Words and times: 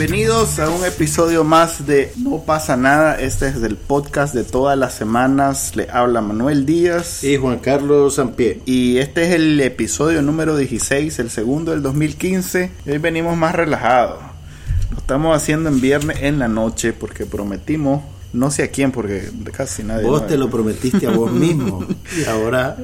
Bienvenidos 0.00 0.58
a 0.58 0.70
un 0.70 0.82
episodio 0.86 1.44
más 1.44 1.86
de 1.86 2.10
No 2.16 2.42
pasa 2.46 2.74
nada. 2.74 3.20
Este 3.20 3.48
es 3.48 3.56
el 3.56 3.76
podcast 3.76 4.34
de 4.34 4.44
todas 4.44 4.78
las 4.78 4.94
semanas. 4.94 5.76
Le 5.76 5.90
habla 5.90 6.22
Manuel 6.22 6.64
Díaz. 6.64 7.22
Y 7.22 7.36
Juan 7.36 7.58
Carlos 7.58 8.14
Sampié. 8.14 8.62
Y 8.64 8.96
este 8.96 9.24
es 9.24 9.34
el 9.34 9.60
episodio 9.60 10.22
número 10.22 10.56
16, 10.56 11.18
el 11.18 11.28
segundo 11.28 11.72
del 11.72 11.82
2015. 11.82 12.70
Hoy 12.86 12.96
venimos 12.96 13.36
más 13.36 13.54
relajados. 13.54 14.22
Lo 14.90 14.96
estamos 14.96 15.36
haciendo 15.36 15.68
en 15.68 15.82
viernes 15.82 16.22
en 16.22 16.38
la 16.38 16.48
noche 16.48 16.94
porque 16.94 17.26
prometimos 17.26 18.02
no 18.32 18.50
sé 18.50 18.62
a 18.62 18.70
quién, 18.70 18.92
porque 18.92 19.28
casi 19.52 19.82
nadie. 19.82 20.06
Vos 20.06 20.26
te 20.26 20.36
lo 20.36 20.48
prometiste 20.48 21.06
a 21.06 21.10
vos 21.10 21.32
mismo. 21.32 21.84
y 22.16 22.24
ahora. 22.28 22.76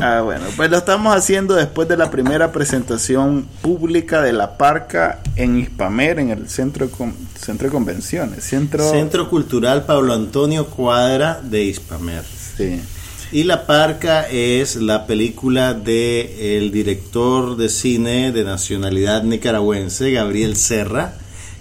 ah, 0.00 0.22
bueno, 0.22 0.44
pues 0.56 0.70
lo 0.70 0.78
estamos 0.78 1.14
haciendo 1.14 1.54
después 1.54 1.88
de 1.88 1.96
la 1.96 2.10
primera 2.10 2.52
presentación 2.52 3.46
pública 3.60 4.22
de 4.22 4.32
la 4.32 4.56
Parca 4.56 5.20
en 5.36 5.58
Hispamer, 5.58 6.18
en 6.18 6.30
el 6.30 6.48
centro 6.48 6.86
de, 6.86 7.12
centro 7.38 7.68
de 7.68 7.72
convenciones. 7.72 8.44
Centro... 8.44 8.90
centro 8.90 9.28
Cultural 9.28 9.84
Pablo 9.84 10.14
Antonio 10.14 10.66
Cuadra 10.66 11.40
de 11.42 11.64
Hispamer. 11.64 12.24
Sí. 12.56 12.80
Y 13.30 13.44
La 13.44 13.66
Parca 13.66 14.26
es 14.26 14.76
la 14.76 15.06
película 15.06 15.74
de 15.74 16.56
el 16.56 16.70
director 16.70 17.58
de 17.58 17.68
cine 17.68 18.32
de 18.32 18.42
nacionalidad 18.42 19.22
nicaragüense, 19.22 20.10
Gabriel 20.12 20.56
Serra 20.56 21.12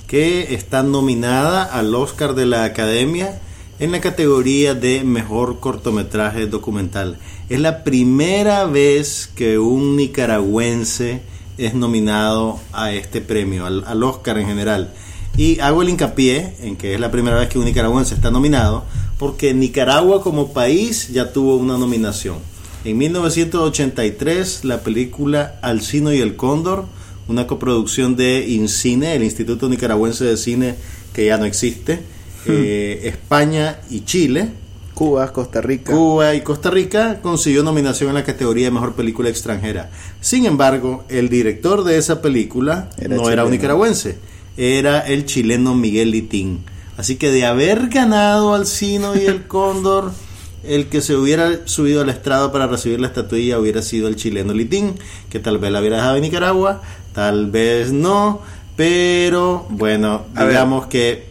que 0.08 0.56
está 0.56 0.84
nominada 0.84 1.64
al 1.64 1.94
Oscar 1.94 2.34
de 2.34 2.46
la 2.46 2.64
Academia 2.64 3.42
en 3.80 3.92
la 3.92 4.00
categoría 4.00 4.74
de 4.74 5.04
Mejor 5.04 5.60
Cortometraje 5.60 6.48
Documental. 6.48 7.18
Es 7.50 7.60
la 7.60 7.84
primera 7.84 8.66
vez 8.66 9.30
que 9.36 9.60
un 9.60 9.98
nicaragüense 9.98 11.22
es 11.58 11.74
nominado 11.74 12.60
a 12.72 12.94
este 12.94 13.20
premio, 13.20 13.66
al, 13.66 14.04
Oscar 14.04 14.38
en 14.38 14.48
general. 14.48 14.94
Y 15.36 15.60
hago 15.60 15.82
el 15.82 15.90
hincapié 15.90 16.56
en 16.62 16.78
que 16.78 16.94
es 16.94 17.00
la 17.00 17.12
primera 17.12 17.38
vez 17.38 17.50
que 17.50 17.60
un 17.60 17.66
nicaragüense 17.66 18.16
está 18.16 18.32
nominado, 18.32 18.86
porque 19.20 19.54
Nicaragua 19.54 20.24
como 20.24 20.54
país 20.54 21.10
ya 21.10 21.34
tuvo 21.34 21.58
una 21.58 21.78
nominación. 21.78 22.38
En 22.86 22.98
1983 22.98 24.64
la 24.64 24.80
película 24.80 25.60
Alcino 25.62 26.14
y 26.14 26.22
el 26.22 26.38
Cóndor 26.38 26.86
una 27.28 27.48
coproducción 27.48 28.16
de 28.16 28.46
INCINE, 28.48 29.16
el 29.16 29.24
Instituto 29.24 29.70
Nicaragüense 29.70 30.26
de 30.26 30.38
Cine 30.38 30.76
que 31.14 31.26
ya 31.26 31.38
no 31.38 31.46
existe, 31.46 31.96
hmm. 31.96 32.50
eh, 32.50 33.02
España 33.06 33.80
y 33.90 34.02
Chile. 34.02 34.50
Cuba, 34.94 35.32
Costa 35.32 35.62
Rica. 35.62 35.94
Cuba 35.94 36.34
y 36.34 36.42
Costa 36.42 36.72
Rica 36.72 37.20
consiguió 37.22 37.62
nominación 37.62 38.10
en 38.10 38.16
la 38.16 38.24
categoría 38.24 38.66
de 38.66 38.72
Mejor 38.72 38.96
Película 38.96 39.30
Extranjera. 39.30 39.92
Sin 40.22 40.46
embargo, 40.48 41.06
el 41.08 41.30
director 41.30 41.84
de 41.84 42.00
esa 42.00 42.20
película 42.20 42.90
no 43.08 43.30
era 43.30 43.46
un 43.46 43.52
nicaragüense, 43.52 44.18
era 44.58 45.02
el 45.02 45.26
chileno 45.26 45.76
Miguel 45.76 46.10
Litín. 46.10 46.64
Así 46.98 47.18
que 47.18 47.30
de 47.30 47.46
haber 47.46 47.90
ganado 47.90 48.56
al 48.56 48.66
Sino 48.66 49.16
y 49.16 49.26
el 49.26 49.46
Cóndor, 49.46 50.12
el 50.64 50.88
que 50.88 51.02
se 51.02 51.16
hubiera 51.16 51.68
subido 51.68 52.02
al 52.02 52.10
estrado 52.10 52.52
para 52.52 52.66
recibir 52.66 53.00
la 53.00 53.08
estatuilla 53.08 53.60
hubiera 53.60 53.84
sido 53.84 54.08
el 54.08 54.16
chileno 54.16 54.54
Litín, 54.54 54.96
que 55.30 55.40
tal 55.40 55.60
vez 55.60 55.72
la 55.72 55.80
hubiera 55.80 55.98
dejado 55.98 56.16
en 56.16 56.24
Nicaragua, 56.24 56.82
tal 57.18 57.50
vez 57.50 57.92
no, 57.92 58.44
pero 58.76 59.66
bueno, 59.70 60.28
digamos 60.38 60.86
que 60.86 61.26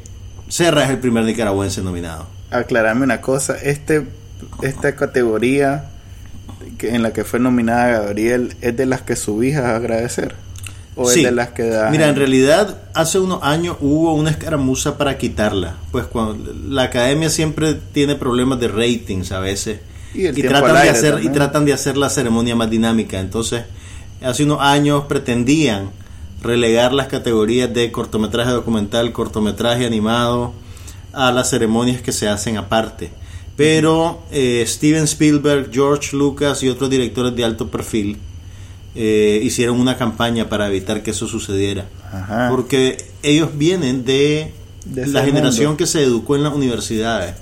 Serra 0.49 0.83
es 0.83 0.91
el 0.91 0.99
primer 0.99 1.23
nicaragüense 1.23 1.81
nominado. 1.81 2.27
Aclarame 2.51 3.05
una 3.05 3.21
cosa, 3.21 3.55
este 3.63 4.05
esta 4.63 4.97
categoría 4.97 5.85
que, 6.77 6.93
en 6.93 7.05
la 7.05 7.13
que 7.13 7.23
fue 7.23 7.39
nominada 7.39 8.01
Gabriel 8.01 8.57
es 8.63 8.77
de 8.77 8.85
las 8.85 9.03
que 9.03 9.15
subís 9.15 9.55
a 9.55 9.77
agradecer. 9.77 10.35
¿O 10.97 11.09
es 11.09 11.23
de 11.23 11.31
las 11.31 11.51
que 11.51 11.63
da 11.63 11.89
Mira, 11.89 12.09
en 12.09 12.17
realidad 12.17 12.79
hace 12.93 13.21
unos 13.21 13.45
años 13.45 13.77
hubo 13.81 14.13
una 14.13 14.31
escaramuza 14.31 14.99
para 14.99 15.17
quitarla. 15.19 15.77
Pues 15.93 16.07
cuando 16.07 16.53
la 16.69 16.83
academia 16.83 17.31
siempre 17.31 17.75
tiene 17.75 18.17
problemas 18.17 18.59
de 18.59 18.67
ratings 18.67 19.31
a 19.31 19.39
veces. 19.39 19.79
Y, 20.15 20.33
tratan 20.43 20.83
de 20.83 20.91
hacer, 20.91 21.21
y 21.23 21.29
tratan 21.29 21.65
de 21.65 21.75
hacer 21.75 21.97
la 21.97 22.11
ceremonia 22.11 22.57
más 22.57 22.71
dinámica. 22.71 23.21
Entonces, 23.21 23.67
hace 24.27 24.45
unos 24.45 24.61
años 24.61 25.05
pretendían 25.05 25.91
relegar 26.43 26.93
las 26.93 27.09
categorías 27.09 27.73
de 27.73 27.91
cortometraje 27.91 28.51
documental, 28.51 29.13
cortometraje 29.13 29.87
animado 29.87 30.53
a 31.13 31.33
las 31.33 31.51
ceremonias 31.51 32.03
que 32.03 32.13
se 32.13 32.29
hacen 32.29 32.57
aparte. 32.57 33.11
Pero 33.57 34.23
eh, 34.31 34.63
Steven 34.67 35.05
Spielberg, 35.05 35.71
George 35.73 36.15
Lucas 36.15 36.63
y 36.63 36.69
otros 36.69 36.91
directores 36.91 37.35
de 37.35 37.45
alto 37.45 37.71
perfil 37.71 38.19
eh, 38.95 39.41
hicieron 39.43 39.81
una 39.81 39.97
campaña 39.97 40.49
para 40.49 40.69
evitar 40.69 41.03
que 41.03 41.13
eso 41.13 41.27
sucediera. 41.27 41.87
Porque 42.51 43.09
ellos 43.23 43.51
vienen 43.57 44.05
de, 44.05 44.53
la 44.95 45.25
generación 45.25 45.77
que 45.77 45.87
se 45.87 46.03
educó 46.03 46.37
en 46.37 46.43
las 46.43 46.55
universidades. 46.55 47.35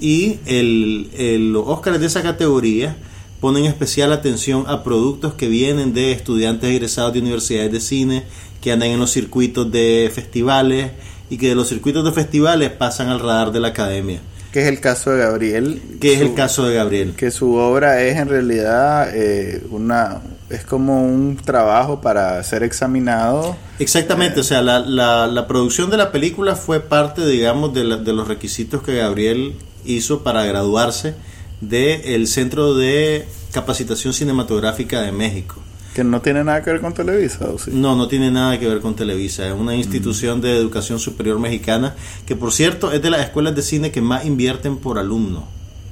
Y 0.00 0.38
el, 0.46 1.10
el, 1.16 1.52
los 1.52 1.64
Óscar 1.66 1.98
de 1.98 2.06
esa 2.06 2.22
categoría 2.22 2.96
ponen 3.42 3.64
especial 3.64 4.12
atención 4.12 4.66
a 4.68 4.84
productos 4.84 5.34
que 5.34 5.48
vienen 5.48 5.92
de 5.92 6.12
estudiantes 6.12 6.70
egresados 6.70 7.12
de 7.12 7.18
universidades 7.18 7.72
de 7.72 7.80
cine, 7.80 8.22
que 8.60 8.70
andan 8.70 8.90
en 8.90 9.00
los 9.00 9.10
circuitos 9.10 9.70
de 9.72 10.12
festivales 10.14 10.92
y 11.28 11.38
que 11.38 11.48
de 11.48 11.56
los 11.56 11.68
circuitos 11.68 12.04
de 12.04 12.12
festivales 12.12 12.70
pasan 12.70 13.08
al 13.08 13.18
radar 13.18 13.50
de 13.50 13.58
la 13.58 13.68
academia. 13.68 14.20
Que 14.52 14.60
es 14.60 14.68
el 14.68 14.78
caso 14.78 15.10
de 15.10 15.18
Gabriel. 15.18 15.82
Que 16.00 16.14
es 16.14 16.20
el 16.20 16.34
caso 16.34 16.64
de 16.66 16.76
Gabriel. 16.76 17.14
Que 17.16 17.32
su 17.32 17.54
obra 17.54 18.00
es 18.02 18.16
en 18.16 18.28
realidad 18.28 19.10
eh, 19.12 19.60
una 19.70 20.22
es 20.48 20.64
como 20.64 21.04
un 21.04 21.36
trabajo 21.36 22.00
para 22.00 22.40
ser 22.44 22.62
examinado. 22.62 23.56
Exactamente, 23.80 24.38
o 24.38 24.44
sea, 24.44 24.62
la, 24.62 24.78
la, 24.78 25.26
la, 25.26 25.48
producción 25.48 25.90
de 25.90 25.96
la 25.96 26.12
película 26.12 26.54
fue 26.54 26.78
parte, 26.78 27.26
digamos, 27.26 27.74
de, 27.74 27.96
de 27.96 28.12
los 28.12 28.28
requisitos 28.28 28.84
que 28.84 28.98
Gabriel 28.98 29.54
hizo 29.84 30.22
para 30.22 30.44
graduarse 30.44 31.16
del 31.62 32.26
Centro 32.26 32.74
de 32.74 33.24
Capacitación 33.52 34.12
Cinematográfica 34.12 35.00
de 35.00 35.12
México. 35.12 35.62
Que 35.94 36.02
no 36.02 36.20
tiene 36.20 36.42
nada 36.42 36.62
que 36.62 36.72
ver 36.72 36.80
con 36.80 36.92
Televisa, 36.92 37.50
¿o 37.50 37.58
sí? 37.58 37.70
No, 37.72 37.94
no 37.94 38.08
tiene 38.08 38.30
nada 38.30 38.58
que 38.58 38.66
ver 38.66 38.80
con 38.80 38.96
Televisa. 38.96 39.46
Es 39.46 39.54
una 39.54 39.74
institución 39.76 40.40
de 40.40 40.56
educación 40.56 40.98
superior 40.98 41.38
mexicana 41.38 41.94
que, 42.26 42.34
por 42.34 42.52
cierto, 42.52 42.92
es 42.92 43.00
de 43.00 43.10
las 43.10 43.20
escuelas 43.20 43.54
de 43.54 43.62
cine 43.62 43.92
que 43.92 44.00
más 44.00 44.24
invierten 44.24 44.78
por 44.78 44.98
alumno. 44.98 45.46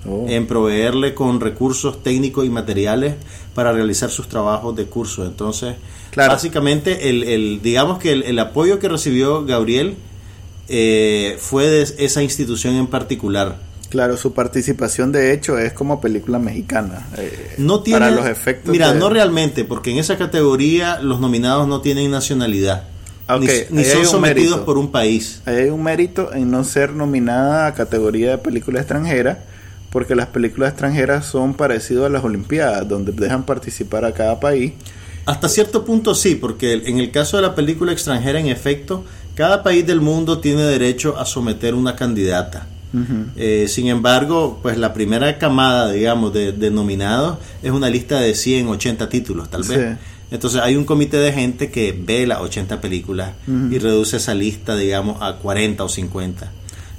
Oh. 0.08 0.26
En 0.28 0.46
proveerle 0.46 1.14
con 1.14 1.40
recursos 1.40 2.02
técnicos 2.02 2.46
y 2.46 2.50
materiales 2.50 3.16
para 3.54 3.70
realizar 3.72 4.10
sus 4.10 4.26
trabajos 4.28 4.74
de 4.74 4.86
curso. 4.86 5.26
Entonces, 5.26 5.76
básicamente, 6.16 7.10
el, 7.10 7.22
el, 7.22 7.60
digamos 7.62 7.98
que 7.98 8.12
el, 8.12 8.38
apoyo 8.38 8.78
que 8.78 8.88
recibió 8.88 9.44
Gabriel 9.44 9.96
eh, 10.68 11.36
fue 11.38 11.66
de 11.66 11.82
esa 11.82 12.22
institución 12.22 12.76
en 12.76 12.86
particular 12.86 13.69
Claro, 13.90 14.16
su 14.16 14.32
participación 14.32 15.10
de 15.10 15.32
hecho 15.32 15.58
es 15.58 15.72
como 15.72 16.00
película 16.00 16.38
mexicana. 16.38 17.08
Eh, 17.18 17.56
no 17.58 17.82
tiene, 17.82 17.98
para 17.98 18.12
los 18.12 18.24
efectos. 18.24 18.70
Mira, 18.70 18.94
no 18.94 19.10
realmente, 19.10 19.64
porque 19.64 19.90
en 19.90 19.98
esa 19.98 20.16
categoría 20.16 21.00
los 21.00 21.18
nominados 21.18 21.66
no 21.66 21.80
tienen 21.80 22.08
nacionalidad. 22.08 22.84
ni, 23.68 23.84
son 23.84 24.06
sometidos 24.06 24.60
por 24.60 24.78
un 24.78 24.92
país. 24.92 25.42
hay 25.44 25.70
un 25.70 25.82
mérito 25.82 26.32
en 26.32 26.52
no 26.52 26.62
ser 26.62 26.92
nominada 26.92 27.66
a 27.66 27.74
categoría 27.74 28.30
de 28.30 28.38
película 28.38 28.78
extranjera, 28.78 29.42
porque 29.90 30.14
las 30.14 30.28
películas 30.28 30.70
extranjeras 30.70 31.26
son 31.26 31.54
parecidas 31.54 32.06
a 32.06 32.10
las 32.10 32.22
Olimpiadas, 32.22 32.88
donde 32.88 33.10
dejan 33.10 33.42
participar 33.42 34.04
a 34.04 34.12
cada 34.12 34.38
país. 34.38 34.72
Hasta 35.26 35.48
cierto 35.48 35.84
punto 35.84 36.14
sí, 36.14 36.36
porque 36.36 36.74
en 36.74 36.98
el 36.98 37.10
caso 37.10 37.38
de 37.38 37.42
la 37.42 37.56
película 37.56 37.90
extranjera, 37.90 38.38
en 38.38 38.46
efecto, 38.46 39.04
cada 39.34 39.64
país 39.64 39.84
del 39.84 40.00
mundo 40.00 40.38
tiene 40.38 40.62
derecho 40.62 41.18
a 41.18 41.26
someter 41.26 41.74
una 41.74 41.96
candidata. 41.96 42.68
Eh, 43.36 43.66
sin 43.68 43.88
embargo, 43.88 44.58
pues 44.62 44.76
la 44.76 44.92
primera 44.92 45.38
camada, 45.38 45.92
digamos, 45.92 46.32
de, 46.32 46.70
nominados 46.70 47.38
es 47.62 47.70
una 47.70 47.88
lista 47.88 48.20
de 48.20 48.34
100, 48.34 48.68
80 48.68 49.08
títulos, 49.08 49.50
tal 49.50 49.62
vez. 49.62 49.96
Entonces 50.30 50.60
hay 50.62 50.76
un 50.76 50.84
comité 50.84 51.16
de 51.18 51.32
gente 51.32 51.70
que 51.70 51.92
ve 51.92 52.26
las 52.26 52.40
80 52.40 52.80
películas 52.80 53.32
y 53.46 53.78
reduce 53.78 54.18
esa 54.18 54.34
lista, 54.34 54.76
digamos, 54.76 55.20
a 55.20 55.36
40 55.36 55.84
o 55.84 55.88
50. 55.88 56.52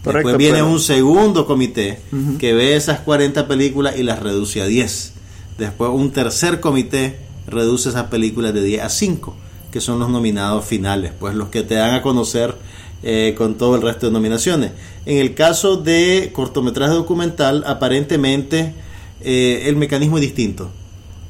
Después 0.04 0.38
viene 0.38 0.64
un 0.64 0.80
segundo 0.80 1.46
comité 1.46 2.00
que 2.40 2.54
ve 2.54 2.76
esas 2.76 3.00
40 3.02 3.48
películas 3.48 3.98
y 3.98 4.04
las 4.04 4.20
reduce 4.20 4.62
a 4.62 4.66
10. 4.66 5.14
Después 5.58 5.92
un 5.94 6.12
tercer 6.12 6.60
comité 6.60 7.18
reduce 7.48 7.90
esas 7.90 8.06
películas 8.06 8.54
de 8.54 8.64
10 8.64 8.84
a 8.84 8.90
5, 8.90 9.36
que 9.72 9.80
son 9.80 10.00
los 10.00 10.10
nominados 10.10 10.66
finales, 10.66 11.12
pues 11.20 11.36
los 11.36 11.50
que 11.50 11.64
te 11.64 11.76
dan 11.76 11.94
a 11.94 12.02
conocer 12.02 12.56
eh, 13.04 13.34
con 13.38 13.56
todo 13.56 13.76
el 13.76 13.82
resto 13.82 14.08
de 14.08 14.12
nominaciones. 14.12 14.72
En 15.06 15.18
el 15.18 15.34
caso 15.34 15.78
de 15.78 16.30
cortometraje 16.34 16.94
documental, 16.94 17.64
aparentemente 17.66 18.74
eh, 19.22 19.64
el 19.66 19.76
mecanismo 19.76 20.18
es 20.18 20.22
distinto. 20.22 20.70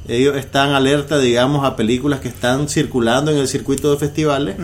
Ellos 0.08 0.36
están 0.36 0.70
alerta, 0.70 1.18
digamos, 1.18 1.64
a 1.64 1.76
películas 1.76 2.20
que 2.20 2.28
están 2.28 2.68
circulando 2.68 3.30
en 3.30 3.38
el 3.38 3.48
circuito 3.48 3.90
de 3.90 3.98
festivales 3.98 4.56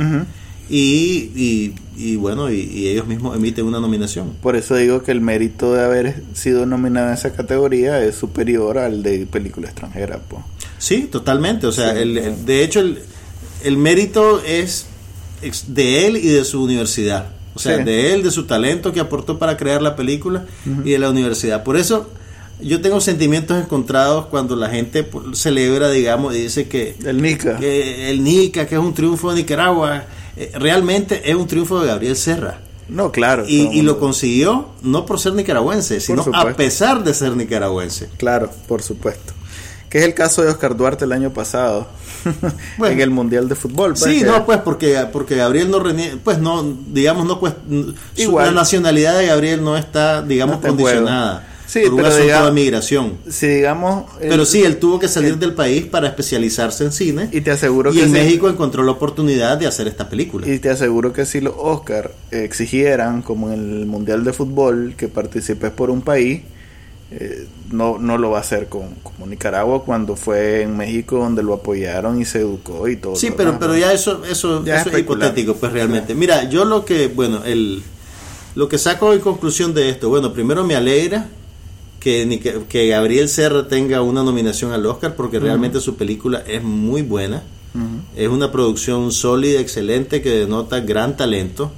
y, 0.69 1.73
y, 1.97 2.17
bueno, 2.17 2.51
y, 2.51 2.89
ellos 2.89 3.07
mismos 3.07 3.37
emiten 3.37 3.65
una 3.65 3.81
nominación. 3.81 4.35
Por 4.43 4.57
eso 4.57 4.75
digo 4.77 5.03
que 5.03 5.13
el 5.13 5.21
mérito 5.21 5.73
de 5.73 5.85
haber 5.85 6.23
sido 6.35 6.67
nominado 6.67 7.09
en 7.09 7.15
esa 7.15 7.33
categoría 7.33 8.03
es 8.05 8.17
superior 8.17 8.79
al 8.79 9.03
de 9.03 9.27
película 9.27 9.69
extranjera. 9.69 10.21
Pues. 10.29 10.43
Sí, 10.79 11.09
totalmente. 11.11 11.67
O 11.67 11.73
sea, 11.73 11.99
el, 11.99 12.45
de 12.45 12.65
hecho, 12.65 12.81
el, 12.81 12.99
el 13.65 13.77
mérito 13.79 14.43
es 14.45 14.87
de 15.67 16.07
él 16.07 16.17
y 16.17 16.29
de 16.29 16.45
su 16.45 16.63
universidad. 16.63 17.27
O 17.55 17.61
sea, 17.61 17.79
de 17.79 18.15
él, 18.15 18.23
de 18.23 18.31
su 18.31 18.47
talento 18.47 18.93
que 18.93 19.01
aportó 19.01 19.39
para 19.39 19.57
crear 19.57 19.83
la 19.83 19.97
película 19.97 20.45
y 20.85 20.93
de 20.93 20.99
la 20.99 21.11
universidad. 21.11 21.65
Por 21.65 21.77
eso 21.77 22.09
yo 22.61 22.81
tengo 22.81 23.01
sentimientos 23.01 23.61
encontrados 23.61 24.27
cuando 24.27 24.55
la 24.55 24.69
gente 24.71 25.09
celebra, 25.33 25.91
digamos, 25.91 26.35
y 26.37 26.43
dice 26.43 26.69
que 26.69 26.97
el 27.05 27.21
Nica, 27.21 27.57
que 27.57 28.11
el 28.11 28.23
Nica, 28.23 28.67
que 28.67 28.77
es 28.77 28.81
un 28.81 28.95
triunfo 28.95 29.31
de 29.31 29.43
Nicaragua, 29.43 30.05
eh, 30.37 30.53
realmente 30.55 31.29
es 31.29 31.35
un 31.35 31.47
triunfo 31.47 31.81
de 31.81 31.89
Gabriel 31.89 32.17
Serra. 32.17 32.61
No, 32.89 33.13
claro. 33.13 33.45
Y, 33.47 33.83
lo 33.83 33.99
consiguió 33.99 34.69
no 34.83 35.05
por 35.05 35.21
ser 35.21 35.35
nicaragüense, 35.35 36.01
sino 36.01 36.25
a 36.33 36.55
pesar 36.55 37.05
de 37.05 37.13
ser 37.13 37.37
nicaragüense. 37.37 38.09
Claro, 38.17 38.51
por 38.67 38.83
supuesto. 38.83 39.35
Que 39.91 39.99
es 39.99 40.05
el 40.05 40.15
caso 40.15 40.43
de 40.43 40.49
Oscar 40.49 40.77
Duarte 40.77 41.05
el 41.05 41.13
año 41.13 41.33
pasado 41.33 41.87
en 42.85 43.01
el 43.01 43.11
Mundial 43.11 43.49
de 43.49 43.55
Fútbol. 43.55 43.95
Pues, 43.99 44.05
sí, 44.05 44.23
no, 44.25 44.45
pues 44.45 44.59
porque, 44.59 45.07
porque 45.13 45.37
Gabriel 45.37 45.71
no 45.71 45.83
pues 46.23 46.39
no, 46.39 46.77
digamos, 46.89 47.27
no 47.27 47.41
pues, 47.41 47.55
Igual. 48.17 48.47
la 48.47 48.53
nacionalidad 48.53 49.19
de 49.19 49.27
Gabriel 49.27 49.63
no 49.63 49.77
está, 49.77 50.23
digamos, 50.23 50.59
condicionada. 50.59 51.47
Sí, 51.69 51.83
por 51.85 51.95
un 51.95 52.07
asunto 52.07 52.47
de 52.47 52.53
migración. 52.53 53.19
Sí, 53.29 53.47
digamos. 53.47 54.05
pero 54.21 54.47
sí, 54.47 54.63
él 54.63 54.79
tuvo 54.79 54.99
que 54.99 55.07
salir 55.07 55.37
del 55.37 55.53
país 55.53 55.85
para 55.85 56.09
especializarse 56.09 56.83
en 56.85 56.93
cine. 56.93 57.29
Y 57.31 57.43
te 57.43 57.51
aseguro 57.51 57.93
y 57.93 58.01
en 58.01 58.11
México 58.11 58.49
encontró 58.49 58.83
la 58.83 58.93
oportunidad 58.93 59.59
de 59.59 59.67
hacer 59.67 59.87
esta 59.87 60.09
película. 60.09 60.49
Y 60.49 60.59
te 60.61 60.71
aseguro 60.71 61.13
que 61.13 61.27
si 61.27 61.43
los 61.43 61.53
Oscar 61.59 62.13
exigieran, 62.31 63.21
como 63.21 63.53
en 63.53 63.81
el 63.81 63.87
Mundial 63.87 64.25
de 64.25 64.33
Fútbol, 64.33 64.95
que 64.97 65.09
participes 65.09 65.71
por 65.71 65.91
un 65.91 66.01
país, 66.01 66.41
eh, 67.11 67.47
no, 67.71 67.99
no 67.99 68.19
lo 68.19 68.31
va 68.31 68.39
a 68.39 68.41
hacer 68.43 68.69
con, 68.69 68.91
como 69.03 69.27
Nicaragua 69.27 69.83
cuando 69.85 70.15
fue 70.15 70.63
en 70.63 70.77
México 70.77 71.19
donde 71.19 71.43
lo 71.43 71.55
apoyaron 71.55 72.21
y 72.21 72.27
se 72.27 72.41
educó 72.41 72.87
y 72.89 72.97
todo. 72.97 73.17
Sí, 73.17 73.31
pero, 73.35 73.59
pero 73.59 73.77
ya 73.77 73.93
eso, 73.93 74.25
eso, 74.25 74.63
es, 74.67 74.99
hipotético, 74.99 75.55
pues 75.55 75.73
realmente. 75.73 76.15
Mira, 76.15 76.45
yo 76.51 76.65
lo 76.67 76.85
que, 76.85 77.09
bueno, 77.09 77.45
el, 77.45 77.83
lo 78.55 78.69
que 78.69 78.77
saco 78.77 79.13
en 79.13 79.21
conclusión 79.21 79.73
de 79.73 79.89
esto, 79.89 80.11
bueno, 80.11 80.33
primero 80.35 80.65
me 80.65 80.77
alegra 80.77 81.29
que, 82.01 82.67
que 82.69 82.89
Gabriel 82.89 83.29
Serra 83.29 83.69
tenga 83.69 84.03
una 84.03 84.23
nominación 84.23 84.73
al 84.73 84.85
Oscar 84.85 85.15
porque 85.17 85.39
realmente 85.39 85.81
su 85.81 85.97
película 85.97 86.43
es 86.47 86.63
muy 86.63 87.03
buena. 87.03 87.43
Es 88.17 88.29
una 88.29 88.51
producción 88.51 89.13
sólida, 89.13 89.61
excelente, 89.61 90.21
que 90.21 90.31
denota 90.31 90.81
gran 90.81 91.17
talento. 91.17 91.71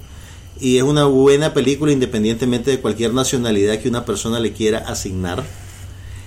Y 0.61 0.77
es 0.77 0.83
una 0.83 1.05
buena 1.05 1.55
película 1.55 1.93
independientemente 1.93 2.71
de 2.71 2.81
cualquier 2.81 3.15
nacionalidad 3.15 3.79
que 3.79 3.89
una 3.89 4.05
persona 4.05 4.41
le 4.41 4.53
quiera 4.53 4.79
asignar. 4.79 5.45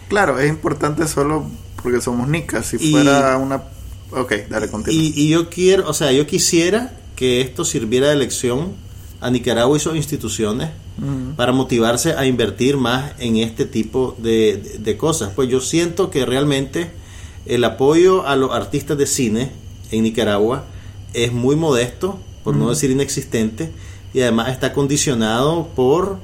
Claro, 0.10 0.40
es 0.40 0.50
importante 0.50 1.08
solo 1.08 1.46
porque 1.82 2.02
somos 2.02 2.28
nicas. 2.28 2.68
Si 2.68 2.78
fuera 2.78 3.38
una... 3.38 3.64
Ok, 4.12 4.34
dale, 4.50 4.70
continúa. 4.70 5.02
Y, 5.02 5.14
y 5.16 5.30
yo 5.30 5.50
quiero, 5.50 5.90
o 5.90 5.94
sea, 5.94 6.12
yo 6.12 6.26
quisiera 6.28 6.98
que 7.16 7.42
esto 7.42 7.66
sirviera 7.66 8.10
de 8.10 8.16
lección 8.16 8.74
a 9.24 9.30
Nicaragua 9.30 9.78
y 9.78 9.80
sus 9.80 9.96
instituciones 9.96 10.70
para 11.38 11.54
motivarse 11.54 12.14
a 12.14 12.26
invertir 12.26 12.78
más 12.78 13.14
en 13.20 13.38
este 13.38 13.66
tipo 13.66 14.16
de, 14.20 14.96
cosas. 15.00 15.32
Pues 15.34 15.50
yo 15.50 15.62
siento 15.62 16.10
que 16.10 16.26
realmente 16.26 16.92
el 17.46 17.64
apoyo 17.64 18.28
a 18.28 18.36
los 18.36 18.52
artistas 18.52 18.98
de 18.98 19.08
cine 19.08 19.52
en 19.92 20.04
Nicaragua 20.04 20.66
es 21.14 21.32
muy 21.32 21.56
modesto, 21.56 22.20
por 22.44 22.56
no 22.56 22.70
decir 22.70 22.92
inexistente, 22.92 23.72
y 24.13 24.21
además 24.21 24.50
está 24.50 24.74
condicionado 24.74 25.68
por 25.75 26.19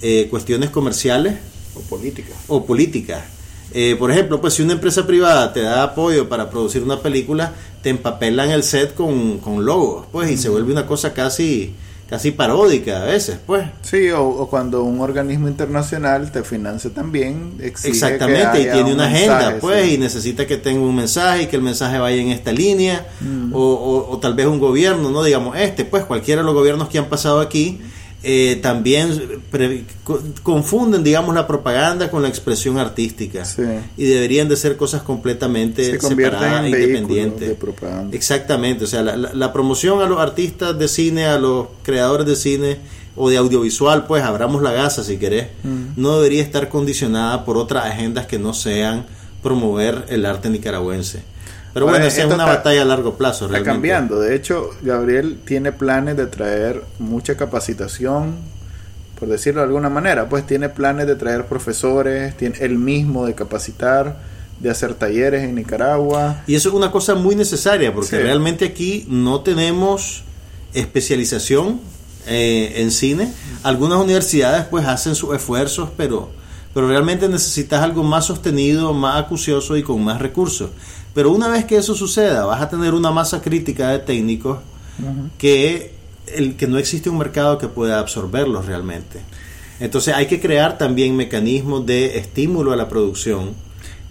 eh, 0.00 0.28
cuestiones 0.30 0.70
comerciales 0.70 1.34
o 1.74 1.80
políticas. 1.80 2.36
O 2.48 2.64
políticas. 2.64 3.24
Eh, 3.72 3.96
por 3.98 4.10
ejemplo, 4.10 4.40
pues 4.40 4.54
si 4.54 4.62
una 4.62 4.74
empresa 4.74 5.06
privada 5.06 5.52
te 5.52 5.60
da 5.60 5.82
apoyo 5.82 6.28
para 6.28 6.48
producir 6.48 6.82
una 6.82 7.00
película, 7.00 7.54
te 7.82 7.90
empapelan 7.90 8.50
el 8.50 8.62
set 8.62 8.94
con, 8.94 9.38
con 9.38 9.64
logos, 9.64 10.06
pues, 10.12 10.30
y 10.30 10.36
se 10.36 10.48
vuelve 10.48 10.72
una 10.72 10.86
cosa 10.86 11.12
casi 11.12 11.74
casi 12.08 12.30
paródica 12.30 13.02
a 13.02 13.06
veces, 13.06 13.38
pues. 13.46 13.66
Sí, 13.82 14.10
o, 14.10 14.46
cuando 14.48 14.82
un 14.82 15.00
organismo 15.00 15.48
internacional 15.48 16.30
te 16.30 16.42
financia 16.42 16.90
también, 16.90 17.54
Exactamente, 17.60 18.60
y 18.60 18.64
tiene 18.64 18.92
una 18.92 19.06
agenda, 19.06 19.58
pues, 19.60 19.92
y 19.92 19.98
necesita 19.98 20.46
que 20.46 20.56
tenga 20.56 20.80
un 20.80 20.94
mensaje 20.94 21.42
y 21.42 21.46
que 21.46 21.56
el 21.56 21.62
mensaje 21.62 21.98
vaya 21.98 22.20
en 22.20 22.28
esta 22.28 22.52
línea, 22.52 23.06
mm. 23.20 23.52
o, 23.54 24.08
o, 24.10 24.18
tal 24.18 24.34
vez 24.34 24.46
un 24.46 24.58
gobierno, 24.58 25.10
no 25.10 25.22
digamos 25.22 25.56
este, 25.56 25.84
pues 25.84 26.04
cualquiera 26.04 26.42
de 26.42 26.46
los 26.46 26.54
gobiernos 26.54 26.88
que 26.88 26.98
han 26.98 27.06
pasado 27.06 27.40
aquí 27.40 27.80
eh, 28.26 28.58
también 28.62 29.20
confunden, 30.42 31.04
digamos, 31.04 31.34
la 31.34 31.46
propaganda 31.46 32.10
con 32.10 32.22
la 32.22 32.28
expresión 32.28 32.78
artística. 32.78 33.44
Y 33.98 34.04
deberían 34.04 34.48
de 34.48 34.56
ser 34.56 34.78
cosas 34.78 35.02
completamente 35.02 36.00
separadas 36.00 36.64
e 36.64 36.70
independientes. 36.70 37.56
Exactamente, 38.12 38.84
o 38.84 38.86
sea, 38.86 39.02
la, 39.02 39.52
promoción 39.52 40.00
a 40.00 40.06
los 40.06 40.20
artistas 40.20 40.78
de 40.78 40.88
cine, 40.88 41.26
a 41.26 41.38
los 41.38 41.66
creadores 41.82 42.26
de 42.26 42.36
cine 42.36 42.78
o 43.14 43.28
de 43.28 43.36
audiovisual, 43.36 44.06
pues 44.06 44.24
abramos 44.24 44.62
la 44.62 44.72
gasa 44.72 45.04
si 45.04 45.18
querés, 45.18 45.48
mm. 45.62 46.00
no 46.00 46.16
debería 46.16 46.42
estar 46.42 46.70
condicionada 46.70 47.44
por 47.44 47.58
otras 47.58 47.84
agendas 47.84 48.26
que 48.26 48.38
no 48.38 48.54
sean 48.54 49.04
promover 49.42 50.06
el 50.08 50.24
arte 50.24 50.48
nicaragüense. 50.48 51.33
Pero 51.74 51.86
bueno, 51.86 52.04
esa 52.06 52.22
es 52.22 52.32
una 52.32 52.46
batalla 52.46 52.82
a 52.82 52.84
largo 52.84 53.16
plazo. 53.16 53.48
Realmente. 53.48 53.58
Está 53.58 53.72
cambiando. 53.72 54.20
De 54.20 54.36
hecho, 54.36 54.70
Gabriel 54.80 55.40
tiene 55.44 55.72
planes 55.72 56.16
de 56.16 56.26
traer 56.26 56.84
mucha 57.00 57.36
capacitación, 57.36 58.36
por 59.18 59.28
decirlo 59.28 59.60
de 59.60 59.66
alguna 59.66 59.90
manera. 59.90 60.28
Pues 60.28 60.46
tiene 60.46 60.68
planes 60.68 61.08
de 61.08 61.16
traer 61.16 61.46
profesores, 61.46 62.36
tiene 62.36 62.56
él 62.60 62.78
mismo 62.78 63.26
de 63.26 63.34
capacitar, 63.34 64.18
de 64.60 64.70
hacer 64.70 64.94
talleres 64.94 65.42
en 65.42 65.56
Nicaragua. 65.56 66.44
Y 66.46 66.54
eso 66.54 66.68
es 66.68 66.74
una 66.76 66.92
cosa 66.92 67.16
muy 67.16 67.34
necesaria, 67.34 67.92
porque 67.92 68.20
realmente 68.20 68.64
aquí 68.64 69.04
no 69.08 69.40
tenemos 69.40 70.22
especialización 70.74 71.80
eh, 72.28 72.74
en 72.76 72.92
cine. 72.92 73.32
Algunas 73.64 73.98
universidades 73.98 74.64
pues 74.66 74.86
hacen 74.86 75.16
sus 75.16 75.34
esfuerzos, 75.34 75.90
pero, 75.96 76.30
pero 76.72 76.86
realmente 76.86 77.28
necesitas 77.28 77.82
algo 77.82 78.04
más 78.04 78.26
sostenido, 78.26 78.92
más 78.92 79.24
acucioso 79.24 79.76
y 79.76 79.82
con 79.82 80.04
más 80.04 80.20
recursos. 80.20 80.70
Pero 81.14 81.30
una 81.30 81.48
vez 81.48 81.64
que 81.64 81.76
eso 81.76 81.94
suceda, 81.94 82.44
vas 82.44 82.60
a 82.60 82.68
tener 82.68 82.94
una 82.94 83.10
masa 83.10 83.40
crítica 83.40 83.90
de 83.90 84.00
técnicos 84.00 84.58
que, 85.38 85.94
el, 86.26 86.56
que 86.56 86.66
no 86.66 86.78
existe 86.78 87.08
un 87.08 87.18
mercado 87.18 87.58
que 87.58 87.68
pueda 87.68 88.00
absorberlos 88.00 88.66
realmente. 88.66 89.20
Entonces 89.80 90.14
hay 90.14 90.26
que 90.26 90.40
crear 90.40 90.78
también 90.78 91.16
mecanismos 91.16 91.86
de 91.86 92.18
estímulo 92.18 92.72
a 92.72 92.76
la 92.76 92.88
producción 92.88 93.52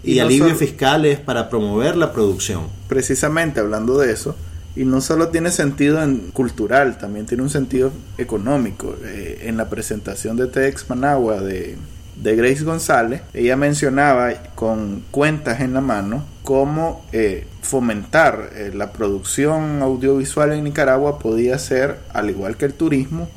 y, 0.02 0.18
alivios 0.18 0.58
fiscales 0.58 1.18
para 1.18 1.48
promover 1.48 1.96
la 1.96 2.12
producción. 2.12 2.68
Precisamente 2.88 3.60
hablando 3.60 3.98
de 3.98 4.12
eso, 4.12 4.34
y 4.76 4.84
no 4.84 5.00
solo 5.00 5.28
tiene 5.28 5.50
sentido 5.50 6.02
en 6.02 6.30
cultural, 6.32 6.98
también 6.98 7.26
tiene 7.26 7.42
un 7.42 7.50
sentido 7.50 7.92
económico. 8.18 8.94
Eh, 9.04 9.42
en 9.44 9.56
la 9.56 9.68
presentación 9.70 10.36
de 10.36 10.48
TEDx 10.48 10.88
Managua 10.90 11.40
de 11.40 11.76
de 12.16 12.36
Grace 12.36 12.64
González, 12.64 13.22
ella 13.32 13.56
mencionaba 13.56 14.32
con 14.54 15.02
cuentas 15.10 15.60
en 15.60 15.74
la 15.74 15.80
mano 15.80 16.24
cómo 16.44 17.04
eh, 17.12 17.46
fomentar 17.62 18.50
eh, 18.54 18.70
la 18.72 18.92
producción 18.92 19.82
audiovisual 19.82 20.52
en 20.52 20.64
Nicaragua 20.64 21.18
podía 21.18 21.58
ser, 21.58 21.98
al 22.12 22.28
igual 22.28 22.58
que 22.58 22.66
el 22.66 22.74
turismo, 22.74 23.28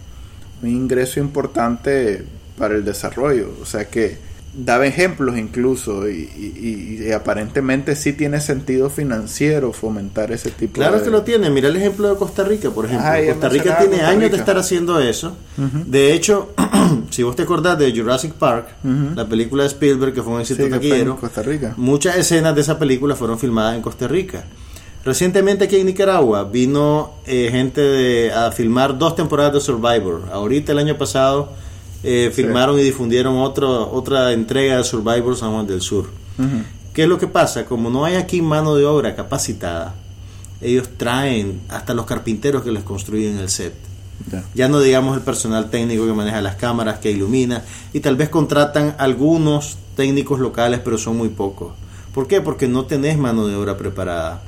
un 0.62 0.70
ingreso 0.70 1.22
importante 1.22 2.26
para 2.58 2.76
el 2.76 2.84
desarrollo. 2.84 3.50
O 3.62 3.66
sea 3.66 3.86
que 3.86 4.18
daba 4.54 4.86
ejemplos 4.88 5.38
incluso 5.38 6.10
y, 6.10 7.12
aparentemente 7.16 7.96
sí 7.96 8.14
tiene 8.14 8.42
sentido 8.42 8.90
financiero 8.90 9.72
fomentar 9.72 10.32
ese 10.32 10.52
tipo 10.52 10.74
claro 10.74 11.04
que 11.04 11.10
lo 11.10 11.24
tiene. 11.24 11.50
Mira 11.50 11.70
el 11.70 11.76
ejemplo 11.76 12.10
de 12.10 12.16
Costa 12.16 12.44
Rica 12.44 12.70
por 12.72 12.86
ejemplo. 12.86 13.08
Costa 13.34 13.50
Rica 13.50 13.78
tiene 13.80 14.02
años 14.02 14.32
de 14.32 14.38
estar 14.38 14.58
haciendo 14.58 15.00
eso. 15.00 15.38
De 15.86 16.14
hecho 16.14 16.54
si 17.10 17.24
vos 17.24 17.36
te 17.36 17.44
acordás 17.44 17.78
de 17.78 17.92
Jurassic 17.96 18.34
Park 18.34 18.68
la 19.16 19.28
película 19.28 19.64
de 19.64 19.70
Spielberg 19.70 20.14
que 20.14 20.22
fue 20.22 20.34
un 20.34 20.42
éxito 20.42 20.68
taquillero 20.68 21.18
Costa 21.18 21.44
Rica. 21.44 21.74
muchas 21.78 22.18
escenas 22.18 22.56
de 22.56 22.62
esa 22.62 22.80
película 22.80 23.16
fueron 23.16 23.40
filmadas 23.40 23.76
en 23.76 23.82
Costa 23.82 24.08
Rica. 24.08 24.44
Recientemente 25.06 25.64
aquí 25.64 25.78
en 25.78 25.86
Nicaragua 25.86 26.44
vino 26.44 27.14
eh, 27.26 27.48
gente 27.50 28.30
a 28.34 28.52
filmar 28.52 28.98
dos 28.98 29.16
temporadas 29.16 29.54
de 29.54 29.62
Survivor. 29.62 30.24
Ahorita 30.34 30.74
el 30.74 30.80
año 30.80 30.98
pasado 30.98 31.54
eh, 32.10 32.32
filmaron 32.32 32.80
y 32.80 32.84
difundieron 32.84 33.38
otro, 33.38 33.92
otra 33.92 34.32
entrega 34.32 34.78
de 34.78 34.84
Survivor 34.86 35.36
San 35.36 35.52
Juan 35.52 35.68
del 35.68 35.82
Sur. 35.82 36.10
¿Qué 36.94 37.04
es 37.04 37.10
lo 37.10 37.18
que 37.18 37.28
pasa? 37.28 37.66
Como 37.66 37.90
no 37.90 38.06
hay 38.06 38.16
aquí 38.16 38.42
mano 38.42 38.76
de 38.76 38.86
obra 38.86 39.14
capacitada, 39.14 39.94
ellos 40.62 40.88
traen 40.96 41.60
hasta 41.68 41.94
los 41.94 42.06
carpinteros 42.06 42.64
que 42.64 42.72
les 42.72 42.84
construyen 42.84 43.38
el 43.40 43.50
set. 43.50 43.74
Ya 44.56 44.70
no 44.70 44.80
digamos 44.80 45.18
el 45.18 45.22
personal 45.22 45.70
técnico 45.70 46.08
que 46.08 46.14
maneja 46.14 46.42
las 46.42 46.56
cámaras, 46.56 47.00
que 47.00 47.12
ilumina, 47.12 47.64
y 47.92 48.00
tal 48.00 48.16
vez 48.16 48.30
contratan 48.30 48.96
algunos 49.00 49.78
técnicos 49.98 50.40
locales, 50.40 50.80
pero 50.82 50.98
son 50.98 51.18
muy 51.18 51.28
pocos. 51.28 51.74
¿Por 52.14 52.26
qué? 52.26 52.40
Porque 52.40 52.70
no 52.70 52.86
tenés 52.86 53.18
mano 53.18 53.48
de 53.48 53.56
obra 53.58 53.76
preparada. 53.76 54.42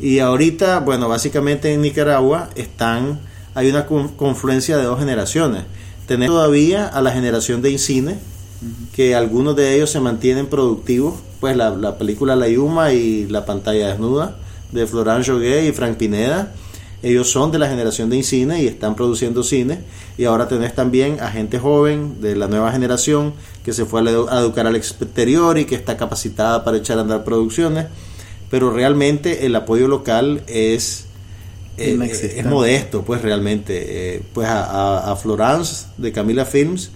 Y 0.00 0.20
ahorita, 0.20 0.80
bueno, 0.80 1.06
básicamente 1.06 1.74
en 1.74 1.82
Nicaragua 1.82 2.48
están, 2.54 3.20
hay 3.54 3.68
una 3.68 3.84
confluencia 3.84 4.78
de 4.78 4.84
dos 4.84 4.98
generaciones. 4.98 5.64
Tenés 6.08 6.28
todavía 6.28 6.88
a 6.88 7.00
la 7.00 7.12
generación 7.12 7.62
de 7.62 7.70
Incine, 7.70 8.18
que 8.92 9.14
algunos 9.14 9.54
de 9.54 9.76
ellos 9.76 9.90
se 9.90 10.00
mantienen 10.00 10.46
productivos, 10.48 11.14
pues 11.38 11.56
la, 11.56 11.70
la 11.70 11.98
película 11.98 12.34
La 12.34 12.48
Yuma 12.48 12.92
y 12.92 13.26
La 13.26 13.46
pantalla 13.46 13.88
desnuda 13.88 14.38
de 14.72 14.86
Florent 14.86 15.24
Joguet 15.24 15.68
y 15.68 15.72
Frank 15.72 15.96
Pineda, 15.96 16.52
ellos 17.02 17.30
son 17.30 17.52
de 17.52 17.58
la 17.58 17.68
generación 17.68 18.10
de 18.10 18.16
Incine 18.16 18.62
y 18.62 18.66
están 18.66 18.96
produciendo 18.96 19.44
cine. 19.44 19.80
Y 20.16 20.24
ahora 20.24 20.48
tenés 20.48 20.74
también 20.74 21.20
a 21.20 21.30
gente 21.30 21.58
joven 21.58 22.20
de 22.20 22.34
la 22.34 22.48
nueva 22.48 22.72
generación 22.72 23.34
que 23.64 23.72
se 23.72 23.84
fue 23.84 24.00
a 24.00 24.40
educar 24.40 24.66
al 24.66 24.74
exterior 24.74 25.58
y 25.58 25.64
que 25.64 25.76
está 25.76 25.96
capacitada 25.96 26.64
para 26.64 26.78
echar 26.78 26.98
a 26.98 27.02
andar 27.02 27.22
producciones. 27.22 27.86
Pero 28.50 28.72
realmente 28.72 29.46
el 29.46 29.54
apoyo 29.54 29.86
local 29.86 30.42
es, 30.48 31.06
es 31.78 32.44
modesto, 32.44 33.02
pues 33.02 33.22
realmente. 33.22 34.16
Eh, 34.16 34.22
pues 34.32 34.48
a, 34.50 35.16
Florence 35.20 35.86
de 35.96 36.12
Camila 36.12 36.44
Films, 36.44 36.90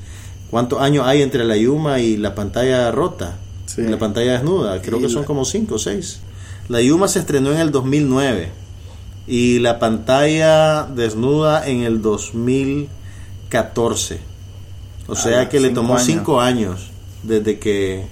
¿cuántos 0.50 0.80
años 0.80 1.06
hay 1.06 1.22
entre 1.22 1.44
la 1.44 1.56
Yuma 1.56 2.00
y 2.00 2.16
la 2.16 2.34
pantalla 2.34 2.90
rota? 2.90 3.38
La 3.76 3.98
pantalla 3.98 4.32
desnuda, 4.32 4.82
creo 4.82 5.00
que 5.00 5.08
son 5.08 5.24
como 5.24 5.46
cinco 5.46 5.76
o 5.76 5.78
seis. 5.78 6.20
La 6.68 6.82
Yuma 6.82 7.08
se 7.08 7.20
estrenó 7.20 7.52
en 7.52 7.58
el 7.58 7.70
2009 7.70 8.50
y 9.26 9.60
la 9.60 9.78
pantalla 9.78 10.82
desnuda 10.84 11.66
en 11.66 11.82
el 11.82 12.02
2014. 12.02 14.20
O 15.06 15.16
sea 15.16 15.48
que 15.48 15.60
le 15.60 15.70
tomó 15.70 15.98
cinco 15.98 16.38
años 16.40 16.90
desde 17.22 17.58
que 17.58 18.04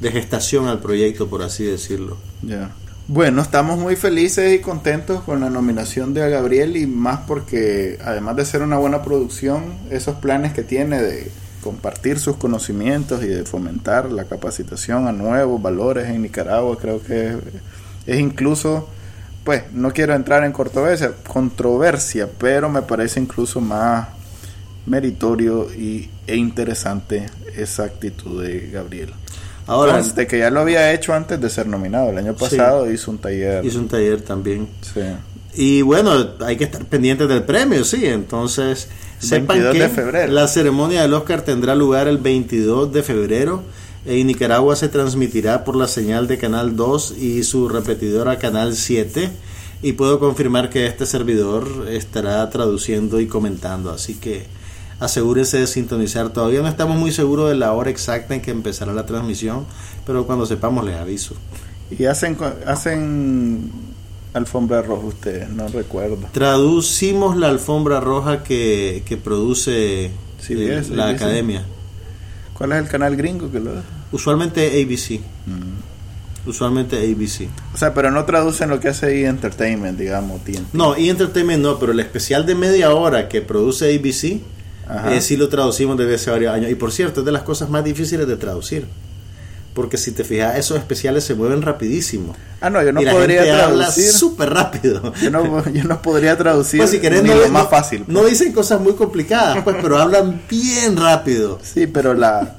de 0.00 0.12
gestación 0.12 0.68
al 0.68 0.80
proyecto, 0.80 1.28
por 1.28 1.42
así 1.42 1.64
decirlo. 1.64 2.16
Ya. 2.42 2.70
Bueno, 3.10 3.40
estamos 3.40 3.78
muy 3.78 3.96
felices 3.96 4.54
y 4.54 4.60
contentos 4.60 5.22
con 5.22 5.40
la 5.40 5.48
nominación 5.48 6.12
de 6.12 6.28
Gabriel 6.28 6.76
y 6.76 6.86
más 6.86 7.20
porque 7.20 7.98
además 8.04 8.36
de 8.36 8.44
ser 8.44 8.60
una 8.60 8.76
buena 8.76 9.00
producción, 9.00 9.78
esos 9.90 10.16
planes 10.16 10.52
que 10.52 10.62
tiene 10.62 11.00
de 11.00 11.32
compartir 11.62 12.18
sus 12.18 12.36
conocimientos 12.36 13.22
y 13.24 13.28
de 13.28 13.46
fomentar 13.46 14.12
la 14.12 14.24
capacitación 14.24 15.08
a 15.08 15.12
nuevos 15.12 15.62
valores 15.62 16.08
en 16.08 16.20
Nicaragua, 16.20 16.76
creo 16.78 17.02
que 17.02 17.34
es 18.06 18.20
incluso 18.20 18.90
pues 19.42 19.72
no 19.72 19.90
quiero 19.94 20.12
entrar 20.12 20.44
en 20.44 20.52
controversia, 20.52 21.12
controversia, 21.26 22.28
pero 22.38 22.68
me 22.68 22.82
parece 22.82 23.20
incluso 23.20 23.62
más 23.62 24.08
meritorio 24.84 25.72
y, 25.72 26.10
e 26.26 26.36
interesante 26.36 27.24
esa 27.56 27.84
actitud 27.84 28.42
de 28.42 28.68
Gabriel. 28.68 29.14
Ahora, 29.68 30.02
de 30.02 30.26
que 30.26 30.38
ya 30.38 30.50
lo 30.50 30.60
había 30.60 30.92
hecho 30.92 31.14
antes 31.14 31.40
de 31.40 31.48
ser 31.48 31.66
nominado. 31.66 32.10
El 32.10 32.18
año 32.18 32.34
pasado 32.34 32.90
hizo 32.90 33.10
un 33.10 33.18
taller. 33.18 33.64
Hizo 33.64 33.78
un 33.78 33.88
taller 33.88 34.22
también. 34.22 34.68
Sí. 34.82 35.00
Y 35.54 35.82
bueno, 35.82 36.30
hay 36.40 36.56
que 36.56 36.64
estar 36.64 36.84
pendientes 36.84 37.28
del 37.28 37.44
premio, 37.44 37.84
sí. 37.84 38.06
Entonces, 38.06 38.88
sepan 39.20 39.60
que 39.72 39.78
de 39.78 39.88
febrero. 39.88 40.32
la 40.32 40.48
ceremonia 40.48 41.02
del 41.02 41.14
Oscar 41.14 41.42
tendrá 41.42 41.74
lugar 41.74 42.08
el 42.08 42.18
22 42.18 42.92
de 42.92 43.02
febrero 43.02 43.62
en 44.08 44.26
Nicaragua 44.26 44.74
se 44.74 44.88
transmitirá 44.88 45.64
por 45.64 45.76
la 45.76 45.86
señal 45.86 46.26
de 46.28 46.38
Canal 46.38 46.76
2 46.76 47.14
y 47.18 47.42
su 47.44 47.68
repetidora 47.68 48.38
Canal 48.38 48.74
7 48.74 49.30
y 49.82 49.92
puedo 49.92 50.18
confirmar 50.18 50.70
que 50.70 50.86
este 50.86 51.04
servidor 51.04 51.86
estará 51.90 52.48
traduciendo 52.48 53.20
y 53.20 53.26
comentando, 53.26 53.90
así 53.90 54.14
que 54.14 54.46
asegúrese 55.00 55.58
de 55.58 55.66
sintonizar. 55.66 56.30
Todavía 56.30 56.60
no 56.60 56.68
estamos 56.68 56.96
muy 56.96 57.12
seguros 57.12 57.48
de 57.48 57.56
la 57.56 57.72
hora 57.72 57.90
exacta 57.90 58.34
en 58.34 58.40
que 58.40 58.50
empezará 58.50 58.92
la 58.92 59.06
transmisión, 59.06 59.66
pero 60.06 60.26
cuando 60.26 60.46
sepamos 60.46 60.84
les 60.84 60.96
aviso. 60.96 61.34
¿Y 61.90 62.04
hacen, 62.04 62.36
hacen 62.66 63.70
alfombra 64.34 64.82
roja 64.82 65.06
ustedes? 65.06 65.48
No 65.48 65.68
recuerdo. 65.68 66.18
Traducimos 66.32 67.36
la 67.36 67.48
alfombra 67.48 68.00
roja 68.00 68.42
que, 68.42 69.02
que 69.06 69.16
produce 69.16 70.10
la 70.90 71.08
academia. 71.08 71.64
¿Cuál 72.54 72.72
es 72.72 72.78
el 72.78 72.88
canal 72.88 73.16
gringo 73.16 73.50
que 73.50 73.60
lo 73.60 73.70
Usualmente 74.10 74.66
ABC. 74.66 75.20
Mm. 75.46 76.48
Usualmente 76.48 76.96
ABC. 76.96 77.48
O 77.74 77.76
sea, 77.76 77.92
pero 77.92 78.10
no 78.10 78.24
traducen 78.24 78.70
lo 78.70 78.80
que 78.80 78.88
hace 78.88 79.22
E! 79.22 79.26
Entertainment, 79.26 79.98
digamos. 79.98 80.40
No, 80.72 80.96
E! 80.96 81.10
Entertainment 81.10 81.62
no, 81.62 81.78
pero 81.78 81.92
el 81.92 82.00
especial 82.00 82.46
de 82.46 82.54
media 82.54 82.92
hora 82.94 83.28
que 83.28 83.42
produce 83.42 83.94
ABC, 83.94 84.40
eh, 85.10 85.20
sí 85.20 85.36
lo 85.36 85.48
traducimos 85.48 85.96
desde 85.96 86.14
hace 86.14 86.30
varios 86.30 86.54
años. 86.54 86.70
Y 86.70 86.74
por 86.74 86.92
cierto, 86.92 87.20
es 87.20 87.26
de 87.26 87.32
las 87.32 87.42
cosas 87.42 87.68
más 87.70 87.84
difíciles 87.84 88.26
de 88.26 88.36
traducir 88.36 88.86
porque 89.78 89.96
si 89.96 90.10
te 90.10 90.24
fijas, 90.24 90.56
esos 90.58 90.76
especiales 90.76 91.22
se 91.22 91.36
mueven 91.36 91.62
rapidísimo. 91.62 92.34
Ah, 92.60 92.68
no, 92.68 92.82
yo 92.82 92.92
no 92.92 93.00
podría 93.00 93.44
traducir. 93.44 94.10
súper 94.10 94.50
rápido. 94.50 95.14
Yo 95.22 95.30
no, 95.30 95.64
yo 95.72 95.84
no 95.84 96.02
podría 96.02 96.36
traducir. 96.36 96.80
Pues 96.80 96.90
si 96.90 96.98
querés, 96.98 97.22
no, 97.22 97.32
lo 97.32 97.48
más 97.50 97.70
fácil. 97.70 98.02
No 98.08 98.22
pues. 98.22 98.32
dicen 98.32 98.52
cosas 98.52 98.80
muy 98.80 98.94
complicadas, 98.94 99.62
pues, 99.62 99.76
pero 99.80 99.96
hablan 100.02 100.42
bien 100.50 100.96
rápido. 100.96 101.60
Sí, 101.62 101.86
pero 101.86 102.12
la, 102.12 102.56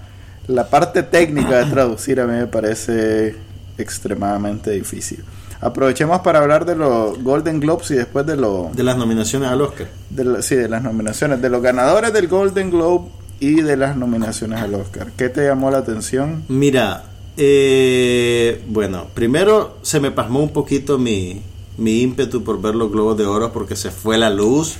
la 0.47 0.69
parte 0.69 1.03
técnica 1.03 1.57
de 1.57 1.69
traducir 1.69 2.21
a 2.21 2.25
mí 2.25 2.37
me 2.37 2.47
parece 2.47 3.35
extremadamente 3.79 4.71
difícil. 4.71 5.23
Aprovechemos 5.61 6.21
para 6.21 6.39
hablar 6.39 6.65
de 6.65 6.75
los 6.75 7.21
Golden 7.21 7.59
Globes 7.59 7.91
y 7.91 7.95
después 7.95 8.25
de 8.25 8.37
los... 8.37 8.73
De 8.75 8.83
las 8.83 8.97
nominaciones 8.97 9.49
al 9.49 9.61
Oscar. 9.61 9.87
De 10.09 10.41
sí, 10.41 10.55
de 10.55 10.69
las 10.69 10.83
nominaciones. 10.83 11.41
De 11.41 11.49
los 11.49 11.61
ganadores 11.61 12.13
del 12.13 12.27
Golden 12.27 12.69
Globe 12.69 13.09
y 13.41 13.61
de 13.61 13.75
las 13.75 13.97
nominaciones 13.97 14.61
al 14.61 14.75
Oscar. 14.75 15.11
¿Qué 15.17 15.27
te 15.29 15.45
llamó 15.45 15.69
la 15.69 15.79
atención? 15.79 16.43
Mira, 16.47 17.03
eh, 17.35 18.63
bueno, 18.67 19.07
primero 19.13 19.77
se 19.81 19.99
me 19.99 20.11
pasmó 20.11 20.41
un 20.41 20.53
poquito 20.53 20.97
mi, 20.97 21.41
mi 21.77 22.01
ímpetu 22.01 22.43
por 22.43 22.61
ver 22.61 22.75
los 22.75 22.91
Globos 22.91 23.17
de 23.17 23.25
Oro 23.25 23.51
porque 23.51 23.75
se 23.75 23.91
fue 23.91 24.17
la 24.17 24.29
luz 24.29 24.77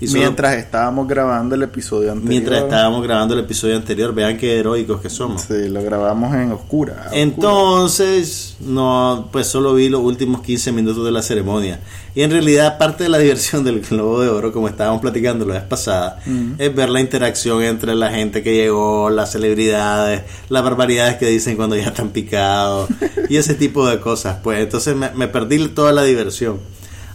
mientras 0.00 0.56
estábamos 0.56 1.08
grabando 1.08 1.54
el 1.54 1.62
episodio 1.62 2.12
anterior. 2.12 2.28
Mientras 2.30 2.62
estábamos 2.62 3.02
grabando 3.02 3.34
el 3.34 3.40
episodio 3.40 3.76
anterior, 3.76 4.14
vean 4.14 4.36
qué 4.36 4.58
heroicos 4.58 5.00
que 5.00 5.08
somos. 5.08 5.42
Sí, 5.42 5.68
lo 5.68 5.82
grabamos 5.82 6.34
en 6.34 6.52
oscura. 6.52 7.08
Entonces, 7.12 8.56
no, 8.60 9.28
pues 9.32 9.46
solo 9.46 9.74
vi 9.74 9.88
los 9.88 10.02
últimos 10.02 10.42
15 10.42 10.72
minutos 10.72 11.04
de 11.04 11.12
la 11.12 11.22
ceremonia. 11.22 11.80
Y 12.14 12.22
en 12.22 12.30
realidad, 12.30 12.78
parte 12.78 13.04
de 13.04 13.10
la 13.10 13.18
diversión 13.18 13.64
del 13.64 13.80
Globo 13.80 14.20
de 14.20 14.28
Oro, 14.28 14.52
como 14.52 14.68
estábamos 14.68 15.00
platicando 15.00 15.44
la 15.44 15.54
vez 15.54 15.64
pasada, 15.64 16.20
es 16.58 16.74
ver 16.74 16.88
la 16.88 17.00
interacción 17.00 17.62
entre 17.62 17.94
la 17.94 18.10
gente 18.10 18.42
que 18.42 18.54
llegó, 18.54 19.10
las 19.10 19.32
celebridades, 19.32 20.22
las 20.48 20.62
barbaridades 20.62 21.16
que 21.16 21.26
dicen 21.26 21.56
cuando 21.56 21.76
ya 21.76 21.88
están 21.88 22.10
picados 22.10 22.88
y 23.28 23.36
ese 23.36 23.54
tipo 23.54 23.86
de 23.86 24.00
cosas. 24.00 24.38
Pues 24.42 24.60
entonces 24.60 24.96
me, 24.96 25.10
me 25.10 25.28
perdí 25.28 25.68
toda 25.68 25.92
la 25.92 26.02
diversión. 26.04 26.58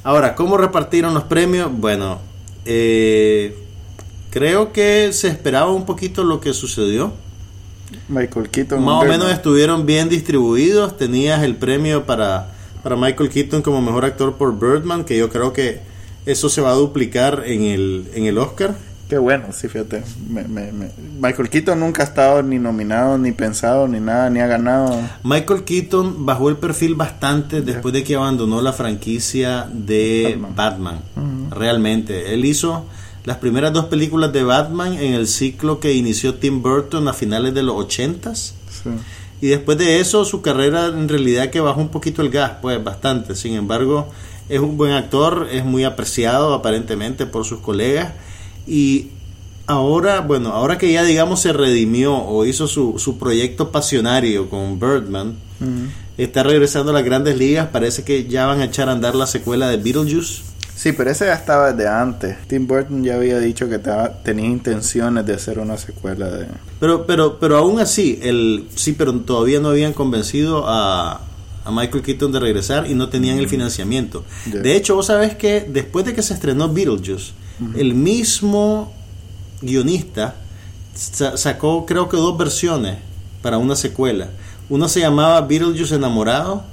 Ahora, 0.04 0.36
¿cómo 0.36 0.58
repartieron 0.58 1.14
los 1.14 1.24
premios? 1.24 1.72
Bueno, 1.72 2.20
eh, 2.66 3.56
creo 4.30 4.72
que 4.72 5.12
se 5.14 5.28
esperaba 5.28 5.72
un 5.72 5.86
poquito 5.86 6.24
lo 6.24 6.40
que 6.40 6.54
sucedió. 6.54 7.14
Michael 8.08 8.50
Keaton. 8.50 8.84
Más 8.84 9.04
o 9.04 9.08
menos 9.08 9.32
estuvieron 9.32 9.86
bien 9.86 10.10
distribuidos. 10.10 10.98
Tenías 10.98 11.44
el 11.44 11.56
premio 11.56 12.06
para, 12.06 12.52
para 12.84 12.96
Michael 12.96 13.30
Keaton 13.30 13.62
como 13.62 13.82
mejor 13.82 14.06
actor 14.06 14.36
por 14.36 14.58
Birdman, 14.58 15.04
que 15.04 15.18
yo 15.18 15.30
creo 15.30 15.54
que 15.54 15.82
eso 16.26 16.50
se 16.50 16.62
va 16.62 16.72
a 16.72 16.76
duplicar 16.76 17.44
en 17.46 17.64
el, 17.64 18.10
en 18.14 18.26
el 18.26 18.38
Oscar. 18.38 18.76
Qué 19.12 19.18
bueno, 19.18 19.48
sí, 19.52 19.68
fíjate. 19.68 20.04
Michael 21.20 21.50
Keaton 21.50 21.78
nunca 21.78 22.02
ha 22.02 22.06
estado 22.06 22.42
ni 22.44 22.58
nominado, 22.60 23.18
ni 23.18 23.34
pensado, 23.34 23.86
ni 23.86 24.00
nada, 24.00 24.30
ni 24.30 24.40
ha 24.40 24.48
ganado. 24.48 24.98
Michael 25.24 25.66
Keaton 25.66 26.26
bajó 26.26 26.48
el 26.48 26.56
perfil 26.56 26.96
bastante 26.96 27.62
después 27.62 27.94
de 27.94 28.06
que 28.06 28.16
abandonó 28.16 28.62
la 28.62 28.72
franquicia 28.72 29.68
de 29.70 30.40
Batman. 30.56 31.02
Realmente. 31.50 32.34
Él 32.34 32.46
hizo 32.46 32.86
las 33.26 33.36
primeras 33.36 33.74
dos 33.74 33.88
películas 33.88 34.32
de 34.32 34.44
Batman 34.44 34.94
en 34.94 35.14
el 35.14 35.28
ciclo 35.28 35.82
que 35.82 35.92
inició 35.92 36.36
Tim 36.36 36.62
Burton 36.62 37.06
a 37.10 37.12
finales 37.12 37.54
de 37.54 37.64
los 37.64 37.76
80s. 37.76 38.54
Y 39.42 39.48
después 39.48 39.78
de 39.78 40.00
eso, 40.00 40.24
su 40.24 40.42
carrera 40.42 40.86
en 40.86 41.10
realidad 41.10 41.50
que 41.50 41.60
bajó 41.60 41.82
un 41.82 41.90
poquito 41.90 42.22
el 42.22 42.30
gas, 42.30 42.54
pues 42.62 42.82
bastante. 42.82 43.36
Sin 43.36 43.56
embargo, 43.56 44.08
es 44.48 44.62
un 44.62 44.78
buen 44.78 44.94
actor, 44.94 45.50
es 45.52 45.66
muy 45.66 45.84
apreciado 45.84 46.54
aparentemente 46.54 47.26
por 47.26 47.44
sus 47.44 47.60
colegas 47.60 48.14
y 48.68 49.08
ahora, 49.68 50.22
bueno, 50.22 50.50
ahora 50.50 50.78
que 50.78 50.92
ya 50.92 51.04
digamos 51.04 51.42
se 51.42 51.54
redimió 51.54 52.16
o 52.16 52.46
hizo 52.46 52.68
su, 52.68 53.00
su 53.00 53.18
proyecto 53.18 53.72
pasionario 53.72 54.50
con 54.50 54.80
Birdman, 54.80 55.36
está 56.18 56.44
regresando 56.44 56.92
a 56.92 56.94
las 56.94 57.04
grandes 57.04 57.38
ligas, 57.38 57.68
parece 57.72 58.04
que 58.04 58.26
ya 58.26 58.46
van 58.46 58.62
a 58.62 58.66
echar 58.66 58.90
a 58.90 58.94
andar 58.94 59.16
la 59.16 59.28
secuela 59.28 59.70
de 59.70 59.78
Beetlejuice. 59.78 60.44
Sí, 60.76 60.94
pero 60.94 61.12
ese 61.12 61.26
ya 61.26 61.36
estaba 61.36 61.74
desde 61.74 61.88
antes. 61.88 62.38
Tim 62.48 62.66
Burton 62.66 63.04
ya 63.04 63.14
había 63.16 63.38
dicho 63.38 63.70
que 63.70 63.80
tenía 64.24 64.48
intenciones 64.48 65.24
de 65.28 65.36
hacer 65.36 65.60
una 65.60 65.78
secuela 65.78 66.28
de... 66.28 66.48
Pero, 66.80 67.06
pero, 67.06 67.40
pero 67.40 67.58
aún 67.58 67.80
así, 67.80 68.20
el, 68.24 68.68
sí, 68.74 68.94
pero 68.94 69.14
todavía 69.20 69.60
no 69.60 69.70
habían 69.70 69.94
convencido 69.94 70.64
a, 70.68 71.22
a 71.64 71.72
Michael 71.72 72.02
Keaton 72.02 72.32
de 72.32 72.40
regresar 72.40 72.90
y 72.90 72.96
no 72.96 73.10
tenían 73.10 73.38
el 73.38 73.48
financiamiento. 73.48 74.26
De 74.48 74.76
hecho, 74.76 74.96
vos 74.96 75.06
sabés 75.06 75.36
que 75.36 75.62
después 75.62 76.04
de 76.04 76.16
que 76.16 76.24
se 76.24 76.34
estrenó 76.34 76.74
Beetlejuice, 76.74 77.34
el 77.76 77.94
mismo 77.94 78.94
guionista 79.62 80.36
sacó 80.96 81.86
creo 81.86 82.10
que 82.10 82.18
dos 82.18 82.38
versiones 82.38 82.98
para 83.42 83.58
una 83.58 83.76
secuela. 83.76 84.30
Uno 84.70 84.88
se 84.88 85.02
llamaba 85.02 85.42
Beetlejuice 85.42 85.96
enamorado, 85.96 86.64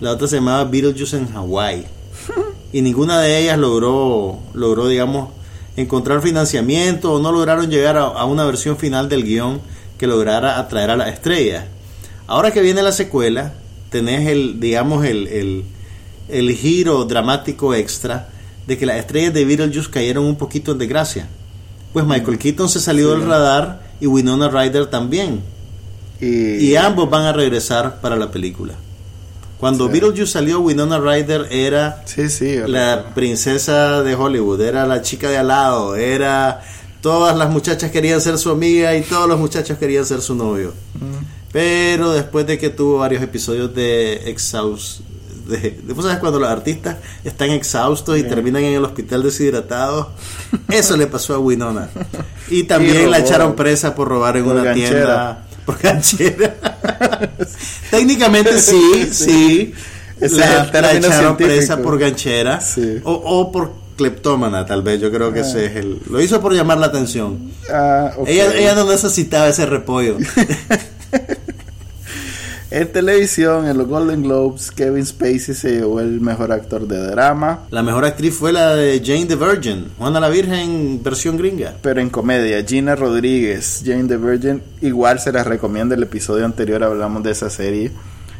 la 0.00 0.12
otra 0.12 0.28
se 0.28 0.36
llamaba 0.36 0.64
Beetlejuice 0.64 1.16
en 1.16 1.32
Hawái. 1.32 1.86
y 2.72 2.82
ninguna 2.82 3.20
de 3.20 3.38
ellas 3.38 3.58
logró, 3.58 4.38
logró, 4.54 4.88
digamos, 4.88 5.28
encontrar 5.76 6.22
financiamiento 6.22 7.14
o 7.14 7.18
no 7.18 7.32
lograron 7.32 7.70
llegar 7.70 7.96
a, 7.96 8.24
una 8.24 8.44
versión 8.44 8.76
final 8.76 9.08
del 9.08 9.24
guion 9.24 9.60
que 9.98 10.06
lograra 10.06 10.58
atraer 10.58 10.90
a 10.90 10.96
la 10.96 11.08
estrella. 11.08 11.66
Ahora 12.26 12.50
que 12.50 12.60
viene 12.60 12.82
la 12.82 12.92
secuela, 12.92 13.54
tenés 13.90 14.28
el, 14.28 14.60
digamos, 14.60 15.04
el, 15.04 15.64
el, 16.28 16.56
giro 16.56 17.04
dramático 17.04 17.74
extra 17.74 18.28
de 18.66 18.78
que 18.78 18.86
las 18.86 18.96
estrellas 18.96 19.34
de 19.34 19.44
Beetlejuice 19.44 19.90
cayeron 19.90 20.24
un 20.24 20.36
poquito 20.36 20.72
en 20.72 20.78
desgracia. 20.78 21.28
Pues 21.92 22.06
Michael 22.06 22.38
Keaton 22.38 22.68
se 22.68 22.80
salió 22.80 23.10
del 23.10 23.26
radar 23.26 23.82
y 24.00 24.06
Winona 24.06 24.48
Ryder 24.48 24.86
también. 24.86 25.42
y 26.20 26.76
ambos 26.76 27.10
van 27.10 27.24
a 27.24 27.32
regresar 27.32 28.00
para 28.00 28.16
la 28.16 28.30
película. 28.30 28.74
Cuando 29.58 29.88
Beetlejuice 29.88 30.26
salió, 30.26 30.60
Winona 30.60 30.98
Ryder 30.98 31.46
era 31.50 32.04
la 32.66 33.14
princesa 33.14 34.02
de 34.02 34.14
Hollywood, 34.14 34.60
era 34.60 34.86
la 34.86 35.02
chica 35.02 35.30
de 35.30 35.38
al 35.38 35.48
lado, 35.48 35.94
era 35.94 36.62
todas 37.00 37.36
las 37.36 37.50
muchachas 37.50 37.90
querían 37.90 38.20
ser 38.20 38.38
su 38.38 38.50
amiga 38.50 38.96
y 38.96 39.02
todos 39.02 39.28
los 39.28 39.38
muchachos 39.38 39.78
querían 39.78 40.06
ser 40.06 40.20
su 40.20 40.34
novio. 40.34 40.72
Pero 41.52 42.12
después 42.12 42.46
de 42.46 42.58
que 42.58 42.70
tuvo 42.70 42.98
varios 42.98 43.22
episodios 43.22 43.74
de 43.74 44.30
exhaust 44.30 45.00
de, 45.46 45.80
sabes 46.00 46.18
cuando 46.18 46.38
los 46.38 46.48
artistas 46.48 46.96
están 47.24 47.50
exhaustos 47.50 48.18
y 48.18 48.22
terminan 48.22 48.62
en 48.62 48.74
el 48.74 48.84
hospital 48.84 49.22
deshidratados, 49.22 50.08
eso 50.68 50.96
le 50.96 51.06
pasó 51.06 51.34
a 51.34 51.38
Winona. 51.38 51.88
Y 52.48 52.64
también 52.64 53.10
la 53.10 53.18
echaron 53.18 53.54
presa 53.54 53.94
por 53.94 54.08
robar 54.08 54.36
en 54.36 54.44
una 54.44 54.72
tienda 54.72 55.46
por 55.64 55.78
ganchera. 55.78 56.54
Técnicamente 57.90 58.58
sí, 58.58 59.08
sí. 59.12 59.74
la, 60.18 60.70
la 60.72 60.92
echaron 60.92 61.36
presa 61.36 61.78
por 61.78 61.98
ganchera 61.98 62.60
o, 63.04 63.52
por 63.52 63.72
cleptómana, 63.96 64.66
tal 64.66 64.82
vez. 64.82 65.00
Yo 65.00 65.10
creo 65.10 65.32
que 65.32 65.40
ah. 65.40 65.42
ese 65.42 65.66
es 65.66 65.76
el. 65.76 66.00
Lo 66.10 66.20
hizo 66.20 66.40
por 66.40 66.54
llamar 66.54 66.78
la 66.78 66.86
atención. 66.86 67.52
Ah, 67.72 68.12
ella, 68.26 68.54
ella 68.54 68.74
no 68.74 68.84
necesitaba 68.84 69.48
ese 69.48 69.66
repollo. 69.66 70.18
En 72.74 72.90
televisión, 72.90 73.68
en 73.68 73.76
los 73.76 73.86
Golden 73.86 74.22
Globes, 74.22 74.70
Kevin 74.70 75.04
Spacey 75.04 75.54
se 75.54 75.72
llevó 75.72 76.00
el 76.00 76.22
mejor 76.22 76.52
actor 76.52 76.88
de 76.88 77.06
drama. 77.08 77.66
La 77.70 77.82
mejor 77.82 78.06
actriz 78.06 78.34
fue 78.34 78.50
la 78.50 78.74
de 78.74 79.02
Jane 79.04 79.26
the 79.26 79.36
Virgin, 79.36 79.88
Juana 79.98 80.18
la 80.20 80.30
Virgen, 80.30 81.02
versión 81.02 81.36
gringa. 81.36 81.74
Pero 81.82 82.00
en 82.00 82.08
comedia, 82.08 82.64
Gina 82.64 82.96
Rodríguez, 82.96 83.82
Jane 83.84 84.04
the 84.04 84.16
Virgin, 84.16 84.62
igual 84.80 85.20
se 85.20 85.32
las 85.32 85.46
recomienda. 85.46 85.94
El 85.94 86.02
episodio 86.02 86.46
anterior 86.46 86.82
hablamos 86.82 87.22
de 87.22 87.32
esa 87.32 87.50
serie. 87.50 87.92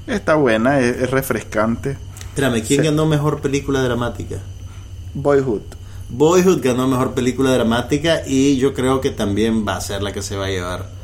Está 0.07 0.37
buena, 0.37 0.81
es, 0.81 1.11
refrescante. 1.11 1.99
Espérame, 2.29 2.63
¿quién 2.63 2.85
ganó 2.85 3.05
mejor 3.05 3.43
película 3.43 3.83
dramática? 3.83 4.37
Boyhood. 5.13 5.61
Boyhood 6.09 6.63
ganó 6.63 6.89
mejor 6.89 7.13
película 7.13 7.53
dramática 7.53 8.23
y 8.27 8.57
yo 8.57 8.73
creo 8.73 9.03
que 9.03 9.11
también 9.11 9.69
va 9.69 9.77
a 9.77 9.83
ser 9.83 10.03
la 10.03 10.11
que 10.11 10.23
se 10.23 10.37
va 10.37 10.47
a 10.47 10.51
llevar 10.51 11.02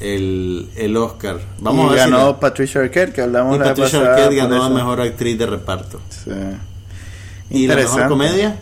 el, 0.00 0.68
el 0.76 0.96
Oscar. 0.96 1.38
Vamos 1.60 1.94
y 1.94 1.98
a 1.98 2.06
ganó 2.06 2.38
Patricia 2.38 2.80
Arquette, 2.80 3.12
que 3.12 3.22
hablamos 3.22 3.56
y 3.56 3.60
Patricia 3.60 4.00
Arquette 4.00 4.36
ganó 4.36 4.58
la 4.58 4.68
mejor 4.68 5.00
actriz 5.00 5.38
de 5.38 5.46
reparto. 5.46 6.00
Sí. 6.10 6.30
¿Y 7.50 7.66
la 7.66 7.76
mejor 7.76 8.08
comedia? 8.08 8.56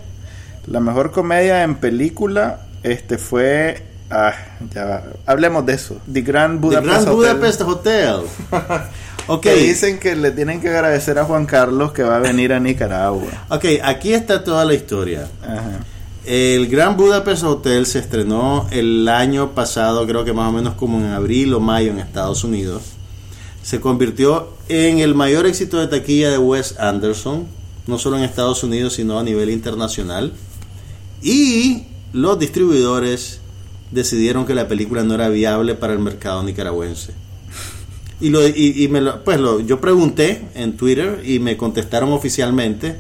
La 0.67 0.81
mejor 0.81 1.13
comedia 1.13 1.63
en 1.63 1.77
película 1.77 2.61
este 2.83 3.19
fue 3.19 3.83
ah, 4.11 4.33
ya 4.73 5.05
hablemos 5.27 5.67
de 5.67 5.75
eso. 5.75 6.01
The 6.11 6.23
Grand 6.23 6.61
Budapest, 6.61 7.09
Budapest 7.09 7.61
Hotel. 7.63 8.21
okay. 9.27 9.55
Que 9.55 9.61
dicen 9.65 9.99
que 9.99 10.17
le 10.17 10.31
tienen 10.31 10.61
que 10.61 10.69
agradecer 10.69 11.19
a 11.19 11.25
Juan 11.25 11.47
Carlos 11.47 11.93
que 11.93 12.03
va 12.03 12.17
a 12.17 12.21
venir 12.21 12.53
a 12.53 12.61
Nicaragua. 12.61 13.47
Ok, 13.49 13.65
aquí 13.83 14.13
está 14.13 14.45
toda 14.45 14.65
la 14.65 14.75
historia. 14.75 15.29
Ajá. 15.43 15.81
El 16.27 16.67
Gran 16.67 16.97
Budapest 16.97 17.45
Hotel 17.45 17.87
se 17.87 18.01
estrenó 18.01 18.67
el 18.73 19.09
año 19.09 19.53
pasado, 19.53 20.05
creo 20.09 20.25
que 20.25 20.33
más 20.33 20.49
o 20.49 20.53
menos 20.53 20.75
como 20.75 20.99
en 20.99 21.07
abril 21.07 21.55
o 21.55 21.61
mayo 21.61 21.93
en 21.93 22.01
Estados 22.01 22.43
Unidos. 22.43 22.83
Se 23.63 23.81
convirtió 23.81 24.49
en 24.69 24.99
el 24.99 25.15
mayor 25.15 25.47
éxito 25.47 25.79
de 25.79 25.87
taquilla 25.87 26.29
de 26.29 26.39
Wes 26.39 26.81
Anderson, 26.81 27.47
no 27.87 27.97
solo 28.01 28.19
en 28.19 28.25
Estados 28.25 28.65
Unidos, 28.65 28.95
sino 28.95 29.21
a 29.21 29.23
nivel 29.23 29.51
internacional. 29.51 30.33
Y 31.23 31.85
los 32.13 32.41
distribuidores 32.41 33.39
decidieron 33.93 34.47
que 34.47 34.55
la 34.57 34.67
película 34.67 35.05
no 35.05 35.15
era 35.15 35.29
viable 35.29 35.77
para 35.77 35.93
el 35.93 36.01
mercado 36.01 36.43
nicaragüense. 36.43 37.13
Y, 38.21 38.31
lo, 38.31 38.45
y, 38.45 38.89
me 38.91 39.01
pues 39.25 39.39
lo, 39.39 39.61
yo 39.61 39.81
pregunté 39.81 40.49
en 40.57 40.77
Twitter 40.77 41.23
y 41.25 41.39
me 41.39 41.57
contestaron 41.57 42.13
oficialmente 42.13 42.97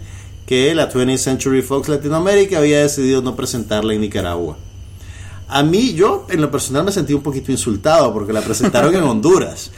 que 0.46 0.74
la 0.74 0.88
20th 0.88 1.18
Century 1.18 1.60
Fox 1.60 1.88
Latinoamérica 1.88 2.58
había 2.58 2.80
decidido 2.80 3.20
no 3.20 3.34
presentarla 3.34 3.92
en 3.92 4.00
Nicaragua. 4.00 4.56
A 5.48 5.62
mí, 5.62 5.94
yo 5.94 6.26
en 6.28 6.40
lo 6.40 6.50
personal 6.50 6.84
me 6.84 6.90
sentí 6.90 7.14
un 7.14 7.22
poquito 7.22 7.52
insultado 7.52 8.12
porque 8.12 8.32
la 8.32 8.40
presentaron 8.40 8.94
en 8.94 9.04
Honduras. 9.04 9.70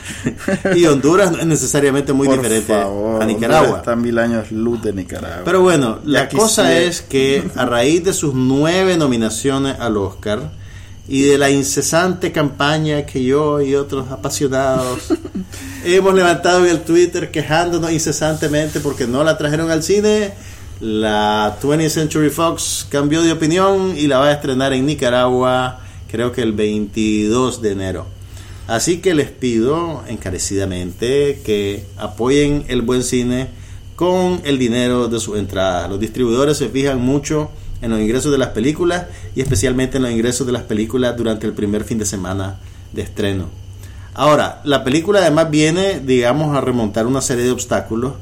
y 0.75 0.87
Honduras 0.87 1.31
no 1.31 1.39
es 1.39 1.47
necesariamente 1.47 2.15
muy 2.15 2.27
diferente 2.27 2.73
a 2.75 3.25
Nicaragua. 3.27 3.79
Está 3.79 3.95
mil 3.95 4.19
años 4.19 4.51
luz 4.51 4.83
de 4.83 4.95
Nicaragua. 4.95 5.43
Pero 5.45 5.61
bueno, 5.61 5.99
la 6.05 6.29
cosa 6.29 6.79
es 6.79 7.03
que 7.03 7.51
a 7.55 7.67
raíz 7.67 8.03
de 8.03 8.15
sus 8.15 8.33
nueve 8.33 8.97
nominaciones 8.97 9.79
al 9.79 9.99
Oscar 9.99 10.51
y 11.07 11.23
de 11.23 11.37
la 11.37 11.51
incesante 11.51 12.33
campaña 12.33 13.05
que 13.05 13.25
yo 13.25 13.61
y 13.61 13.75
otros 13.75 14.11
apasionados 14.11 15.15
hemos 15.85 16.15
levantado 16.15 16.65
en 16.65 16.71
el 16.71 16.81
Twitter 16.81 17.31
quejándonos 17.31 17.91
incesantemente 17.93 18.81
porque 18.81 19.07
no 19.07 19.25
la 19.25 19.37
trajeron 19.39 19.71
al 19.71 19.83
cine 19.83 20.33
la 20.81 21.59
20th 21.61 21.89
Century 21.89 22.31
Fox 22.31 22.87
cambió 22.89 23.23
de 23.23 23.33
opinión 23.33 23.95
y 23.97 24.07
la 24.07 24.19
va 24.19 24.27
a 24.29 24.33
estrenar 24.33 24.73
en 24.73 24.87
Nicaragua, 24.87 25.81
creo 26.09 26.31
que 26.33 26.43
el 26.43 26.53
22 26.53 27.61
de 27.61 27.73
enero. 27.73 28.07
Así 28.69 28.99
que 28.99 29.15
les 29.15 29.31
pido 29.31 30.05
encarecidamente 30.07 31.41
que 31.45 31.85
apoyen 31.97 32.65
el 32.69 32.83
buen 32.83 33.03
cine 33.03 33.49
con 33.97 34.41
el 34.45 34.59
dinero 34.59 35.09
de 35.09 35.19
su 35.19 35.37
entrada. 35.37 35.89
Los 35.89 35.99
distribuidores 35.99 36.59
se 36.59 36.69
fijan 36.69 37.01
mucho 37.01 37.51
en 37.83 37.91
los 37.91 38.01
ingresos 38.01 38.31
de 38.31 38.39
las 38.39 38.51
películas 38.51 39.07
y 39.35 39.41
especialmente 39.41 39.97
en 39.97 40.05
los 40.05 40.13
ingresos 40.13 40.47
de 40.47 40.53
las 40.53 40.63
películas 40.63 41.17
durante 41.17 41.47
el 41.47 41.55
primer 41.55 41.83
fin 41.85 41.99
de 41.99 42.05
semana 42.05 42.61
de 42.93 43.03
estreno. 43.03 43.47
Ahora, 44.15 44.61
la 44.65 44.85
película 44.85 45.21
además 45.21 45.51
viene, 45.51 46.01
digamos, 46.01 46.57
a 46.57 46.61
remontar 46.61 47.07
una 47.07 47.21
serie 47.21 47.45
de 47.45 47.51
obstáculos 47.51 48.15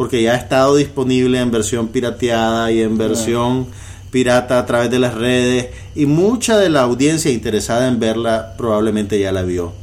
porque 0.00 0.22
ya 0.22 0.32
ha 0.32 0.36
estado 0.36 0.76
disponible 0.76 1.38
en 1.40 1.50
versión 1.50 1.88
pirateada 1.88 2.72
y 2.72 2.80
en 2.80 2.96
versión 2.96 3.66
pirata 4.10 4.58
a 4.58 4.64
través 4.64 4.90
de 4.90 4.98
las 4.98 5.12
redes 5.12 5.68
y 5.94 6.06
mucha 6.06 6.56
de 6.56 6.70
la 6.70 6.80
audiencia 6.80 7.30
interesada 7.30 7.86
en 7.86 8.00
verla 8.00 8.54
probablemente 8.56 9.20
ya 9.20 9.30
la 9.30 9.42
vio. 9.42 9.74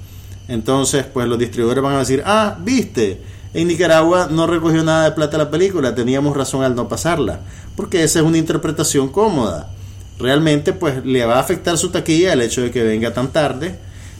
Entonces, 0.47 1.06
pues 1.06 1.27
los 1.27 1.38
distribuidores 1.38 1.84
van 1.84 1.93
a 1.93 1.99
decir, 1.99 2.23
ah, 2.25 2.58
viste, 2.63 3.21
en 3.53 3.67
Nicaragua 3.67 4.27
no 4.32 4.47
recogió 4.47 4.84
nada 4.84 5.03
de 5.03 5.12
plata 5.12 5.38
la 5.38 5.51
película, 5.51 5.93
teníamos 5.93 6.36
razón 6.36 6.63
al 6.63 6.73
no 6.73 6.88
pasarla, 6.88 7.41
porque 7.75 8.01
esa 8.01 8.17
es 8.17 8.25
una 8.25 8.39
interpretación 8.39 9.10
cómoda. 9.10 9.69
Realmente, 10.17 10.73
pues 10.73 11.06
le 11.06 11.27
va 11.27 11.36
a 11.36 11.41
afectar 11.41 11.77
su 11.77 11.89
taquilla 11.89 12.34
el 12.34 12.41
hecho 12.41 12.63
de 12.63 12.71
que 12.71 12.82
venga 12.82 13.13
tan 13.13 13.27
tarde, 13.27 13.75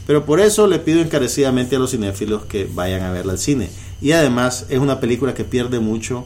pero 0.08 0.24
por 0.24 0.40
eso 0.40 0.66
le 0.66 0.78
pido 0.78 1.02
encarecidamente 1.02 1.76
a 1.76 1.78
los 1.78 1.90
cinéfilos 1.90 2.46
que 2.46 2.64
vayan 2.64 3.02
a 3.02 3.12
verla 3.12 3.32
al 3.32 3.38
cine. 3.38 3.68
Y 4.00 4.12
además 4.12 4.64
es 4.70 4.78
una 4.78 5.00
película 5.00 5.34
que 5.34 5.44
pierde 5.44 5.80
mucho 5.80 6.24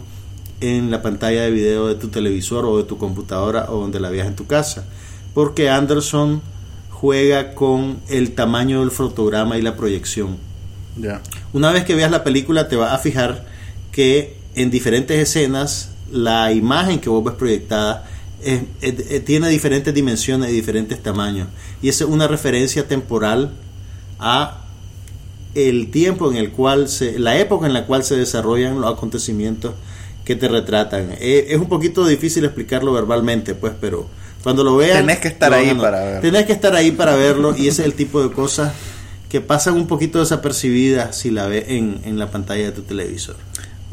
en 0.61 0.93
la 0.93 1.03
pantalla 1.03 1.43
de 1.43 1.51
video 1.51 1.89
de 1.89 1.97
tu 1.97 2.07
televisor 2.07 2.65
o 2.65 2.77
de 2.77 2.85
tu 2.85 2.97
computadora 2.97 3.67
o 3.71 3.81
donde 3.81 3.99
la 3.99 4.09
veas 4.09 4.29
en 4.29 4.37
tu 4.37 4.47
casa. 4.47 4.85
Porque 5.35 5.69
Anderson 5.69 6.43
juega 6.91 7.57
con 7.57 7.99
el 8.09 8.37
tamaño 8.37 8.79
del 8.79 8.93
fotograma 8.93 9.59
y 9.59 9.63
la 9.63 9.75
proyección. 9.77 10.37
Una 11.53 11.73
vez 11.73 11.85
que 11.85 11.97
veas 11.97 12.13
la 12.13 12.23
película 12.23 12.69
te 12.69 12.77
vas 12.77 12.93
a 12.93 12.99
fijar 12.99 13.47
que 13.91 14.37
en 14.55 14.71
diferentes 14.71 15.19
escenas 15.19 15.91
la 16.13 16.53
imagen 16.53 17.01
que 17.01 17.09
vos 17.09 17.25
ves 17.25 17.35
proyectada 17.35 18.07
tiene 19.27 19.49
diferentes 19.49 19.93
dimensiones 19.93 20.51
y 20.51 20.53
diferentes 20.53 21.03
tamaños. 21.03 21.49
Y 21.83 21.89
esa 21.89 22.05
es 22.05 22.11
una 22.11 22.29
referencia 22.29 22.87
temporal 22.87 23.51
a 24.23 24.59
el 25.55 25.91
tiempo 25.91 26.31
en 26.31 26.37
el 26.37 26.51
cual 26.51 26.89
se, 26.89 27.19
la 27.19 27.39
época 27.39 27.67
en 27.67 27.75
la 27.75 27.87
cual 27.87 28.05
se 28.05 28.17
desarrollan 28.17 28.81
los 28.81 28.93
acontecimientos 28.93 29.75
que 30.25 30.37
te 30.37 30.49
retratan. 30.49 31.11
Eh, 31.21 31.47
es 31.51 31.59
un 31.59 31.69
poquito 31.69 32.07
difícil 32.07 32.45
explicarlo 32.45 32.93
verbalmente, 32.93 33.55
pues, 33.55 33.73
pero 33.81 34.07
cuando 34.43 34.65
lo 34.65 34.77
vean... 34.77 35.07
Tenés 35.07 35.19
que 35.19 35.29
estar 35.29 35.53
ahí 35.53 35.75
para 35.75 36.01
verlo. 36.01 36.21
Tenés 36.21 36.47
que 36.47 36.53
estar 36.53 36.75
ahí 36.75 36.91
para 36.93 37.17
verlo 37.17 37.55
y 37.57 37.69
ese 37.69 37.83
es 37.83 37.89
el 37.89 37.95
tipo 37.95 38.23
de 38.23 38.33
cosas 38.33 38.73
que 39.29 39.41
pasan 39.41 39.75
un 39.75 39.87
poquito 39.87 40.21
desapercibidas 40.21 41.17
si 41.17 41.31
la 41.31 41.47
ves 41.47 41.65
en, 41.69 42.01
en 42.05 42.19
la 42.19 42.31
pantalla 42.31 42.65
de 42.65 42.73
tu 42.73 42.83
televisor. 42.83 43.37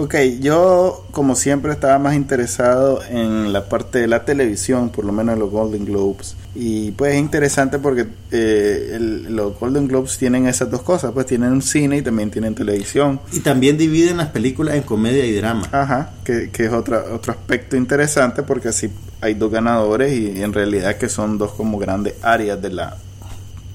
Ok, 0.02 0.16
yo 0.40 1.06
como 1.12 1.36
siempre 1.36 1.74
estaba 1.74 2.00
más 2.00 2.16
interesado 2.16 3.02
en 3.10 3.52
la 3.52 3.68
parte 3.68 4.00
de 4.00 4.08
la 4.08 4.24
televisión, 4.24 4.92
por 4.92 5.04
lo 5.04 5.12
menos 5.12 5.38
los 5.38 5.52
Golden 5.52 5.84
Globes. 5.84 6.38
Y 6.56 6.92
pues 6.92 7.16
es 7.16 7.20
interesante 7.20 7.80
porque 7.80 8.08
eh, 8.32 8.98
los 8.98 9.60
Golden 9.60 9.90
Globes 9.90 10.18
tienen 10.18 10.48
esas 10.48 10.72
dos 10.72 10.84
cosas, 10.84 11.12
pues 11.12 11.26
tienen 11.26 11.52
un 11.52 11.62
cine 11.62 11.98
y 11.98 12.02
también 12.02 12.32
tienen 12.32 12.56
televisión. 12.56 13.20
Y 13.34 13.42
también 13.42 13.78
dividen 13.78 14.16
las 14.16 14.30
películas 14.30 14.76
en 14.76 14.84
comedia 14.84 15.26
y 15.26 15.34
drama. 15.34 15.68
Ajá, 15.70 16.12
que, 16.24 16.50
que 16.50 16.68
es 16.68 16.72
otra, 16.72 17.04
otro 17.12 17.34
aspecto 17.34 17.76
interesante 17.76 18.42
porque 18.42 18.70
así 18.70 18.90
hay 19.20 19.34
dos 19.34 19.52
ganadores 19.52 20.14
y 20.14 20.42
en 20.42 20.54
realidad 20.54 20.96
que 20.96 21.10
son 21.10 21.38
dos 21.38 21.52
como 21.52 21.78
grandes 21.78 22.14
áreas 22.22 22.62
de 22.62 22.70
la 22.70 22.96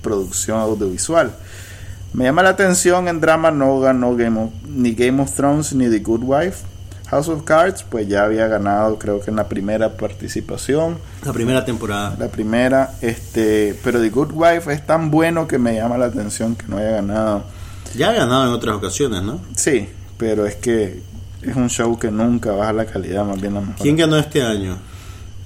producción 0.00 0.58
audiovisual. 0.58 1.32
Me 2.14 2.22
llama 2.22 2.44
la 2.44 2.50
atención 2.50 3.08
en 3.08 3.20
drama 3.20 3.50
no 3.50 3.80
ganó 3.80 4.14
Game 4.14 4.48
ni 4.68 4.94
Game 4.94 5.20
of 5.20 5.34
Thrones 5.34 5.74
ni 5.74 5.90
The 5.90 5.98
Good 5.98 6.22
Wife. 6.22 6.64
House 7.08 7.28
of 7.28 7.42
Cards 7.42 7.82
pues 7.82 8.06
ya 8.06 8.24
había 8.24 8.46
ganado 8.46 9.00
creo 9.00 9.20
que 9.20 9.30
en 9.30 9.36
la 9.36 9.48
primera 9.48 9.96
participación. 9.96 10.96
La 11.24 11.32
primera 11.32 11.64
temporada. 11.64 12.14
La 12.16 12.28
primera, 12.28 12.94
este, 13.00 13.76
pero 13.82 14.00
The 14.00 14.10
Good 14.10 14.30
Wife 14.32 14.72
es 14.72 14.86
tan 14.86 15.10
bueno 15.10 15.48
que 15.48 15.58
me 15.58 15.74
llama 15.74 15.98
la 15.98 16.06
atención 16.06 16.54
que 16.54 16.66
no 16.68 16.78
haya 16.78 16.92
ganado. 16.92 17.42
Ya 17.96 18.10
ha 18.10 18.12
ganado 18.12 18.46
en 18.46 18.52
otras 18.52 18.76
ocasiones, 18.76 19.24
¿no? 19.24 19.40
Sí, 19.56 19.88
pero 20.16 20.46
es 20.46 20.54
que 20.54 21.02
es 21.42 21.56
un 21.56 21.68
show 21.68 21.98
que 21.98 22.12
nunca 22.12 22.52
baja 22.52 22.72
la 22.72 22.86
calidad, 22.86 23.24
más 23.24 23.40
bien 23.40 23.54
la 23.54 23.60
mejor. 23.60 23.82
¿Quién 23.82 23.96
ganó 23.96 24.16
este 24.18 24.40
año? 24.40 24.78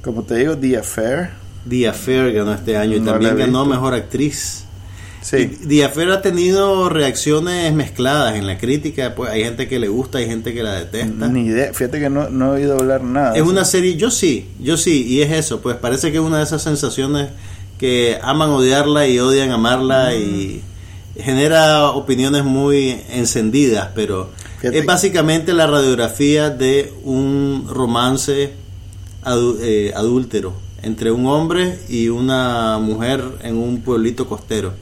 Como 0.02 0.22
te 0.22 0.35
digo, 0.35 0.54
The 0.59 0.76
Affair. 0.76 1.31
The 1.66 1.88
Affair 1.88 2.31
ganó 2.31 2.52
este 2.52 2.76
año 2.76 2.96
y 2.96 3.00
también 3.00 3.38
ganó 3.38 3.64
Mejor 3.64 3.94
Actriz. 3.94 4.67
Sí. 5.20 5.46
Diafer 5.64 6.11
ha 6.11 6.22
tenido 6.22 6.88
reacciones 6.88 7.72
mezcladas 7.72 8.37
en 8.37 8.46
la 8.46 8.59
crítica. 8.59 9.14
Pues 9.14 9.31
hay 9.31 9.44
gente 9.44 9.68
que 9.68 9.78
le 9.78 9.88
gusta, 9.88 10.18
hay 10.18 10.26
gente 10.26 10.54
que 10.54 10.62
la 10.62 10.74
detesta. 10.74 11.28
Ni 11.28 11.46
idea. 11.46 11.72
Fíjate 11.72 12.00
que 12.00 12.09
no, 12.09 12.28
no 12.31 12.57
he 12.57 12.61
oído 12.61 12.78
hablar 12.78 13.02
nada. 13.02 13.37
Es 13.37 13.42
una 13.42 13.64
serie, 13.64 13.96
yo 13.96 14.11
sí, 14.11 14.48
yo 14.61 14.76
sí, 14.76 15.07
y 15.07 15.22
es 15.22 15.33
eso. 15.33 15.61
Pues 15.61 15.76
parece 15.76 16.11
que 16.11 16.18
es 16.18 16.22
una 16.22 16.38
de 16.38 16.44
esas 16.44 16.62
sensaciones 16.62 17.28
que 17.78 18.18
aman 18.22 18.50
odiarla 18.50 19.07
y 19.07 19.18
odian 19.18 19.50
amarla 19.50 20.14
y 20.14 20.62
genera 21.16 21.90
opiniones 21.90 22.44
muy 22.44 23.00
encendidas, 23.11 23.90
pero 23.94 24.31
es 24.62 24.85
básicamente 24.85 25.52
la 25.52 25.66
radiografía 25.66 26.50
de 26.50 26.92
un 27.04 27.66
romance 27.68 28.52
eh, 29.62 29.92
adúltero 29.94 30.54
entre 30.83 31.11
un 31.11 31.26
hombre 31.26 31.78
y 31.88 32.09
una 32.09 32.78
mujer 32.78 33.24
en 33.42 33.57
un 33.57 33.81
pueblito 33.81 34.28
costero. 34.28 34.72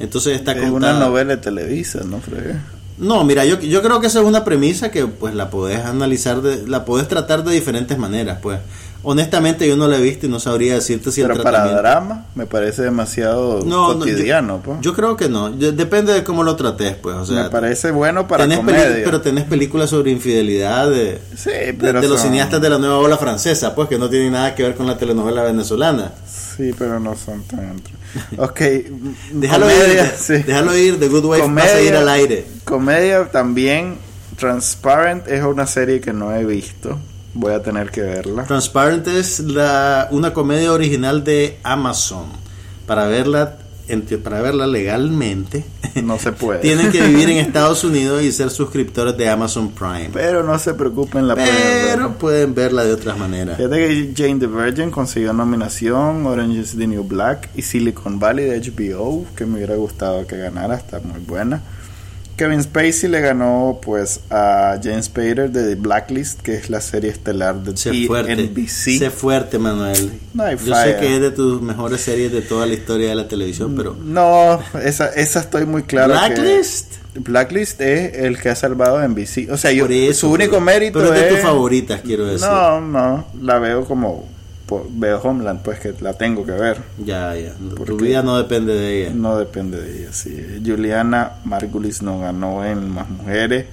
Entonces 0.00 0.36
está 0.36 0.52
es 0.52 0.70
una 0.70 0.98
novela 0.98 1.36
de 1.36 1.42
Televisa, 1.42 2.00
¿no, 2.04 2.20
No, 2.98 3.24
mira, 3.24 3.44
yo, 3.44 3.60
yo 3.60 3.82
creo 3.82 4.00
que 4.00 4.06
esa 4.06 4.20
es 4.20 4.26
una 4.26 4.44
premisa 4.44 4.90
que 4.90 5.06
pues 5.06 5.34
la 5.34 5.50
podés 5.50 5.84
analizar, 5.84 6.40
de, 6.40 6.66
la 6.68 6.84
podés 6.84 7.08
tratar 7.08 7.44
de 7.44 7.54
diferentes 7.54 7.98
maneras, 7.98 8.38
pues. 8.40 8.60
Honestamente 9.10 9.66
yo 9.66 9.74
no 9.74 9.88
la 9.88 9.96
he 9.96 10.02
visto 10.02 10.26
y 10.26 10.28
no 10.28 10.38
sabría 10.38 10.74
decirte 10.74 11.10
si 11.10 11.22
pero 11.22 11.32
el 11.32 11.40
para 11.40 11.64
drama 11.72 12.26
me 12.34 12.44
parece 12.44 12.82
demasiado 12.82 13.64
cotidiano, 13.64 14.60
pues. 14.62 14.82
Yo 14.82 14.92
creo 14.92 15.16
que 15.16 15.30
no, 15.30 15.48
depende 15.48 16.12
de 16.12 16.22
cómo 16.22 16.42
lo 16.42 16.56
trates, 16.56 16.94
pues. 16.96 17.16
O 17.16 17.24
sea, 17.24 17.44
me 17.44 17.48
parece 17.48 17.90
bueno 17.90 18.28
para 18.28 18.44
comedia. 18.44 19.00
pero 19.02 19.22
tenés 19.22 19.44
películas 19.44 19.88
sobre 19.88 20.10
infidelidad 20.10 20.90
de, 20.90 21.22
sí, 21.34 21.50
pero 21.80 22.02
de, 22.02 22.06
los 22.06 22.20
cineastas 22.20 22.60
de 22.60 22.68
la 22.68 22.76
nueva 22.76 22.98
ola 22.98 23.16
francesa, 23.16 23.74
pues 23.74 23.88
que 23.88 23.96
no 23.96 24.10
tienen 24.10 24.32
nada 24.32 24.54
que 24.54 24.62
ver 24.62 24.74
con 24.74 24.86
la 24.86 24.98
telenovela 24.98 25.42
venezolana. 25.42 26.12
Sí, 26.26 26.74
pero 26.78 27.00
no 27.00 27.16
son 27.16 27.44
tan... 27.44 27.80
Ok. 28.36 28.60
déjalo 29.32 29.70
ir, 29.70 30.44
déjalo 30.44 30.76
ir, 30.76 31.00
The 31.00 31.08
Good 31.08 31.24
Wife 31.24 31.42
comedia, 31.44 31.76
a 31.76 31.80
ir 31.80 31.96
al 31.96 32.08
aire. 32.10 32.46
Comedia 32.64 33.24
también, 33.30 33.96
Transparent 34.36 35.28
es 35.28 35.42
una 35.42 35.66
serie 35.66 35.98
que 36.02 36.12
no 36.12 36.34
he 36.34 36.44
visto. 36.44 36.98
Voy 37.34 37.52
a 37.52 37.62
tener 37.62 37.90
que 37.90 38.00
verla. 38.00 38.44
Transparent 38.44 39.06
es 39.06 39.40
la, 39.40 40.08
una 40.10 40.32
comedia 40.32 40.72
original 40.72 41.24
de 41.24 41.58
Amazon. 41.62 42.26
Para 42.86 43.06
verla 43.06 43.58
para 44.22 44.42
verla 44.42 44.66
legalmente, 44.66 45.64
no 46.02 46.18
se 46.18 46.32
puede. 46.32 46.60
tienen 46.60 46.92
que 46.92 47.00
vivir 47.06 47.30
en 47.30 47.36
Estados 47.46 47.84
Unidos 47.84 48.22
y 48.22 48.32
ser 48.32 48.50
suscriptores 48.50 49.16
de 49.16 49.28
Amazon 49.28 49.70
Prime. 49.70 50.10
Pero 50.12 50.42
no 50.42 50.58
se 50.58 50.74
preocupen, 50.74 51.26
la 51.26 51.34
Pero 51.34 52.14
pueden, 52.18 52.54
verla 52.54 52.84
de 52.84 52.92
otras 52.92 53.18
maneras. 53.18 53.56
Fíjate 53.56 53.76
que 53.76 54.12
Jane 54.14 54.38
the 54.38 54.46
Virgin 54.46 54.90
consiguió 54.90 55.32
nominación, 55.32 56.26
Orange 56.26 56.60
is 56.60 56.76
the 56.76 56.86
New 56.86 57.04
Black 57.04 57.48
y 57.54 57.62
Silicon 57.62 58.18
Valley 58.18 58.44
de 58.44 58.60
HBO, 58.60 59.24
que 59.34 59.46
me 59.46 59.56
hubiera 59.56 59.76
gustado 59.76 60.26
que 60.26 60.36
ganara, 60.36 60.76
está 60.76 61.00
muy 61.00 61.20
buena. 61.20 61.62
Kevin 62.38 62.62
Spacey 62.62 63.10
le 63.10 63.20
ganó 63.20 63.80
pues 63.82 64.20
a 64.30 64.78
James 64.80 65.06
Spader 65.06 65.50
de 65.50 65.70
The 65.70 65.74
Blacklist, 65.74 66.40
que 66.40 66.54
es 66.54 66.70
la 66.70 66.80
serie 66.80 67.10
estelar 67.10 67.56
de 67.64 67.76
sé 67.76 68.06
fuerte, 68.06 68.36
NBC. 68.36 68.98
Sé 68.98 69.10
fuerte, 69.10 69.58
Manuel. 69.58 70.12
Yo 70.32 70.74
sé 70.74 70.96
que 71.00 71.16
es 71.16 71.20
de 71.20 71.32
tus 71.32 71.60
mejores 71.60 72.00
series 72.00 72.30
de 72.30 72.40
toda 72.40 72.64
la 72.66 72.74
historia 72.74 73.08
de 73.08 73.16
la 73.16 73.26
televisión, 73.26 73.74
pero... 73.76 73.96
No, 74.00 74.60
esa, 74.84 75.08
esa 75.08 75.40
estoy 75.40 75.66
muy 75.66 75.82
clara. 75.82 76.28
¿Blacklist? 76.28 76.94
Blacklist 77.16 77.80
es 77.80 78.14
el 78.14 78.38
que 78.38 78.50
ha 78.50 78.54
salvado 78.54 78.98
a 78.98 79.08
NBC. 79.08 79.50
O 79.50 79.56
sea, 79.56 79.72
yo, 79.72 79.88
su 80.14 80.30
único 80.30 80.60
mérito 80.60 81.00
pero 81.00 81.12
es... 81.12 81.22
de 81.22 81.28
tus 81.30 81.40
favoritas, 81.40 82.02
quiero 82.02 82.24
decir. 82.24 82.46
No, 82.46 82.80
no, 82.80 83.26
la 83.42 83.58
veo 83.58 83.84
como 83.84 84.28
veo 84.90 85.20
Homeland, 85.20 85.62
pues 85.62 85.80
que 85.80 85.94
la 86.00 86.14
tengo 86.14 86.44
que 86.44 86.52
ver. 86.52 86.78
Ya, 87.04 87.34
ya. 87.36 87.54
Tu 87.84 87.96
vida 87.96 88.22
no 88.22 88.36
depende 88.36 88.74
de 88.74 89.02
ella. 89.02 89.12
No 89.14 89.36
depende 89.36 89.80
de 89.80 90.02
ella, 90.02 90.12
sí. 90.12 90.60
Juliana 90.64 91.32
Margulis 91.44 92.02
no 92.02 92.20
ganó 92.20 92.64
en 92.64 92.90
Más 92.90 93.08
Mujeres. 93.08 93.66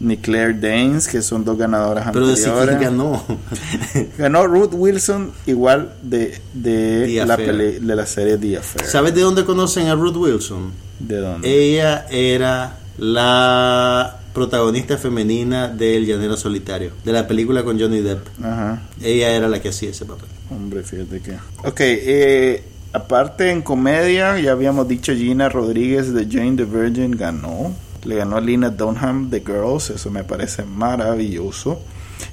Ni 0.00 0.16
Claire 0.16 0.54
Danes, 0.54 1.08
que 1.08 1.22
son 1.22 1.44
dos 1.44 1.58
ganadoras 1.58 2.08
Pero 2.12 2.28
anteriores. 2.28 2.76
Pero 2.76 2.80
ganó. 2.80 3.24
ganó 4.18 4.46
Ruth 4.46 4.72
Wilson, 4.72 5.32
igual 5.46 5.92
de, 6.02 6.40
de, 6.54 7.24
la, 7.26 7.36
de 7.36 7.80
la 7.80 8.06
serie 8.06 8.38
The 8.38 8.58
Affair. 8.58 8.86
¿Sabes 8.86 9.14
de 9.14 9.22
dónde 9.22 9.44
conocen 9.44 9.88
a 9.88 9.96
Ruth 9.96 10.16
Wilson? 10.16 10.70
¿De 11.00 11.16
dónde? 11.16 11.48
Ella 11.48 12.06
era 12.10 12.76
la 12.96 14.18
protagonista 14.32 14.96
femenina 14.98 15.66
del 15.66 16.06
Llanero 16.06 16.36
Solitario, 16.36 16.92
de 17.04 17.12
la 17.12 17.26
película 17.26 17.64
con 17.64 17.78
Johnny 17.80 18.00
Depp. 18.00 18.24
Ajá. 18.40 18.82
Ella 19.02 19.30
era 19.30 19.48
la 19.48 19.60
que 19.60 19.70
hacía 19.70 19.90
ese 19.90 20.04
papel. 20.04 20.28
Hombre, 20.50 20.82
fíjate 20.82 21.20
que. 21.20 21.32
Ok, 21.64 21.80
eh, 21.80 22.62
aparte 22.92 23.50
en 23.50 23.62
comedia, 23.62 24.38
ya 24.40 24.52
habíamos 24.52 24.88
dicho 24.88 25.14
Gina 25.14 25.48
Rodríguez 25.48 26.12
de 26.12 26.26
Jane 26.30 26.56
the 26.56 26.64
Virgin 26.64 27.12
ganó. 27.12 27.74
Le 28.04 28.16
ganó 28.16 28.36
a 28.36 28.40
Lina 28.40 28.70
Dunham 28.70 29.28
de 29.28 29.40
Girls, 29.40 29.90
eso 29.90 30.10
me 30.10 30.24
parece 30.24 30.64
maravilloso. 30.64 31.80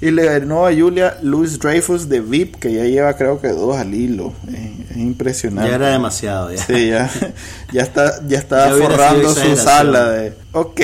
Y 0.01 0.11
le 0.11 0.25
ganó 0.25 0.65
a 0.65 0.73
Julia 0.73 1.17
Louis 1.21 1.59
Dreyfus 1.59 2.09
de 2.09 2.19
VIP, 2.19 2.55
que 2.55 2.73
ya 2.73 2.83
lleva 2.83 3.15
creo 3.15 3.39
que 3.39 3.49
dos 3.49 3.77
al 3.77 3.93
hilo. 3.93 4.33
Es, 4.47 4.97
impresionante. 4.97 5.69
Ya 5.69 5.75
era 5.75 5.89
demasiado, 5.89 6.51
ya. 6.53 6.63
Sí, 6.63 6.87
ya, 6.87 7.09
ya 7.71 7.81
está, 7.81 8.25
ya 8.27 8.37
está 8.37 8.69
forrando 8.69 9.33
su 9.33 9.55
sala 9.55 10.09
de. 10.11 10.33
Ok, 10.51 10.81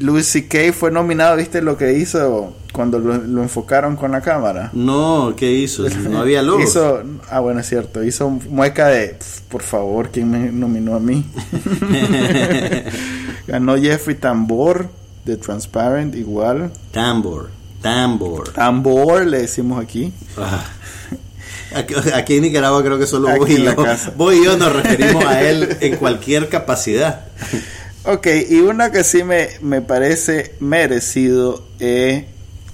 Louis 0.00 0.26
C.K. 0.26 0.72
fue 0.72 0.90
nominado, 0.90 1.36
¿viste 1.36 1.60
lo 1.60 1.76
que 1.76 1.94
hizo 1.94 2.54
cuando 2.72 2.98
lo, 2.98 3.42
enfocaron 3.42 3.96
con 3.96 4.12
la 4.12 4.20
cámara? 4.20 4.70
No, 4.72 5.34
¿qué 5.36 5.52
hizo? 5.52 5.84
No 6.08 6.20
había 6.20 6.42
luz. 6.42 6.62
Hizo, 6.62 7.02
ah, 7.30 7.40
bueno, 7.40 7.60
es 7.60 7.68
cierto. 7.68 8.04
Hizo 8.04 8.30
mueca 8.30 8.88
de, 8.88 9.16
por 9.48 9.62
favor, 9.62 10.10
¿quién 10.10 10.30
me 10.30 10.52
nominó 10.52 10.94
a 10.94 11.00
mí? 11.00 11.24
Ganó 13.46 13.76
Jeffrey 13.76 14.16
Tambor 14.16 14.88
de 15.24 15.36
Transparent, 15.36 16.14
igual. 16.14 16.70
Tambor. 16.92 17.57
Tambor. 17.82 18.52
Tambor 18.52 19.26
le 19.26 19.38
decimos 19.42 19.82
aquí. 19.82 20.12
Ah. 20.36 20.64
Aquí, 22.14 22.36
en 22.36 22.42
Nicaragua 22.42 22.82
creo 22.82 22.98
que 22.98 23.06
solo 23.06 23.28
voy 23.36 23.52
y, 23.52 23.62
yo, 23.62 23.74
voy 24.16 24.42
yo 24.42 24.56
nos 24.56 24.72
referimos 24.72 25.22
a 25.26 25.42
él 25.42 25.76
en 25.80 25.96
cualquier 25.96 26.48
capacidad. 26.48 27.26
Ok, 28.04 28.26
y 28.48 28.60
una 28.60 28.90
que 28.90 29.04
sí 29.04 29.22
me, 29.22 29.48
me 29.60 29.82
parece 29.82 30.54
merecido 30.60 31.62
es 31.78 32.24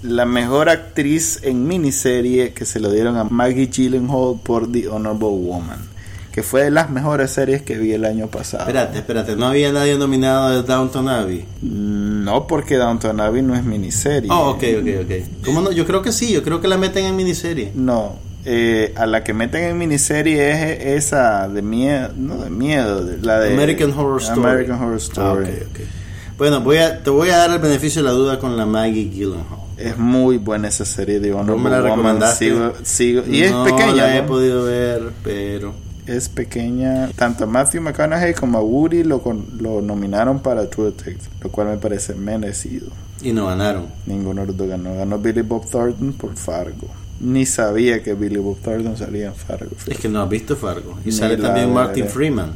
la 0.02 0.26
mejor 0.26 0.68
actriz 0.68 1.40
en 1.42 1.66
miniserie 1.66 2.52
que 2.52 2.64
se 2.64 2.78
lo 2.78 2.92
dieron 2.92 3.16
a 3.16 3.24
Maggie 3.24 3.66
Gyllenhaal 3.66 4.38
por 4.44 4.70
The 4.70 4.86
Honorable 4.86 5.30
Woman 5.30 5.93
que 6.35 6.42
fue 6.42 6.64
de 6.64 6.73
las 6.73 6.90
mejores 6.90 7.31
series 7.31 7.62
que 7.62 7.79
vi 7.79 7.92
el 7.92 8.05
año 8.05 8.27
pasado. 8.27 8.64
Espérate, 8.64 8.99
espérate, 8.99 9.37
¿no 9.37 9.47
había 9.47 9.70
nadie 9.70 9.97
nominado 9.97 10.51
de 10.51 10.66
Downton 10.66 11.09
Abbey? 11.09 11.44
Mm, 11.62 12.25
no, 12.25 12.49
porque 12.49 12.75
Downton 12.77 13.20
Abbey 13.20 13.40
no 13.40 13.55
es 13.55 13.62
miniserie. 13.62 14.29
Oh, 14.33 14.51
ok, 14.51 14.64
ok, 14.81 14.88
ok. 15.05 15.44
¿Cómo 15.44 15.61
no? 15.61 15.70
Yo 15.70 15.87
creo 15.87 16.03
que 16.03 16.11
sí, 16.11 16.33
yo 16.33 16.42
creo 16.42 16.61
que 16.61 16.66
la 16.66 16.77
meten 16.77 17.05
en 17.05 17.14
miniserie. 17.14 17.70
No, 17.77 18.16
eh, 18.44 18.92
a 18.97 19.07
la 19.07 19.23
que 19.23 19.33
meten 19.33 19.62
en 19.62 19.79
miniserie 19.79 20.51
es 20.51 21.05
esa 21.05 21.49
de 21.49 21.62
miedo, 21.62 22.11
no 22.16 22.38
de 22.38 22.51
miedo, 22.51 23.09
la 23.23 23.38
de 23.38 23.55
American 23.55 23.92
Horror 23.92 24.20
Story. 24.20 24.40
American 24.40 24.83
Horror 24.83 24.94
ah, 24.94 24.97
Story. 24.97 25.51
Bueno, 26.37 26.62
voy 26.62 26.79
a, 26.79 27.01
te 27.01 27.11
voy 27.11 27.29
a 27.29 27.37
dar 27.37 27.51
el 27.53 27.61
beneficio 27.61 28.03
de 28.03 28.09
la 28.09 28.12
duda 28.12 28.40
con 28.40 28.57
la 28.57 28.66
Maggie 28.66 29.09
Gyllenhaal. 29.09 29.61
Es 29.77 29.97
muy 29.99 30.38
buena 30.38 30.66
esa 30.66 30.85
serie, 30.85 31.20
digo, 31.20 31.44
no 31.44 31.57
me 31.57 31.70
la 31.70 31.81
recomendaste. 31.81 32.53
Sigo, 32.83 33.23
y 33.25 33.42
es 33.42 33.53
pequeña. 33.53 33.94
La 33.94 34.16
he 34.16 34.23
podido 34.25 34.64
ver, 34.64 35.12
pero 35.23 35.84
es 36.06 36.28
pequeña. 36.28 37.08
Tanto 37.16 37.44
a 37.44 37.46
Matthew 37.46 37.82
McConaughey 37.82 38.34
como 38.34 38.58
a 38.58 38.62
Woody 38.62 39.04
lo, 39.04 39.22
lo 39.58 39.80
nominaron 39.80 40.40
para 40.40 40.68
True 40.68 40.86
Detective, 40.86 41.30
lo 41.42 41.50
cual 41.50 41.68
me 41.68 41.76
parece 41.76 42.14
merecido. 42.14 42.88
Y 43.22 43.32
no 43.32 43.46
ganaron. 43.46 43.86
Ninguno 44.06 44.42
de 44.42 44.48
los 44.48 44.56
dos 44.56 44.68
ganó. 44.68 44.96
Ganó 44.96 45.18
Billy 45.18 45.42
Bob 45.42 45.68
Thornton 45.68 46.12
por 46.12 46.36
Fargo. 46.36 46.88
Ni 47.20 47.46
sabía 47.46 48.02
que 48.02 48.14
Billy 48.14 48.36
Bob 48.36 48.58
Thornton 48.58 48.96
salía 48.96 49.28
en 49.28 49.34
Fargo. 49.34 49.76
Es 49.86 49.98
que 49.98 50.08
no 50.08 50.22
has 50.22 50.28
visto 50.28 50.56
Fargo. 50.56 50.98
Y 51.04 51.12
sale 51.12 51.36
también 51.36 51.72
Martin 51.72 52.06
Freeman. 52.06 52.54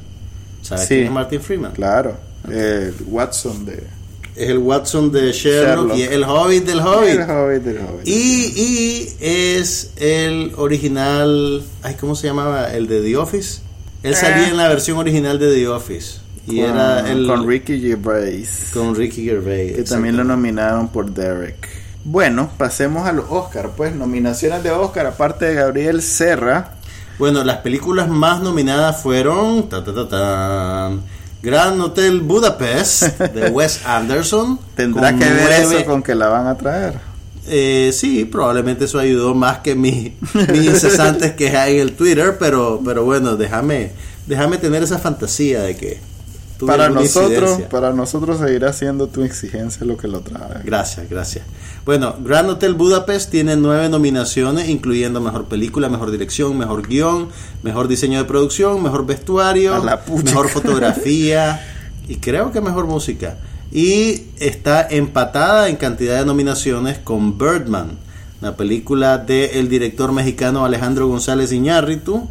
¿Sabes 0.62 0.86
quién 0.86 1.04
es 1.04 1.10
Martin 1.10 1.40
Freeman? 1.40 1.72
Claro. 1.72 2.16
El 2.50 2.94
Watson 3.06 3.64
de... 3.64 3.97
Es 4.38 4.50
el 4.50 4.58
Watson 4.58 5.10
de 5.10 5.32
Sherlock, 5.32 5.96
y 5.96 6.02
el 6.02 6.22
Hobbit 6.22 6.64
del 6.64 6.78
Hobbit. 6.78 7.10
El 7.10 7.22
Hobbit 7.22 7.62
del 7.62 7.78
Hobbit. 7.78 8.06
Y, 8.06 8.52
y 8.56 9.16
es 9.20 9.90
el 9.96 10.52
original... 10.56 11.64
Ay, 11.82 11.96
¿Cómo 11.98 12.14
se 12.14 12.28
llamaba? 12.28 12.72
El 12.72 12.86
de 12.86 13.02
The 13.02 13.16
Office. 13.16 13.62
Él 14.04 14.14
salía 14.14 14.46
eh. 14.46 14.50
en 14.50 14.56
la 14.56 14.68
versión 14.68 14.96
original 14.98 15.40
de 15.40 15.52
The 15.52 15.66
Office. 15.66 16.20
Y 16.46 16.60
con, 16.60 16.70
era 16.70 17.10
el, 17.10 17.26
con 17.26 17.48
Ricky 17.48 17.80
Gervais. 17.80 18.70
Con 18.72 18.94
Ricky 18.94 19.24
Gervais. 19.24 19.74
Que 19.74 19.82
también 19.82 20.16
lo 20.16 20.22
nominaron 20.22 20.88
por 20.88 21.12
Derek. 21.12 21.68
Bueno, 22.04 22.48
pasemos 22.56 23.08
a 23.08 23.12
los 23.12 23.26
Oscar. 23.28 23.72
Pues 23.76 23.92
nominaciones 23.92 24.62
de 24.62 24.70
Oscar, 24.70 25.06
aparte 25.06 25.46
de 25.46 25.54
Gabriel 25.54 26.00
Serra. 26.00 26.74
Bueno, 27.18 27.42
las 27.42 27.56
películas 27.58 28.08
más 28.08 28.40
nominadas 28.40 29.02
fueron. 29.02 29.68
Ta, 29.68 29.82
ta, 29.82 30.08
ta, 30.08 30.92
Gran 31.42 31.80
Hotel 31.80 32.20
Budapest 32.20 33.18
de 33.18 33.48
Wes 33.52 33.84
Anderson. 33.86 34.58
Tendrá 34.74 35.16
que 35.16 35.24
ver 35.24 35.52
eso 35.52 35.84
con 35.84 36.02
que 36.02 36.14
la 36.14 36.28
van 36.28 36.46
a 36.46 36.56
traer. 36.56 36.94
Eh, 37.46 37.92
sí, 37.94 38.24
probablemente 38.24 38.84
eso 38.84 38.98
ayudó 38.98 39.34
más 39.34 39.58
que 39.58 39.74
mi, 39.74 40.16
mis 40.52 40.64
incesantes 40.64 41.32
que 41.32 41.56
hay 41.56 41.76
en 41.76 41.82
el 41.88 41.92
Twitter, 41.92 42.36
pero, 42.38 42.80
pero 42.84 43.04
bueno, 43.04 43.36
déjame, 43.36 43.92
déjame 44.26 44.58
tener 44.58 44.82
esa 44.82 44.98
fantasía 44.98 45.62
de 45.62 45.76
que 45.76 46.00
para 46.66 46.88
nosotros, 46.88 47.62
para 47.70 47.92
nosotros 47.92 48.38
seguirá 48.38 48.72
siendo 48.72 49.06
tu 49.06 49.22
exigencia 49.22 49.86
lo 49.86 49.96
que 49.96 50.08
lo 50.08 50.20
trae. 50.20 50.62
Gracias, 50.64 51.08
gracias. 51.08 51.44
Bueno, 51.84 52.16
Grand 52.20 52.50
Hotel 52.50 52.74
Budapest 52.74 53.30
tiene 53.30 53.56
nueve 53.56 53.88
nominaciones, 53.88 54.68
incluyendo 54.68 55.20
mejor 55.20 55.46
película, 55.46 55.88
mejor 55.88 56.10
dirección, 56.10 56.58
mejor 56.58 56.86
guion, 56.86 57.28
mejor 57.62 57.88
diseño 57.88 58.18
de 58.18 58.24
producción, 58.24 58.82
mejor 58.82 59.06
vestuario, 59.06 59.82
mejor 60.24 60.48
fotografía 60.48 61.60
y 62.08 62.16
creo 62.16 62.52
que 62.52 62.60
mejor 62.60 62.86
música. 62.86 63.36
Y 63.70 64.24
está 64.38 64.86
empatada 64.88 65.68
en 65.68 65.76
cantidad 65.76 66.18
de 66.18 66.26
nominaciones 66.26 66.98
con 66.98 67.38
Birdman, 67.38 67.98
la 68.40 68.56
película 68.56 69.18
del 69.18 69.68
director 69.68 70.12
mexicano 70.12 70.64
Alejandro 70.64 71.08
González 71.08 71.52
Iñárritu 71.52 72.28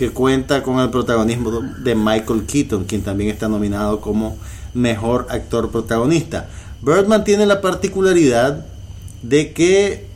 que 0.00 0.08
cuenta 0.12 0.62
con 0.62 0.80
el 0.80 0.88
protagonismo 0.88 1.60
de 1.60 1.94
Michael 1.94 2.46
Keaton, 2.46 2.84
quien 2.84 3.02
también 3.02 3.28
está 3.28 3.50
nominado 3.50 4.00
como 4.00 4.38
mejor 4.72 5.26
actor 5.28 5.70
protagonista. 5.70 6.48
Birdman 6.80 7.22
tiene 7.22 7.44
la 7.44 7.60
particularidad 7.60 8.64
de 9.22 9.52
que 9.52 10.06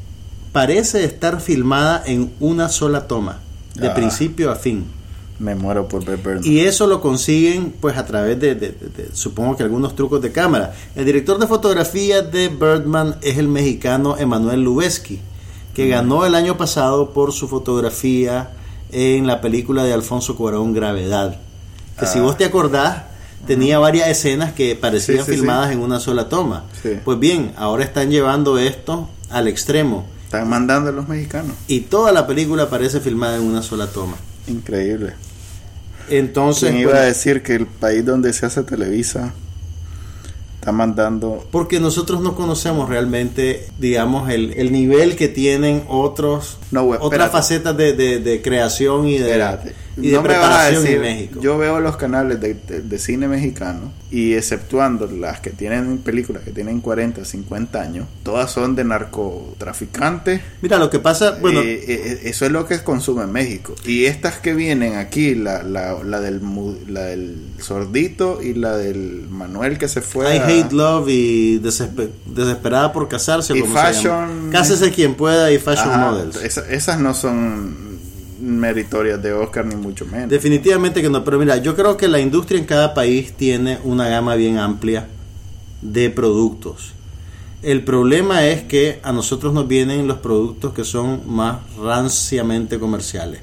parece 0.52 1.04
estar 1.04 1.38
filmada 1.38 2.02
en 2.06 2.32
una 2.40 2.70
sola 2.70 3.06
toma, 3.06 3.40
de 3.74 3.88
ah. 3.88 3.94
principio 3.94 4.50
a 4.50 4.56
fin. 4.56 4.86
Me 5.38 5.54
muero 5.54 5.86
por 5.86 6.02
ver 6.02 6.16
Birdman. 6.16 6.46
Y 6.46 6.60
eso 6.60 6.86
lo 6.86 7.02
consiguen 7.02 7.74
pues 7.78 7.98
a 7.98 8.06
través 8.06 8.40
de, 8.40 8.74
supongo 9.12 9.54
que 9.54 9.64
algunos 9.64 9.94
trucos 9.94 10.22
de 10.22 10.32
cámara. 10.32 10.72
El 10.94 11.04
director 11.04 11.38
de 11.38 11.46
fotografía 11.46 12.22
de 12.22 12.48
Birdman 12.48 13.16
es 13.20 13.36
el 13.36 13.48
mexicano 13.48 14.16
Emanuel 14.16 14.62
Lubezki, 14.62 15.20
que 15.74 15.88
ganó 15.88 16.24
el 16.24 16.34
año 16.34 16.56
pasado 16.56 17.12
por 17.12 17.32
su 17.32 17.48
fotografía 17.48 18.48
en 18.90 19.26
la 19.26 19.40
película 19.40 19.84
de 19.84 19.92
Alfonso 19.92 20.36
Cuarón 20.36 20.72
Gravedad. 20.72 21.40
Que 21.98 22.06
si 22.06 22.18
ah. 22.18 22.22
vos 22.22 22.36
te 22.36 22.44
acordás, 22.44 23.04
tenía 23.46 23.78
varias 23.78 24.08
escenas 24.08 24.52
que 24.52 24.76
parecían 24.76 25.24
filmadas 25.24 25.72
en 25.72 25.80
una 25.80 26.00
sola 26.00 26.28
toma. 26.28 26.64
Pues 27.04 27.18
bien, 27.18 27.52
ahora 27.56 27.84
están 27.84 28.10
llevando 28.10 28.58
esto 28.58 29.08
al 29.30 29.48
extremo. 29.48 30.06
Están 30.24 30.48
mandando 30.48 30.90
a 30.90 30.92
los 30.92 31.08
mexicanos. 31.08 31.56
Y 31.68 31.80
toda 31.80 32.12
la 32.12 32.26
película 32.26 32.68
parece 32.68 33.00
filmada 33.00 33.36
en 33.36 33.42
una 33.42 33.62
sola 33.62 33.86
toma. 33.86 34.16
Increíble. 34.46 35.14
Entonces. 36.08 36.70
¿Quién 36.70 36.82
iba 36.82 36.96
a 36.96 37.02
decir 37.02 37.42
que 37.42 37.54
el 37.54 37.66
país 37.66 38.04
donde 38.04 38.32
se 38.32 38.46
hace 38.46 38.62
Televisa 38.62 39.32
está 40.64 40.72
mandando. 40.72 41.44
Porque 41.50 41.78
nosotros 41.78 42.22
no 42.22 42.34
conocemos 42.34 42.88
realmente, 42.88 43.66
digamos, 43.78 44.30
el, 44.30 44.54
el 44.54 44.72
nivel 44.72 45.14
que 45.14 45.28
tienen 45.28 45.84
otros, 45.88 46.56
otras 47.00 47.30
facetas 47.30 47.76
de, 47.76 47.92
de, 47.92 48.42
creación 48.42 49.06
y 49.06 49.18
de, 49.18 49.34
y 49.96 50.10
de 50.10 50.20
preparación 50.20 50.86
en 50.86 51.00
México. 51.00 51.40
Yo 51.40 51.58
veo 51.58 51.80
los 51.80 51.96
canales 51.96 52.40
de, 52.40 52.98
cine 52.98 53.28
mexicano 53.28 53.92
y 54.10 54.34
exceptuando 54.34 55.06
las 55.06 55.40
que 55.40 55.50
tienen 55.50 55.98
películas 55.98 56.42
que 56.42 56.52
tienen 56.52 56.80
40, 56.80 57.24
50 57.24 57.80
años, 57.80 58.06
todas 58.22 58.50
son 58.50 58.76
de 58.76 58.84
narcotraficantes. 58.84 60.40
Mira, 60.62 60.78
lo 60.78 60.88
que 60.88 61.00
pasa, 61.00 61.38
bueno, 61.40 61.60
eh, 61.60 61.74
eh, 61.74 61.84
eh, 61.86 62.20
eso 62.24 62.46
es 62.46 62.52
lo 62.52 62.66
que 62.66 62.82
consume 62.82 63.24
en 63.24 63.32
México. 63.32 63.74
Y 63.84 64.04
estas 64.06 64.38
que 64.38 64.54
vienen 64.54 64.94
aquí, 64.96 65.34
la, 65.34 65.62
la, 65.62 66.02
la, 66.02 66.20
del, 66.20 66.40
la 66.88 67.02
del 67.02 67.36
sordito 67.58 68.40
y 68.42 68.54
la 68.54 68.76
del 68.76 69.26
Manuel 69.28 69.78
que 69.78 69.88
se 69.88 70.00
fue. 70.00 70.36
I 70.36 70.38
Hate 70.38 70.72
Love 70.72 71.08
y 71.08 71.58
Desesperada 71.58 72.92
por 72.92 73.08
casarse. 73.08 73.56
Y 73.56 73.62
Fashion. 73.62 74.50
Cásese 74.50 74.90
quien 74.90 75.14
pueda 75.14 75.50
y 75.52 75.58
Fashion 75.58 76.00
Models. 76.00 76.36
esas 76.68 77.00
no 77.00 77.14
son 77.14 77.83
meritorias 78.44 79.22
de 79.22 79.32
Oscar, 79.32 79.64
ni 79.64 79.74
mucho 79.74 80.06
menos. 80.06 80.28
Definitivamente 80.28 81.00
que 81.00 81.08
no, 81.08 81.24
pero 81.24 81.38
mira, 81.38 81.56
yo 81.56 81.74
creo 81.74 81.96
que 81.96 82.08
la 82.08 82.20
industria 82.20 82.58
en 82.58 82.66
cada 82.66 82.94
país 82.94 83.32
tiene 83.32 83.78
una 83.84 84.08
gama 84.08 84.34
bien 84.34 84.58
amplia 84.58 85.06
de 85.80 86.10
productos. 86.10 86.92
El 87.62 87.82
problema 87.82 88.44
es 88.46 88.62
que 88.62 89.00
a 89.02 89.12
nosotros 89.12 89.54
nos 89.54 89.66
vienen 89.66 90.06
los 90.06 90.18
productos 90.18 90.74
que 90.74 90.84
son 90.84 91.22
más 91.26 91.58
ranciamente 91.82 92.78
comerciales. 92.78 93.40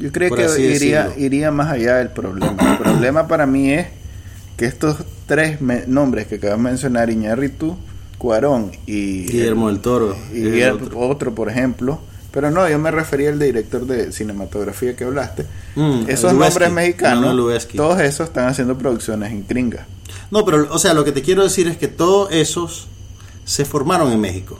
Yo 0.00 0.10
creo 0.10 0.34
que 0.34 0.74
iría, 0.74 1.12
iría 1.18 1.50
más 1.50 1.70
allá 1.70 1.96
del 1.96 2.08
problema. 2.08 2.56
El 2.72 2.78
problema 2.78 3.28
para 3.28 3.46
mí 3.46 3.70
es 3.72 3.88
que 4.56 4.64
estos 4.64 4.96
tres 5.26 5.60
nombres 5.60 6.26
que 6.26 6.36
acabas 6.36 6.56
de 6.56 6.62
mencionar, 6.62 7.10
Iñárritu, 7.10 7.76
Cuarón 8.16 8.72
y 8.86 9.26
Guillermo 9.26 9.68
del 9.68 9.80
Toro, 9.80 10.16
y 10.32 10.62
otro, 10.62 11.34
por 11.34 11.50
ejemplo, 11.50 12.00
pero 12.30 12.50
no, 12.50 12.68
yo 12.68 12.78
me 12.78 12.90
refería 12.90 13.30
al 13.30 13.38
director 13.38 13.86
de 13.86 14.12
cinematografía 14.12 14.94
que 14.94 15.04
hablaste. 15.04 15.46
Mm, 15.76 16.02
esos 16.08 16.34
nombres 16.34 16.70
mexicanos, 16.70 17.66
todos 17.74 18.00
esos 18.00 18.28
están 18.28 18.48
haciendo 18.48 18.76
producciones 18.76 19.32
en 19.32 19.46
gringa. 19.46 19.86
No, 20.30 20.44
pero, 20.44 20.68
o 20.70 20.78
sea, 20.78 20.94
lo 20.94 21.04
que 21.04 21.12
te 21.12 21.22
quiero 21.22 21.42
decir 21.42 21.68
es 21.68 21.76
que 21.78 21.88
todos 21.88 22.30
esos 22.32 22.88
se 23.44 23.64
formaron 23.64 24.12
en 24.12 24.20
México. 24.20 24.58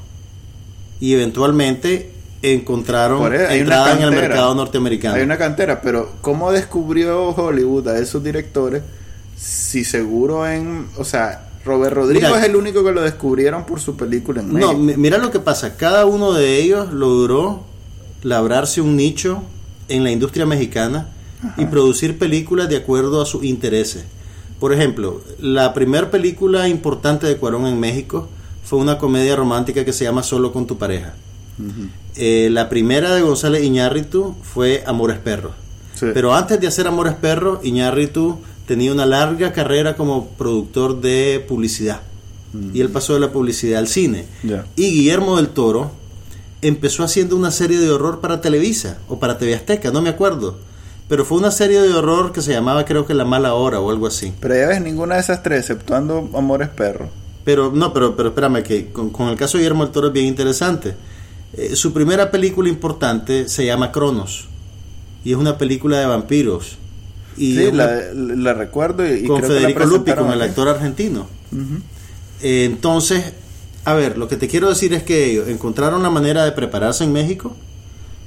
Y 1.01 1.13
eventualmente 1.13 2.13
encontraron 2.41 3.33
entrada 3.35 3.93
en 3.95 4.03
el 4.03 4.11
mercado 4.13 4.55
norteamericano. 4.55 5.17
Hay 5.17 5.23
una 5.23 5.37
cantera, 5.37 5.83
pero 5.83 6.13
¿cómo 6.23 6.53
descubrió 6.53 7.29
Hollywood 7.31 7.89
a 7.89 7.99
esos 7.99 8.23
directores? 8.25 8.83
Si 9.37 9.85
seguro 9.85 10.49
en, 10.49 10.89
o 10.97 11.05
sea, 11.05 11.48
Robert 11.65 11.95
Rodrigo 11.95 12.35
es 12.37 12.45
el 12.45 12.57
único 12.57 12.85
que 12.85 12.93
lo 12.93 13.03
descubrieron 13.03 13.67
por 13.67 13.81
su 13.81 13.97
película 13.97 14.41
en 14.41 14.53
México. 14.53 14.73
No, 14.73 14.79
mira 14.79 15.19
lo 15.19 15.31
que 15.31 15.41
pasa. 15.41 15.77
Cada 15.77 16.07
uno 16.07 16.33
de 16.33 16.63
ellos 16.63 16.93
logró 16.93 17.65
labrarse 18.23 18.81
un 18.81 18.97
nicho 18.97 19.43
en 19.89 20.05
la 20.05 20.11
industria 20.11 20.47
mexicana 20.47 21.09
y 21.57 21.67
producir 21.67 22.19
películas 22.19 22.69
de 22.69 22.77
acuerdo 22.77 23.23
a 23.23 23.27
sus 23.27 23.45
intereses. 23.45 24.05
Por 24.59 24.73
ejemplo, 24.73 25.23
la 25.39 25.73
primera 25.73 26.11
película 26.11 26.69
importante 26.69 27.27
de 27.27 27.37
Cuarón 27.37 27.67
en 27.67 27.79
México 27.79 28.29
fue 28.65 28.79
una 28.79 28.99
comedia 28.99 29.37
romántica 29.37 29.85
que 29.85 29.93
se 29.93 30.05
llama 30.05 30.23
Solo 30.23 30.53
con 30.53 30.67
tu 30.67 30.79
pareja. 30.79 31.15
Eh, 32.17 32.49
la 32.51 32.69
primera 32.69 33.15
de 33.15 33.23
González 33.23 33.63
Iñárritu 33.65 34.35
fue 34.43 34.83
Amores 34.87 35.19
Perros. 35.19 35.53
Pero 36.01 36.35
antes 36.35 36.61
de 36.61 36.67
hacer 36.67 36.87
Amores 36.87 37.15
Perros, 37.15 37.61
Iñárritu 37.65 38.39
tenía 38.69 38.93
una 38.93 39.07
larga 39.07 39.53
carrera 39.53 39.97
como 39.97 40.29
productor 40.29 41.01
de 41.01 41.43
publicidad. 41.49 42.03
Y 42.75 42.83
él 42.83 42.91
pasó 42.91 43.15
de 43.15 43.21
la 43.21 43.33
publicidad 43.33 43.79
al 43.79 43.89
cine. 43.89 44.27
Y 44.77 44.91
Guillermo 44.91 45.37
del 45.39 45.49
Toro 45.49 45.91
empezó 46.61 47.03
haciendo 47.03 47.35
una 47.35 47.51
serie 47.51 47.79
de 47.79 47.91
horror 47.91 48.21
para 48.21 48.43
Televisa 48.43 48.99
o 49.09 49.19
para 49.19 49.39
TV 49.39 49.55
Azteca, 49.55 49.91
no 49.91 50.03
me 50.03 50.11
acuerdo. 50.11 50.59
Pero 51.09 51.25
fue 51.25 51.39
una 51.39 51.51
serie 51.51 51.81
de 51.81 51.95
horror 51.95 52.33
que 52.33 52.43
se 52.43 52.53
llamaba 52.53 52.85
creo 52.85 53.07
que 53.07 53.15
La 53.15 53.25
Mala 53.25 53.55
Hora 53.55 53.81
o 53.81 53.91
algo 53.91 54.07
así. 54.07 54.35
Pero 54.39 54.55
ya 54.55 54.69
ves, 54.69 54.83
ninguna 54.83 55.15
de 55.15 55.23
esas 55.23 55.43
tres, 55.43 55.61
exceptuando 55.61 56.29
Amores 56.35 56.69
Perro. 56.69 57.09
Pero 57.45 57.73
no, 57.73 57.95
pero, 57.95 58.17
pero 58.17 58.29
espérame, 58.29 58.63
que 58.63 58.93
con, 58.93 59.29
el 59.29 59.37
caso 59.37 59.57
de 59.57 59.63
Guillermo 59.63 59.85
del 59.85 59.93
Toro 59.93 60.09
es 60.09 60.13
bien 60.13 60.27
interesante. 60.27 60.95
Eh, 61.55 61.75
su 61.75 61.95
primera 61.95 62.31
película 62.31 62.69
importante 62.69 63.49
se 63.49 63.65
llama 63.65 63.93
Cronos. 63.93 64.49
Y 65.25 65.33
es 65.33 65.39
una 65.39 65.57
película 65.57 65.99
de 65.99 66.07
vampiros 66.07 66.77
sí, 67.39 67.71
la, 67.73 68.55
recuerdo. 68.55 69.07
Y, 69.07 69.27
con 69.27 69.43
Federico 69.43 69.85
Lupi, 69.85 70.13
con 70.13 70.31
el 70.33 70.43
actor 70.43 70.69
argentino. 70.69 71.29
Eh, 72.41 72.65
entonces, 72.65 73.33
a 73.85 73.95
ver, 73.95 74.19
lo 74.19 74.29
que 74.29 74.37
te 74.37 74.49
quiero 74.49 74.69
decir 74.69 74.93
es 74.95 75.03
que 75.03 75.31
ellos 75.31 75.49
encontraron 75.49 76.03
la 76.03 76.11
manera 76.11 76.45
de 76.45 76.53
prepararse 76.53 77.05
en 77.05 77.13
México 77.13 77.57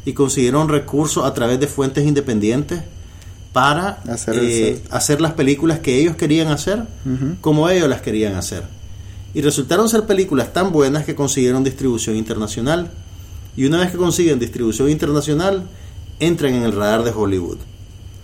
y 0.06 0.14
consiguieron 0.14 0.70
recursos 0.70 1.26
a 1.26 1.34
través 1.34 1.60
de 1.60 1.68
fuentes 1.68 2.06
independientes 2.06 2.82
para 3.54 4.02
hacer, 4.08 4.40
eh, 4.42 4.82
hacer 4.90 5.22
las 5.22 5.34
películas 5.34 5.80
que 5.80 6.00
ellos 6.00 6.16
querían 6.16 6.48
hacer 6.48 6.84
como 7.42 7.70
ellos 7.70 7.90
las 7.90 8.02
querían 8.02 8.36
hacer. 8.36 8.64
Y 9.34 9.42
resultaron 9.42 9.88
ser 9.88 10.06
películas 10.06 10.52
tan 10.54 10.72
buenas 10.72 11.06
que 11.06 11.16
consiguieron 11.16 11.64
distribución 11.64 12.16
internacional. 12.16 12.92
Y 13.56 13.66
una 13.66 13.80
vez 13.80 13.92
que 13.92 13.98
consiguen 13.98 14.40
distribución 14.40 14.90
internacional, 14.90 15.64
entran 16.20 16.54
en 16.54 16.64
el 16.64 16.74
radar 16.74 17.04
de 17.04 17.12
Hollywood. 17.12 17.58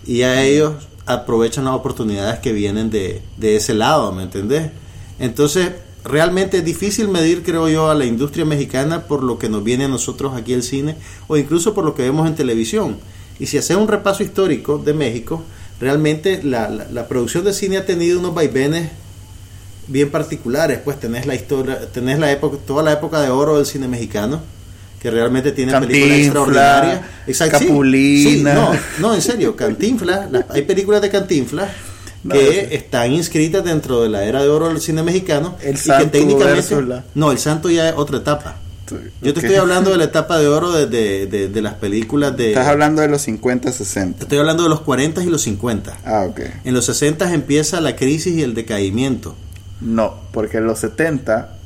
Y 0.08 0.24
a 0.24 0.42
ellos 0.42 0.74
aprovechan 1.06 1.66
las 1.66 1.76
oportunidades 1.76 2.40
que 2.40 2.54
vienen 2.54 2.90
de, 2.90 3.22
de 3.38 3.58
ese 3.58 3.74
lado, 3.74 4.12
¿me 4.12 4.24
entendés? 4.24 4.72
Entonces, 5.20 5.72
realmente 6.04 6.58
es 6.58 6.66
difícil 6.66 7.08
medir, 7.10 7.44
creo 7.44 7.70
yo, 7.70 7.90
a 7.90 7.96
la 7.96 8.06
industria 8.06 8.46
mexicana 8.46 9.04
por 9.04 9.24
lo 9.24 9.38
que 9.38 9.50
nos 9.50 9.64
viene 9.64 9.86
a 9.86 9.90
nosotros 9.90 10.34
aquí 10.36 10.54
el 10.54 10.64
cine 10.64 10.96
o 11.28 11.38
incluso 11.38 11.74
por 11.74 11.86
lo 11.86 11.94
que 11.94 12.04
vemos 12.04 12.28
en 12.28 12.36
televisión. 12.36 12.98
Y 13.40 13.48
si 13.48 13.58
haces 13.58 13.78
un 13.78 13.88
repaso 13.88 14.24
histórico 14.24 14.78
de 14.78 14.94
México, 14.94 15.44
realmente 15.80 16.42
la, 16.44 16.70
la, 16.70 17.08
producción 17.08 17.44
de 17.44 17.54
cine 17.54 17.78
ha 17.78 17.86
tenido 17.86 18.20
unos 18.20 18.34
vaivenes 18.34 18.90
bien 19.88 20.10
particulares. 20.10 20.80
Pues 20.84 21.00
tenés 21.00 21.26
la 21.26 21.36
historia, 21.36 21.92
tenés 21.92 22.20
la 22.20 22.32
época, 22.32 22.58
toda 22.66 22.82
la 22.82 22.94
época 22.94 23.22
de 23.22 23.30
oro 23.30 23.58
del 23.58 23.66
cine 23.66 23.88
mexicano, 23.88 24.42
que 25.02 25.12
realmente 25.12 25.52
tiene 25.52 25.80
películas 25.80 26.18
extraordinarias. 26.20 27.02
Exacto, 27.28 27.60
Capulina. 27.60 28.54
no, 28.54 28.72
no, 29.00 29.16
en 29.16 29.22
serio, 29.22 29.56
Cantinflas, 29.56 30.30
hay 30.50 30.62
películas 30.64 31.02
de 31.02 31.10
Cantinflas 31.10 31.70
que 32.32 32.76
están 32.76 33.12
inscritas 33.12 33.64
dentro 33.64 34.02
de 34.02 34.10
la 34.10 34.24
era 34.24 34.42
de 34.42 34.50
oro 34.50 34.70
del 34.70 34.82
cine 34.82 35.04
mexicano 35.04 35.56
el 35.62 35.78
y 35.78 35.80
que 35.80 36.06
técnicamente 36.08 36.76
no 37.16 37.32
el 37.32 37.38
santo 37.38 37.70
ya 37.70 37.90
es 37.90 37.96
otra 37.96 38.18
etapa 38.18 38.58
yo 39.22 39.34
te 39.34 39.40
estoy 39.40 39.56
hablando 39.56 39.92
de 39.92 39.98
la 39.98 40.06
etapa 40.06 40.40
de 40.40 40.48
oro 40.48 40.72
de, 40.72 41.28
de, 41.28 41.62
las 41.62 41.76
películas 41.76 42.38
de... 42.38 42.50
Estás 42.50 42.68
hablando 42.68 43.02
de 43.02 43.08
los 43.08 43.22
50, 43.24 43.72
60. 43.72 44.24
Estoy 44.24 44.38
hablando 44.38 44.64
de 44.64 44.70
los 44.70 44.82
40 44.82 45.24
y 45.24 45.28
los 45.28 45.42
50. 45.42 45.98
Ah, 46.06 46.26
ok. 46.30 46.40
En 46.64 46.74
los 46.74 46.86
60 46.86 47.34
empieza 47.34 47.82
la 47.82 47.96
crisis 47.96 48.36
y 48.36 48.44
el 48.44 48.54
decaimiento. 48.54 49.36
No, 49.82 50.16
porque 50.32 50.58
en 50.58 50.66
los 50.66 50.80
70 50.80 51.58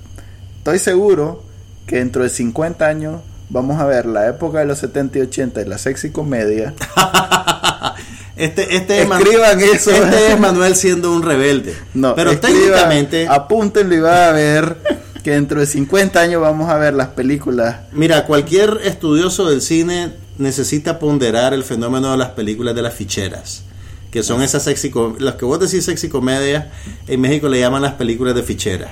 estoy 0.57 0.79
seguro 0.79 1.43
que 1.85 1.97
dentro 1.97 2.23
de 2.23 2.29
50 2.29 2.85
años 2.85 3.21
vamos 3.49 3.79
a 3.79 3.85
ver 3.85 4.05
la 4.05 4.27
época 4.27 4.59
de 4.59 4.65
los 4.65 4.79
70 4.79 5.19
y 5.19 5.21
80 5.21 5.59
de 5.59 5.65
la 5.67 5.77
sexy 5.77 6.11
comedia. 6.11 6.73
Este, 8.37 8.75
este, 8.75 9.01
es 9.01 9.07
Manuel, 9.07 9.39
eso. 9.61 9.91
este 9.91 10.31
es 10.31 10.39
Manuel 10.39 10.75
siendo 10.75 11.13
un 11.13 11.21
rebelde. 11.21 11.75
No, 11.93 12.15
pero 12.15 12.39
técnicamente. 12.39 13.27
Apúntenlo 13.27 13.93
y 13.93 13.99
va 13.99 14.29
a 14.29 14.31
ver 14.31 14.77
que 15.21 15.31
dentro 15.31 15.59
de 15.59 15.67
50 15.67 16.19
años 16.19 16.41
vamos 16.41 16.69
a 16.69 16.77
ver 16.77 16.95
las 16.95 17.09
películas. 17.09 17.81
Mira, 17.91 18.25
cualquier 18.25 18.79
estudioso 18.83 19.47
del 19.47 19.61
cine 19.61 20.13
necesita 20.39 20.97
ponderar 20.97 21.53
el 21.53 21.63
fenómeno 21.63 22.11
de 22.11 22.17
las 22.17 22.29
películas 22.29 22.73
de 22.73 22.81
las 22.81 22.95
ficheras, 22.95 23.63
que 24.09 24.23
son 24.23 24.41
esas 24.41 24.63
sexy, 24.63 24.91
las 25.19 25.35
que 25.35 25.45
vos 25.45 25.59
decís 25.59 25.85
sexy 25.85 26.09
comedia, 26.09 26.71
en 27.07 27.21
México 27.21 27.47
le 27.47 27.59
llaman 27.59 27.83
las 27.83 27.93
películas 27.93 28.33
de 28.33 28.43
ficheras. 28.43 28.89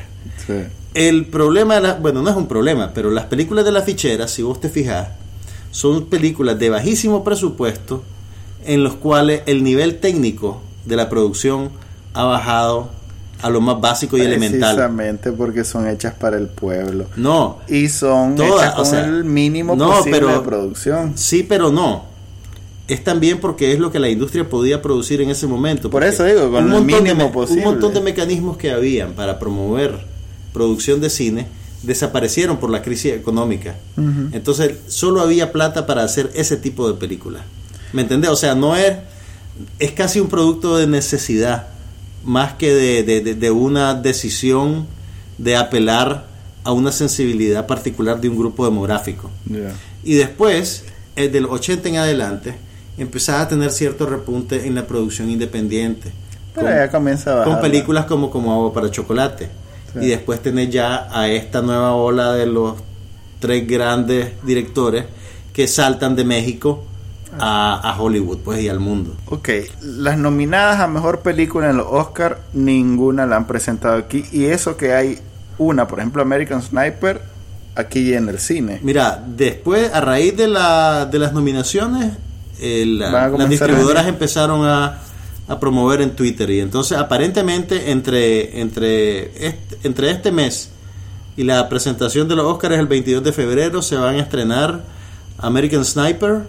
El 0.93 1.25
problema, 1.25 1.79
de 1.79 1.93
bueno, 1.99 2.21
no 2.21 2.29
es 2.29 2.35
un 2.35 2.47
problema, 2.47 2.91
pero 2.93 3.11
las 3.11 3.25
películas 3.25 3.63
de 3.65 3.71
las 3.71 3.85
ficheras, 3.85 4.31
si 4.31 4.41
vos 4.41 4.59
te 4.59 4.69
fijas, 4.69 5.09
son 5.71 6.07
películas 6.07 6.57
de 6.57 6.69
bajísimo 6.69 7.23
presupuesto 7.23 8.03
en 8.65 8.83
los 8.83 8.95
cuales 8.95 9.43
el 9.45 9.63
nivel 9.63 9.99
técnico 9.99 10.61
de 10.85 10.95
la 10.95 11.09
producción 11.09 11.69
ha 12.13 12.23
bajado 12.23 12.89
a 13.41 13.49
lo 13.49 13.61
más 13.61 13.79
básico 13.79 14.17
y 14.17 14.21
elemental. 14.21 14.75
Precisamente 14.75 15.31
porque 15.31 15.63
son 15.63 15.87
hechas 15.87 16.13
para 16.15 16.37
el 16.37 16.47
pueblo. 16.47 17.05
No. 17.15 17.59
Y 17.67 17.87
son 17.89 18.33
hechas 18.33 18.73
con 18.73 18.95
el 18.95 19.23
mínimo 19.23 19.77
posible 19.77 20.27
de 20.27 20.39
producción. 20.39 21.17
Sí, 21.17 21.43
pero 21.43 21.71
no. 21.71 22.05
Es 22.87 23.03
también 23.03 23.39
porque 23.39 23.71
es 23.71 23.79
lo 23.79 23.91
que 23.91 23.99
la 23.99 24.09
industria 24.09 24.49
podía 24.49 24.81
producir 24.81 25.21
en 25.21 25.29
ese 25.29 25.45
momento. 25.45 25.91
Por 25.91 26.03
eso 26.03 26.23
digo, 26.23 26.51
con 26.51 26.73
el 26.73 26.83
mínimo 26.83 27.31
posible. 27.31 27.65
Un 27.65 27.73
montón 27.73 27.93
de 27.93 28.01
mecanismos 28.01 28.57
que 28.57 28.71
habían 28.71 29.13
para 29.13 29.37
promover 29.37 29.99
producción 30.53 31.01
de 31.01 31.09
cine 31.09 31.47
desaparecieron 31.83 32.57
por 32.57 32.69
la 32.69 32.81
crisis 32.81 33.13
económica. 33.13 33.75
Entonces, 34.31 34.75
solo 34.87 35.21
había 35.21 35.51
plata 35.51 35.85
para 35.85 36.03
hacer 36.03 36.29
ese 36.35 36.57
tipo 36.57 36.91
de 36.91 36.99
películas. 36.99 37.43
¿Me 37.93 38.01
entendés? 38.01 38.29
O 38.29 38.35
sea, 38.35 38.55
no 38.55 38.75
es... 38.75 38.97
Es 39.77 39.91
casi 39.91 40.21
un 40.21 40.29
producto 40.29 40.77
de 40.77 40.87
necesidad 40.87 41.67
más 42.23 42.53
que 42.53 42.73
de, 42.73 43.51
una 43.51 43.93
decisión 43.93 44.87
de 45.37 45.55
apelar 45.57 46.27
a 46.63 46.71
una 46.71 46.91
sensibilidad 46.91 47.65
particular 47.67 48.21
de 48.21 48.29
un 48.29 48.37
grupo 48.37 48.65
demográfico. 48.65 49.29
Y 50.03 50.13
después, 50.13 50.85
el 51.15 51.31
del 51.31 51.45
80 51.45 51.89
en 51.89 51.97
adelante, 51.97 52.55
empezaba 52.97 53.41
a 53.41 53.47
tener 53.47 53.71
cierto 53.71 54.05
repunte 54.05 54.67
en 54.67 54.75
la 54.75 54.85
producción 54.85 55.29
independiente. 55.29 56.11
con, 56.53 56.65
ya 56.65 56.89
comienza 56.89 57.43
Con 57.43 57.59
películas 57.61 58.05
como 58.05 58.29
Como 58.29 58.53
Agua 58.53 58.73
para 58.73 58.91
Chocolate. 58.91 59.49
Y 59.95 60.07
después 60.07 60.41
tener 60.41 60.69
ya 60.69 61.07
a 61.11 61.27
esta 61.27 61.61
nueva 61.61 61.93
ola 61.93 62.33
de 62.33 62.45
los 62.45 62.75
tres 63.39 63.67
grandes 63.67 64.31
directores 64.43 65.05
que 65.53 65.67
saltan 65.67 66.15
de 66.15 66.23
México 66.23 66.85
a, 67.39 67.95
Hollywood 67.99 68.39
pues 68.39 68.61
y 68.61 68.69
al 68.69 68.79
mundo. 68.79 69.15
Ok, 69.27 69.49
las 69.81 70.17
nominadas 70.17 70.79
a 70.79 70.87
mejor 70.87 71.21
película 71.21 71.69
en 71.69 71.77
los 71.77 71.87
Oscar, 71.89 72.41
ninguna 72.53 73.25
la 73.25 73.35
han 73.35 73.47
presentado 73.47 73.97
aquí. 73.97 74.25
Y 74.31 74.45
eso 74.45 74.77
que 74.77 74.93
hay 74.93 75.19
una, 75.57 75.87
por 75.87 75.99
ejemplo, 75.99 76.21
American 76.21 76.61
Sniper, 76.61 77.21
aquí 77.75 78.13
en 78.13 78.29
el 78.29 78.39
cine. 78.39 78.79
Mira, 78.81 79.23
después, 79.25 79.91
a 79.93 80.01
raíz 80.01 80.35
de, 80.35 80.47
la, 80.47 81.05
de 81.05 81.19
las 81.19 81.33
nominaciones, 81.33 82.13
las 82.61 83.49
distribuidoras 83.49 84.07
empezaron 84.07 84.65
a, 84.65 84.99
a, 85.49 85.59
promover 85.59 86.01
en 86.01 86.15
Twitter. 86.15 86.49
Y 86.49 86.59
entonces, 86.59 86.97
aparentemente, 86.97 87.91
entre, 87.91 88.61
entre, 88.61 89.47
este, 89.47 89.77
entre 89.83 90.11
este 90.11 90.31
mes 90.31 90.69
y 91.35 91.43
la 91.43 91.67
presentación 91.69 92.27
de 92.27 92.35
los 92.35 92.45
Oscars 92.45 92.77
el 92.77 92.87
22 92.87 93.23
de 93.23 93.33
febrero, 93.33 93.81
se 93.81 93.95
van 93.95 94.15
a 94.15 94.19
estrenar 94.19 94.83
American 95.37 95.85
Sniper. 95.85 96.43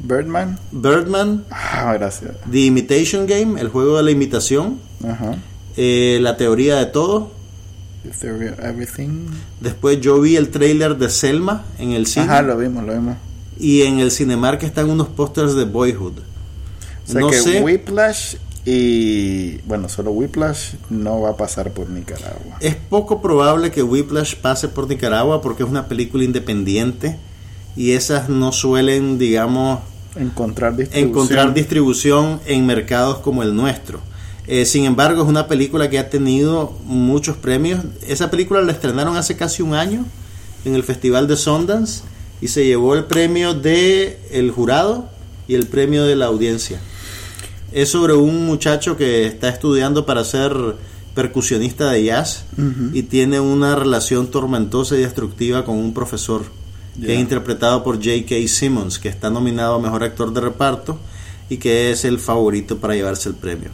Birdman. 0.00 0.58
Birdman. 0.70 1.44
Ah, 1.50 1.92
gracias. 1.94 2.32
The 2.50 2.60
Imitation 2.60 3.26
Game, 3.26 3.60
el 3.60 3.68
juego 3.68 3.96
de 3.96 4.02
la 4.02 4.10
imitación. 4.10 4.78
Ajá. 5.06 5.36
Eh, 5.76 6.18
la 6.20 6.36
teoría 6.36 6.76
de 6.76 6.86
todo. 6.86 7.32
The 8.02 8.10
Theory 8.10 8.48
of 8.48 8.60
Everything. 8.60 9.26
Después 9.60 10.00
yo 10.00 10.20
vi 10.20 10.36
el 10.36 10.50
trailer 10.50 10.96
de 10.96 11.10
Selma 11.10 11.64
en 11.78 11.92
el 11.92 12.06
cine. 12.06 12.26
Ajá, 12.26 12.42
lo 12.42 12.56
vimos, 12.56 12.84
lo 12.84 12.94
vimos. 12.94 13.16
Y 13.58 13.82
en 13.82 13.98
el 13.98 14.10
Cinemark 14.10 14.62
están 14.62 14.88
unos 14.88 15.08
pósters 15.08 15.54
de 15.54 15.64
Boyhood. 15.64 16.14
O 17.10 17.12
sea 17.12 17.20
no 17.20 17.30
que 17.30 17.40
sé. 17.40 17.60
Whiplash 17.60 18.36
y 18.64 19.56
bueno, 19.62 19.88
solo 19.88 20.10
Whiplash 20.12 20.74
no 20.90 21.22
va 21.22 21.30
a 21.30 21.36
pasar 21.36 21.72
por 21.72 21.88
Nicaragua. 21.88 22.58
Es 22.60 22.76
poco 22.76 23.22
probable 23.22 23.70
que 23.70 23.82
Whiplash 23.82 24.36
pase 24.36 24.68
por 24.68 24.88
Nicaragua 24.88 25.40
porque 25.40 25.62
es 25.62 25.68
una 25.68 25.88
película 25.88 26.24
independiente 26.24 27.16
y 27.74 27.92
esas 27.92 28.28
no 28.28 28.52
suelen, 28.52 29.18
digamos, 29.18 29.80
encontrar 30.14 30.76
distribución, 30.76 31.08
encontrar 31.08 31.54
distribución 31.54 32.40
en 32.46 32.66
mercados 32.66 33.18
como 33.18 33.42
el 33.42 33.56
nuestro. 33.56 34.00
Eh, 34.46 34.66
sin 34.66 34.84
embargo, 34.84 35.22
es 35.22 35.28
una 35.28 35.48
película 35.48 35.88
que 35.88 35.98
ha 35.98 36.10
tenido 36.10 36.76
muchos 36.84 37.36
premios. 37.36 37.80
Esa 38.06 38.30
película 38.30 38.60
la 38.62 38.72
estrenaron 38.72 39.16
hace 39.16 39.36
casi 39.36 39.62
un 39.62 39.74
año 39.74 40.04
en 40.64 40.74
el 40.74 40.82
Festival 40.82 41.28
de 41.28 41.36
Sundance 41.36 42.02
y 42.40 42.48
se 42.48 42.64
llevó 42.66 42.94
el 42.94 43.04
premio 43.04 43.54
de 43.54 44.18
el 44.30 44.50
jurado 44.50 45.08
y 45.48 45.54
el 45.54 45.66
premio 45.66 46.04
de 46.04 46.16
la 46.16 46.26
audiencia. 46.26 46.80
Es 47.72 47.90
sobre 47.90 48.14
un 48.14 48.46
muchacho 48.46 48.96
que 48.96 49.26
está 49.26 49.48
estudiando 49.48 50.04
para 50.04 50.24
ser 50.24 50.52
percusionista 51.14 51.90
de 51.90 52.04
jazz 52.04 52.44
y 52.92 53.02
tiene 53.02 53.40
una 53.40 53.76
relación 53.76 54.30
tormentosa 54.30 54.96
y 54.96 55.00
destructiva 55.00 55.64
con 55.64 55.76
un 55.76 55.92
profesor 55.92 56.42
que 57.00 57.14
es 57.14 57.20
interpretado 57.20 57.82
por 57.82 57.96
J.K. 57.96 58.34
Simmons, 58.46 58.98
que 58.98 59.08
está 59.08 59.30
nominado 59.30 59.76
a 59.76 59.78
Mejor 59.78 60.04
Actor 60.04 60.32
de 60.32 60.40
Reparto 60.40 60.98
y 61.48 61.56
que 61.56 61.90
es 61.90 62.04
el 62.04 62.18
favorito 62.18 62.78
para 62.78 62.94
llevarse 62.94 63.28
el 63.28 63.34
premio. 63.34 63.70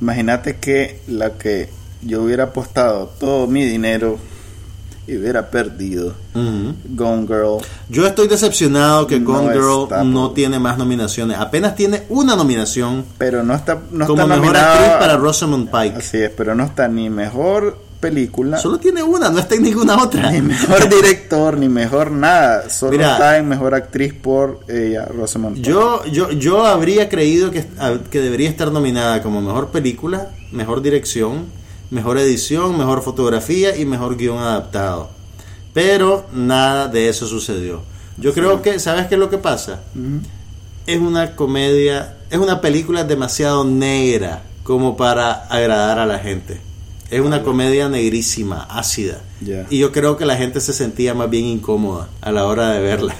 Imagínate 0.00 0.56
que 0.58 1.00
la 1.08 1.36
que 1.38 1.68
yo 2.02 2.22
hubiera 2.22 2.44
apostado 2.44 3.12
todo 3.18 3.46
mi 3.46 3.64
dinero 3.64 4.18
y 5.08 5.16
hubiera 5.16 5.50
perdido 5.50 6.14
Gone 6.34 7.26
Girl. 7.26 7.58
Yo 7.88 8.06
estoy 8.06 8.28
decepcionado 8.28 9.06
que 9.06 9.18
Gone 9.20 9.52
Girl 9.52 9.88
no 10.04 10.32
tiene 10.32 10.58
más 10.58 10.76
nominaciones. 10.76 11.38
Apenas 11.38 11.74
tiene 11.74 12.02
una 12.10 12.36
nominación. 12.36 13.04
Pero 13.16 13.42
no 13.42 13.54
está 13.54 13.78
no 13.90 14.06
como 14.06 14.26
mejor 14.26 14.56
actriz 14.56 14.92
para 14.98 15.16
Rosamund 15.16 15.70
Pike. 15.70 15.96
Así 15.96 16.18
es, 16.18 16.30
pero 16.30 16.54
no 16.54 16.64
está 16.64 16.86
ni 16.88 17.08
mejor 17.08 17.88
película. 18.00 18.58
Solo 18.58 18.78
tiene 18.78 19.02
una, 19.02 19.30
no 19.30 19.38
está 19.38 19.54
en 19.54 19.62
ninguna 19.62 20.02
otra. 20.02 20.30
Ni 20.30 20.42
mejor 20.42 20.88
director, 20.94 21.56
ni 21.56 21.68
mejor 21.68 22.10
nada. 22.10 22.68
Solo 22.68 23.00
está 23.00 23.38
en 23.38 23.48
mejor 23.48 23.74
actriz 23.74 24.12
por 24.12 24.60
ella, 24.68 25.06
Rosamund. 25.06 25.56
Yo, 25.62 26.04
yo, 26.04 26.30
yo 26.30 26.64
habría 26.66 27.08
creído 27.08 27.50
que, 27.50 27.64
que 28.10 28.20
debería 28.20 28.48
estar 28.48 28.70
nominada 28.70 29.22
como 29.22 29.40
mejor 29.40 29.68
película, 29.68 30.28
mejor 30.52 30.82
dirección, 30.82 31.46
mejor 31.90 32.18
edición, 32.18 32.76
mejor 32.76 33.02
fotografía 33.02 33.76
y 33.76 33.84
mejor 33.84 34.16
guion 34.16 34.38
adaptado. 34.38 35.10
Pero 35.72 36.26
nada 36.32 36.88
de 36.88 37.08
eso 37.08 37.26
sucedió. 37.26 37.82
Yo 38.16 38.34
creo 38.34 38.62
que, 38.62 38.78
¿sabes 38.78 39.06
qué 39.06 39.14
es 39.14 39.20
lo 39.20 39.30
que 39.30 39.38
pasa? 39.38 39.80
Es 40.86 40.98
una 40.98 41.36
comedia, 41.36 42.16
es 42.30 42.38
una 42.38 42.60
película 42.60 43.04
demasiado 43.04 43.64
negra 43.64 44.42
como 44.64 44.96
para 44.96 45.46
agradar 45.46 45.98
a 45.98 46.06
la 46.06 46.18
gente. 46.18 46.60
Es 47.10 47.20
una 47.20 47.42
comedia 47.42 47.88
negrísima, 47.88 48.64
ácida. 48.64 49.20
Y 49.70 49.78
yo 49.78 49.92
creo 49.92 50.16
que 50.16 50.26
la 50.26 50.36
gente 50.36 50.60
se 50.60 50.72
sentía 50.72 51.14
más 51.14 51.30
bien 51.30 51.44
incómoda 51.44 52.08
a 52.20 52.32
la 52.32 52.44
hora 52.46 52.72
de 52.72 52.80
verla. 52.80 53.14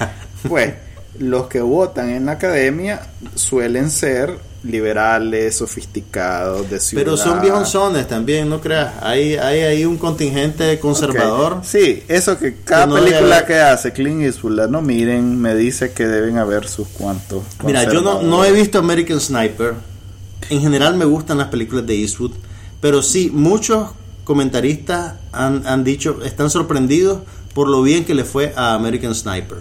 Pues, 0.47 0.75
los 1.19 1.47
que 1.49 1.61
votan 1.61 2.11
en 2.11 2.27
la 2.27 2.33
academia 2.33 3.09
suelen 3.35 3.91
ser 3.91 4.39
liberales, 4.65 5.57
sofisticados, 5.57 6.69
de 6.69 6.81
ciudad. 6.81 7.05
Pero 7.05 7.17
son 7.17 7.41
viejos 7.41 7.77
también, 8.09 8.49
no 8.49 8.61
creas. 8.61 8.95
Hay, 9.03 9.37
hay 9.37 9.61
ahí 9.61 9.85
un 9.85 9.99
contingente 9.99 10.79
conservador. 10.81 11.61
Sí, 11.63 12.03
eso 12.09 12.39
que 12.39 12.57
cada 12.57 12.93
película 12.93 13.47
que 13.47 13.59
hace 13.61 13.93
Clint 13.93 14.23
Eastwood, 14.23 14.69
no 14.69 14.83
miren, 14.83 15.41
me 15.41 15.55
dice 15.55 15.93
que 15.93 16.07
deben 16.07 16.39
haber 16.39 16.69
sus 16.69 16.89
cuantos. 16.89 17.43
Mira, 17.65 17.85
yo 17.85 18.01
no, 18.01 18.23
no 18.23 18.45
he 18.45 18.53
visto 18.53 18.79
American 18.79 19.21
Sniper. 19.21 19.75
En 20.51 20.61
general 20.61 20.97
me 20.97 21.05
gustan 21.05 21.39
las 21.39 21.49
películas 21.49 21.87
de 21.87 22.01
Eastwood, 22.01 22.33
pero 22.81 23.03
sí, 23.03 23.31
muchos 23.33 23.91
comentaristas 24.25 25.15
han, 25.33 25.67
han 25.67 25.85
dicho, 25.85 26.21
están 26.25 26.51
sorprendidos 26.51 27.21
por 27.55 27.69
lo 27.69 27.83
bien 27.83 28.05
que 28.05 28.15
le 28.15 28.25
fue 28.25 28.53
a 28.57 28.75
American 28.75 29.15
Sniper. 29.15 29.59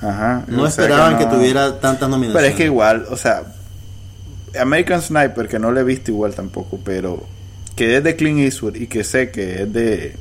Ajá, 0.00 0.44
no 0.48 0.66
esperaban 0.66 1.18
que, 1.18 1.24
que, 1.24 1.30
tuviera 1.30 1.78
tantas 1.80 2.08
nominaciones. 2.08 2.42
Pero 2.42 2.46
es 2.46 2.56
que 2.56 2.64
igual, 2.64 3.06
o 3.10 3.16
sea, 3.16 3.44
American 4.58 5.02
Sniper, 5.02 5.48
que 5.48 5.58
no 5.58 5.70
lo 5.70 5.80
he 5.80 5.84
visto 5.84 6.10
igual 6.10 6.34
tampoco, 6.34 6.78
pero 6.84 7.22
que 7.76 7.96
es 7.96 8.04
de 8.04 8.16
Clint 8.16 8.40
Eastwood 8.40 8.76
y 8.76 8.86
que 8.86 9.04
sé 9.04 9.30
que 9.30 9.62
es 9.62 9.72
de 9.72 10.16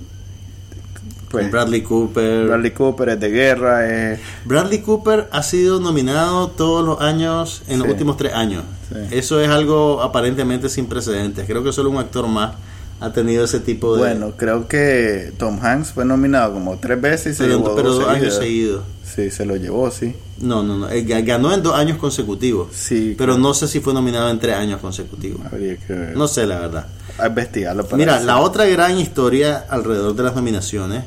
pues, 1.30 1.52
Bradley 1.52 1.82
Cooper. 1.82 2.48
Bradley 2.48 2.72
Cooper 2.72 3.10
es 3.10 3.20
de 3.20 3.30
guerra. 3.30 4.18
Bradley 4.46 4.80
Cooper 4.80 5.28
ha 5.32 5.44
sido 5.44 5.80
nominado 5.80 6.50
todos 6.50 6.86
los 6.86 7.02
años 7.02 7.64
en 7.68 7.80
los 7.80 7.88
últimos 7.88 8.18
tres 8.18 8.34
años. 8.34 8.64
Eso 9.12 9.40
es 9.40 9.50
algo 9.50 10.02
aparentemente 10.02 10.70
sin 10.70 10.88
precedentes. 10.88 11.46
Creo 11.46 11.64
que 11.64 11.72
solo 11.72 11.90
un 11.90 11.98
actor 11.98 12.28
más 12.28 12.56
ha 13.00 13.14
tenido 13.14 13.46
ese 13.46 13.60
tipo 13.60 13.96
de. 13.96 14.00
Bueno, 14.00 14.34
creo 14.36 14.68
que 14.68 15.32
Tom 15.38 15.60
Hanks 15.62 15.92
fue 15.94 16.06
nominado 16.06 16.54
como 16.54 16.78
tres 16.80 17.00
veces 17.00 17.34
y 17.34 17.38
se 17.38 17.44
pero, 17.46 17.76
pero 17.76 17.94
dos 17.94 18.08
años 18.08 18.36
seguidos. 18.36 18.84
Sí, 19.04 19.30
se 19.32 19.46
lo 19.46 19.56
llevó, 19.56 19.90
sí. 19.92 20.16
No, 20.42 20.64
no, 20.64 20.78
no. 20.78 20.88
Ganó 21.24 21.54
en 21.54 21.62
dos 21.62 21.76
años 21.76 21.98
consecutivos. 21.98 22.70
Sí. 22.74 23.16
Pero 23.18 23.38
no 23.38 23.54
sé 23.54 23.68
si 23.68 23.80
fue 23.80 23.94
nominado 23.94 24.30
en 24.30 24.40
tres 24.40 24.56
años 24.56 24.80
consecutivos. 24.80 25.42
Habría 25.46 25.78
que 25.78 25.94
ver. 25.94 26.18
No 26.18 26.28
sé, 26.28 26.46
la 26.46 26.60
verdad. 26.60 26.88
A 27.18 27.28
investigarlo 27.28 27.84
para 27.86 27.98
Mira, 27.98 28.20
la 28.22 28.40
otra 28.40 28.66
gran 28.66 28.98
historia 28.98 29.66
alrededor 29.70 30.16
de 30.16 30.24
las 30.24 30.36
nominaciones 30.36 31.04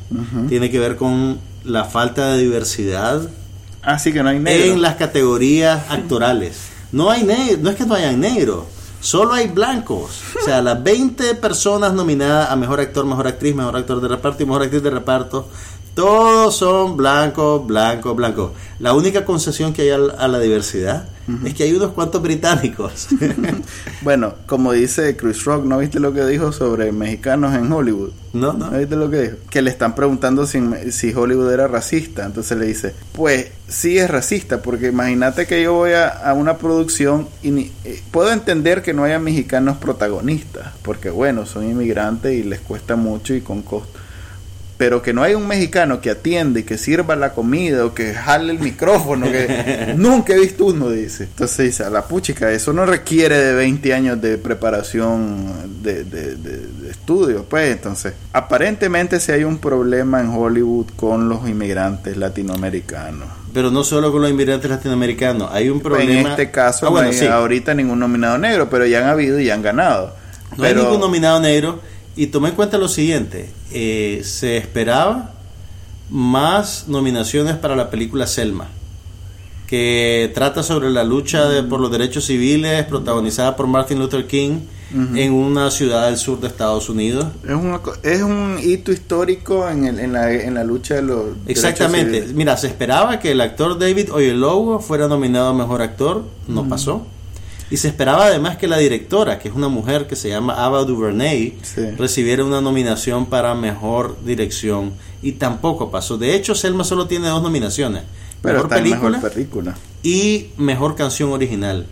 tiene 0.49 0.71
que 0.71 0.79
ver 0.79 0.97
con 0.97 1.39
la 1.65 1.85
falta 1.85 2.33
de 2.33 2.43
diversidad. 2.43 3.23
Ah, 3.83 3.99
sí, 3.99 4.13
que 4.13 4.23
no 4.23 4.29
hay 4.29 4.39
negro. 4.39 4.75
En 4.75 4.83
las 4.83 4.97
categorías 4.97 5.91
actorales. 5.91 6.69
No 6.93 7.11
hay 7.11 7.25
negro, 7.25 7.59
no 7.63 7.71
es 7.71 7.77
que 7.77 7.87
no 7.87 7.95
hayan 7.95 8.21
negro. 8.21 8.67
Solo 9.01 9.33
hay 9.33 9.49
blancos. 9.49 10.21
O 10.41 10.45
sea, 10.45 10.63
las 10.63 10.81
20 10.81 11.35
personas 11.37 11.93
nominadas 11.93 12.51
a 12.51 12.57
mejor 12.57 12.79
actor, 12.79 13.05
mejor 13.05 13.27
actriz, 13.27 13.55
mejor 13.55 13.77
actor 13.77 14.01
de 14.01 14.07
reparto 14.07 14.43
y 14.43 14.47
mejor 14.47 14.63
actriz 14.63 14.83
de 14.83 14.91
reparto 14.91 15.49
todos 15.95 16.57
son 16.57 16.97
blancos, 16.97 17.67
blancos, 17.67 18.17
blancos. 18.17 18.53
La 18.79 18.95
única 18.95 19.25
concesión 19.25 19.73
que 19.73 19.83
hay 19.83 19.91
a 19.91 20.29
la, 20.29 20.39
diversidad 20.41 21.09
es 21.45 21.55
que 21.55 21.65
hay 21.65 21.75
unos 21.75 21.93
cuantos 21.93 22.23
británicos. 22.23 23.09
bueno, 24.03 24.35
como 24.47 24.73
dice 24.73 25.17
Chris 25.17 25.45
Rock, 25.45 25.65
¿no 25.65 25.79
viste 25.79 26.01
lo 26.01 26.13
que 26.13 26.25
dijo 26.25 26.51
sobre 26.51 26.91
mexicanos 26.93 27.55
en 27.55 27.71
Hollywood? 27.71 28.11
No, 28.33 28.55
no. 28.55 28.71
¿No 28.71 28.79
viste 28.79 28.97
lo 28.97 29.11
que 29.11 29.21
dijo? 29.21 29.37
Que 29.51 29.61
le 29.61 29.71
están 29.71 29.95
preguntando 29.95 30.47
si, 30.47 30.61
si 30.91 31.13
Hollywood 31.15 31.53
era 31.53 31.69
racista. 31.69 32.25
Entonces 32.25 32.57
le 32.57 32.67
dice, 32.67 32.95
pues 33.13 33.51
sí 33.69 33.99
es 33.99 34.11
racista, 34.11 34.63
porque 34.63 34.89
imagínate 34.89 35.47
que 35.47 35.63
yo 35.63 35.75
voy 35.75 35.93
a, 35.93 36.33
una 36.35 36.57
producción 36.57 37.29
y 37.43 37.71
eh, 37.85 38.03
puedo 38.11 38.33
entender 38.33 38.83
que 38.83 38.95
no 38.95 39.05
haya 39.05 39.19
mexicanos 39.19 39.77
protagonistas, 39.77 40.73
porque 40.83 41.11
bueno, 41.11 41.45
son 41.45 41.65
inmigrantes 41.65 42.33
y 42.33 42.43
les 42.43 42.61
cuesta 42.61 42.97
mucho 42.97 43.35
y 43.35 43.43
con 43.43 43.63
costo 43.63 44.02
pero 44.77 45.03
que 45.03 45.13
no 45.13 45.23
hay 45.23 45.35
un 45.35 45.47
mexicano 45.47 46.01
que 46.01 46.11
atiende 46.11 46.61
y 46.61 46.63
que 46.65 46.79
sirva 46.79 47.15
la 47.15 47.33
comida 47.33 47.85
o 47.85 47.95
que 47.95 48.15
jale 48.15 48.53
el 48.53 48.59
micrófono, 48.59 49.27
que 49.31 49.95
nunca 49.97 50.35
he 50.35 50.41
visto 50.41 50.67
uno, 50.67 50.91
dice. 50.91 51.25
Entonces 51.25 51.67
dice, 51.67 51.85
a 51.85 51.91
la 51.91 52.07
puchica, 52.07 52.51
eso 52.51 52.73
no 52.73 52.85
requiere 52.85 53.37
de 53.37 53.55
20 53.55 53.95
años 53.95 54.21
de 54.21 54.39
preparación 54.39 55.83
de, 55.83 56.05
de, 56.05 56.37
de, 56.37 56.91
estudio, 56.91 57.45
pues 57.49 57.73
entonces, 57.73 58.13
aparentemente 58.33 59.19
si 59.19 59.33
hay 59.33 59.45
un 59.45 59.59
problema 59.59 60.21
en 60.21 60.29
Hollywood 60.29 60.87
con 60.97 61.29
los 61.29 61.49
inmigrantes 61.49 62.17
latinoamericanos. 62.17 63.29
Pero 63.55 63.71
no 63.71 63.85
solo 63.85 64.11
con 64.13 64.23
los 64.23 64.31
inmigrantes 64.31 64.71
latinoamericanos, 64.71 65.51
hay 65.53 65.69
un 65.69 65.81
problema... 65.81 66.21
En 66.21 66.27
este 66.27 66.51
caso, 66.51 66.87
ah, 66.89 66.91
no 66.91 66.99
hay 66.99 67.27
ahorita 67.27 67.75
ningún 67.75 67.99
nominado 67.99 68.39
negro, 68.39 68.69
pero 68.71 68.87
ya 68.87 69.01
han 69.01 69.09
habido 69.09 69.39
y 69.39 69.47
ya 69.47 69.55
han 69.55 69.63
ganado. 69.63 70.15
No 70.57 70.65
hay 70.65 70.75
ningún 70.75 71.01
nominado 71.01 71.41
negro 71.41 71.81
y 72.17 72.27
tomé 72.29 72.51
en 72.51 72.55
cuenta 72.55 72.79
lo 72.79 72.89
siguiente, 72.89 73.51
eh, 73.73 74.23
se 74.25 74.57
esperaba 74.57 75.35
más 76.11 76.89
nominaciones 76.89 77.57
para 77.57 77.75
la 77.75 77.91
película 77.91 78.27
Selma, 78.27 78.69
que 79.67 80.31
trata 80.35 80.63
sobre 80.63 80.91
la 80.91 81.05
lucha 81.05 81.49
por 81.69 81.81
los 81.81 81.91
derechos 81.91 82.27
civiles 82.27 82.85
protagonizada 82.85 83.57
por 83.57 83.67
Martin 83.67 83.99
Luther 83.99 84.27
King 84.27 84.61
en 85.15 85.33
una 85.33 85.71
ciudad 85.71 86.07
del 86.07 86.19
sur 86.19 86.39
de 86.39 86.49
Estados 86.49 86.91
Unidos. 86.91 87.27
Es, 87.45 88.13
es 88.13 88.23
un 88.23 88.59
hito 88.63 88.93
histórico 88.93 89.67
en, 89.67 89.87
el, 89.87 89.99
en, 89.99 90.13
la, 90.13 90.31
en 90.31 90.53
la 90.53 90.65
lucha 90.65 90.97
de 90.97 91.03
los 91.03 91.25
Exactamente. 91.47 92.27
Mira, 92.35 92.59
se 92.59 92.67
esperaba 92.67 93.19
que 93.19 93.33
el 93.33 93.41
actor 93.41 93.79
David 93.79 94.13
Oyelowo 94.13 94.81
fuera 94.81 95.09
nominado 95.09 95.49
a 95.49 95.55
Mejor 95.55 95.81
Actor, 95.81 96.25
no 96.47 96.69
pasó. 96.69 97.07
Y 97.73 97.79
se 97.79 97.89
esperaba 97.89 98.27
además 98.27 98.59
que 98.59 98.69
la 98.69 98.77
directora, 98.77 99.39
que 99.39 99.49
es 99.49 99.55
una 99.55 99.69
mujer 99.69 100.07
que 100.07 100.15
se 100.15 100.29
llama 100.29 100.63
Ava 100.63 100.85
DuVernay, 100.85 101.57
recibiera 101.97 102.45
una 102.45 102.61
nominación 102.61 103.25
para 103.25 103.55
mejor 103.55 104.23
dirección. 104.27 104.93
Y 105.23 105.33
tampoco 105.33 105.91
pasó. 105.91 106.19
De 106.19 106.35
hecho, 106.35 106.55
Selma 106.55 106.85
solo 106.85 107.07
tiene 107.07 107.29
dos 107.29 107.43
nominaciones. 107.43 108.03
mejor, 108.43 108.69
película 108.69 109.19
película 109.23 109.75
y 110.03 110.51
mejor 110.59 110.97
canción 110.97 111.33
original. 111.33 111.87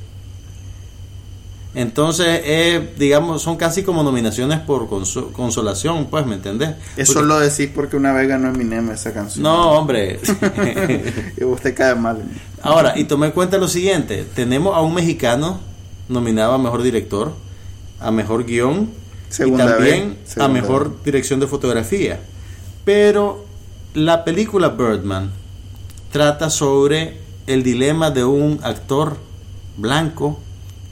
Entonces, 1.75 2.43
eh, 2.45 2.93
digamos, 2.99 3.41
son 3.41 3.57
casi 3.57 3.83
como 3.83 4.03
nominaciones 4.03 4.59
por 4.59 4.87
consolación, 5.33 6.09
pues, 6.11 6.27
¿me 6.27 6.35
entendés? 6.35 6.75
Eso 6.99 7.23
lo 7.23 7.41
decís 7.41 7.71
porque 7.75 7.97
una 7.97 8.13
vez 8.13 8.29
ganó 8.29 8.49
Eminem 8.49 8.91
esa 8.91 9.15
canción. 9.15 9.45
No, 9.45 9.71
hombre. 9.71 10.21
y 11.41 11.43
usted 11.43 11.75
cae 11.75 11.95
mal. 11.95 12.23
Ahora, 12.61 12.99
y 12.99 13.05
tomé 13.05 13.29
en 13.29 13.33
cuenta 13.33 13.57
lo 13.57 13.67
siguiente: 13.67 14.27
tenemos 14.35 14.77
a 14.77 14.83
un 14.83 14.93
mexicano 14.93 15.70
nominado 16.11 16.53
a 16.53 16.59
mejor 16.59 16.83
director, 16.83 17.33
a 18.01 18.11
mejor 18.11 18.45
guion 18.45 18.91
y 19.39 19.51
también 19.53 20.19
a 20.39 20.49
mejor 20.49 21.03
dirección 21.03 21.41
de 21.41 21.47
fotografía. 21.47 22.21
Pero 22.85 23.47
la 23.95 24.25
película 24.25 24.69
Birdman 24.69 25.31
trata 26.13 26.51
sobre 26.51 27.19
el 27.47 27.63
dilema 27.63 28.11
de 28.11 28.25
un 28.25 28.61
actor 28.63 29.17
blanco 29.77 30.41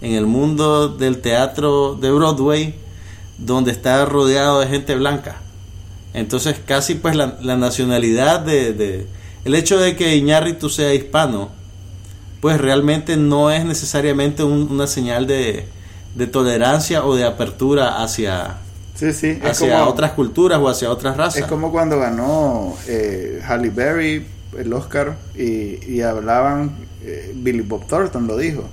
en 0.00 0.12
el 0.12 0.26
mundo 0.26 0.88
del 0.88 1.20
teatro 1.20 1.96
de 2.00 2.10
Broadway 2.10 2.74
donde 3.38 3.72
está 3.72 4.04
rodeado 4.04 4.60
de 4.60 4.66
gente 4.66 4.94
blanca. 4.94 5.36
Entonces 6.14 6.56
casi 6.64 6.94
pues 6.94 7.14
la, 7.14 7.36
nacionalidad 7.56 8.40
de, 8.40 9.06
El 9.44 9.54
hecho 9.54 9.78
de 9.78 9.96
que 9.96 10.16
Iñárritu 10.16 10.68
sea 10.68 10.94
hispano 10.94 11.50
pues 12.40 12.60
realmente 12.60 13.16
no 13.16 13.50
es 13.50 13.64
necesariamente 13.64 14.44
una 14.44 14.86
señal 14.86 15.26
de, 15.26 15.66
tolerancia 16.32 17.04
o 17.04 17.14
de 17.14 17.24
apertura 17.24 18.02
hacia, 18.02 18.58
hacia 19.42 19.86
otras 19.86 20.12
culturas 20.12 20.58
o 20.60 20.68
hacia 20.68 20.90
otras 20.90 21.16
razas. 21.16 21.42
Es 21.42 21.46
como 21.46 21.70
cuando 21.70 21.98
ganó 21.98 22.76
eh, 22.86 23.40
Halle 23.46 23.70
Berry 23.70 24.26
el 24.56 24.72
Oscar 24.72 25.16
y, 25.36 26.00
hablaban, 26.00 26.72
eh, 27.04 27.32
Billy 27.34 27.60
Bob 27.60 27.86
Thornton 27.86 28.26
lo 28.26 28.36
dijo, 28.36 28.68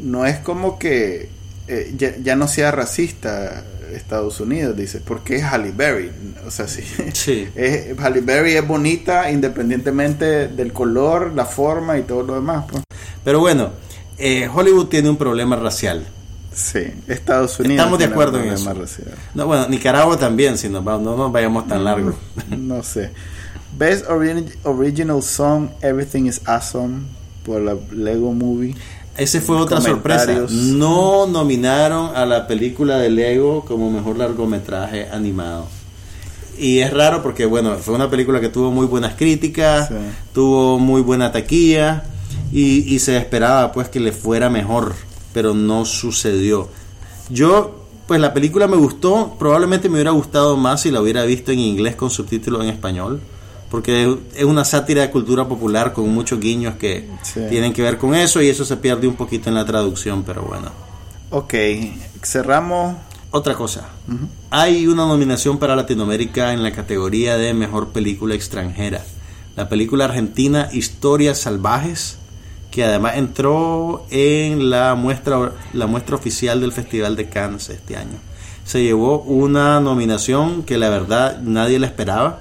no 0.00 0.26
es 0.26 0.38
como 0.38 0.78
que 0.78 1.28
eh, 1.68 1.94
ya, 2.22 2.36
no 2.36 2.48
sea 2.48 2.70
racista 2.70 3.64
Estados 3.92 4.40
Unidos, 4.40 4.76
dice, 4.76 5.00
porque 5.04 5.36
es 5.36 5.44
Halle 5.44 5.72
Berry. 5.72 6.10
O 6.46 6.50
sea, 6.50 6.66
sí. 6.66 6.82
sí. 7.12 7.48
Es, 7.54 7.98
Halle 7.98 8.20
Berry 8.20 8.54
es 8.54 8.66
bonita 8.66 9.30
independientemente 9.30 10.48
del 10.48 10.72
color, 10.72 11.32
la 11.34 11.44
forma 11.44 11.98
y 11.98 12.02
todo 12.02 12.22
lo 12.22 12.34
demás. 12.34 12.64
Pues. 12.70 12.82
Pero 13.24 13.40
bueno, 13.40 13.70
eh, 14.18 14.48
Hollywood 14.52 14.86
tiene 14.86 15.10
un 15.10 15.16
problema 15.16 15.56
racial. 15.56 16.06
Sí, 16.54 16.80
Estados 17.08 17.58
Unidos. 17.58 17.78
Estamos 17.78 17.98
de 17.98 18.04
acuerdo 18.04 18.40
en 18.40 18.52
eso. 18.52 18.74
No, 19.34 19.46
bueno, 19.46 19.68
Nicaragua 19.68 20.18
también, 20.18 20.58
si 20.58 20.68
no, 20.68 20.82
no 20.82 21.16
nos 21.16 21.32
vayamos 21.32 21.66
tan 21.66 21.84
largo. 21.84 22.14
No, 22.56 22.82
sé. 22.82 23.10
Best 23.76 24.04
Original 24.64 25.22
Song, 25.22 25.70
Everything 25.80 26.26
is 26.26 26.42
Awesome, 26.44 27.00
por 27.44 27.62
la 27.62 27.76
Lego 27.90 28.32
Movie. 28.32 28.74
Ese 29.16 29.40
fue 29.40 29.56
otra 29.56 29.80
sorpresa. 29.80 30.46
No 30.50 31.26
nominaron 31.26 32.14
a 32.14 32.26
la 32.26 32.46
película 32.46 32.98
de 32.98 33.10
Lego 33.10 33.64
como 33.64 33.90
mejor 33.90 34.18
largometraje 34.18 35.08
animado. 35.10 35.66
Y 36.58 36.80
es 36.80 36.92
raro 36.92 37.22
porque, 37.22 37.46
bueno, 37.46 37.76
fue 37.76 37.94
una 37.94 38.10
película 38.10 38.40
que 38.40 38.50
tuvo 38.50 38.70
muy 38.70 38.86
buenas 38.86 39.14
críticas, 39.14 39.90
tuvo 40.34 40.78
muy 40.78 41.00
buena 41.00 41.32
taquilla 41.32 42.04
y, 42.52 42.98
se 42.98 43.16
esperaba 43.16 43.72
pues 43.72 43.88
que 43.88 43.98
le 43.98 44.12
fuera 44.12 44.50
mejor, 44.50 44.94
pero 45.32 45.54
no 45.54 45.84
sucedió. 45.84 46.68
Yo 47.30 47.78
pues 48.06 48.20
la 48.20 48.34
película 48.34 48.68
me 48.68 48.76
gustó, 48.76 49.36
probablemente 49.38 49.88
me 49.88 49.94
hubiera 49.94 50.10
gustado 50.10 50.56
más 50.56 50.82
si 50.82 50.90
la 50.90 51.00
hubiera 51.00 51.24
visto 51.24 51.50
en 51.50 51.60
inglés 51.60 51.96
con 51.96 52.10
subtítulos 52.10 52.62
en 52.62 52.68
español, 52.68 53.20
porque 53.70 54.18
es 54.34 54.44
una 54.44 54.66
sátira 54.66 55.00
de 55.00 55.10
cultura 55.10 55.48
popular 55.48 55.94
con 55.94 56.12
muchos 56.12 56.38
guiños 56.38 56.74
que 56.76 57.08
tienen 57.48 57.72
que 57.72 57.80
ver 57.80 57.96
con 57.96 58.14
eso 58.14 58.42
y 58.42 58.48
eso 58.48 58.66
se 58.66 58.76
pierde 58.76 59.06
un 59.06 59.14
poquito 59.14 59.48
en 59.48 59.54
la 59.54 59.64
traducción, 59.64 60.24
pero 60.24 60.42
bueno. 60.42 60.70
Ok, 61.30 61.54
cerramos. 62.22 62.96
Otra 63.30 63.54
cosa, 63.54 63.88
hay 64.50 64.86
una 64.86 65.06
nominación 65.06 65.56
para 65.56 65.74
Latinoamérica 65.74 66.52
en 66.52 66.62
la 66.62 66.70
categoría 66.72 67.38
de 67.38 67.54
Mejor 67.54 67.88
Película 67.88 68.34
Extranjera. 68.34 69.02
La 69.56 69.70
película 69.70 70.04
argentina 70.04 70.68
Historias 70.70 71.40
Salvajes 71.40 72.18
que 72.72 72.84
además 72.84 73.16
entró 73.16 74.06
en 74.10 74.70
la 74.70 74.94
muestra, 74.94 75.52
la 75.74 75.86
muestra 75.86 76.16
oficial 76.16 76.60
del 76.60 76.72
Festival 76.72 77.14
de 77.14 77.28
Cannes 77.28 77.68
este 77.68 77.96
año. 77.96 78.18
Se 78.64 78.82
llevó 78.82 79.20
una 79.20 79.78
nominación 79.78 80.62
que 80.62 80.78
la 80.78 80.88
verdad 80.88 81.40
nadie 81.42 81.78
la 81.78 81.86
esperaba. 81.86 82.40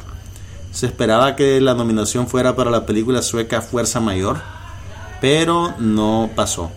Se 0.71 0.85
esperaba 0.85 1.35
que 1.35 1.59
la 1.59 1.73
nominación 1.73 2.27
fuera 2.27 2.55
para 2.55 2.71
la 2.71 2.85
película 2.85 3.21
sueca 3.21 3.61
Fuerza 3.61 3.99
Mayor, 3.99 4.37
pero 5.19 5.73
no 5.79 6.29
pasó. 6.33 6.71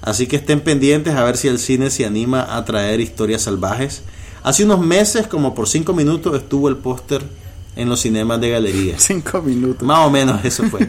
Así 0.00 0.28
que 0.28 0.36
estén 0.36 0.60
pendientes 0.60 1.16
a 1.16 1.24
ver 1.24 1.36
si 1.36 1.48
el 1.48 1.58
cine 1.58 1.90
se 1.90 2.06
anima 2.06 2.56
a 2.56 2.64
traer 2.64 3.00
historias 3.00 3.42
salvajes. 3.42 4.04
Hace 4.44 4.64
unos 4.64 4.78
meses, 4.78 5.26
como 5.26 5.56
por 5.56 5.68
cinco 5.68 5.92
minutos, 5.92 6.36
estuvo 6.36 6.68
el 6.68 6.76
póster 6.76 7.24
en 7.76 7.88
los 7.88 8.00
cinemas 8.00 8.40
de 8.40 8.50
galería. 8.50 8.94
Cinco 8.98 9.42
minutos. 9.42 9.86
Más 9.86 10.06
o 10.06 10.10
menos 10.10 10.44
eso 10.44 10.64
fue. 10.64 10.88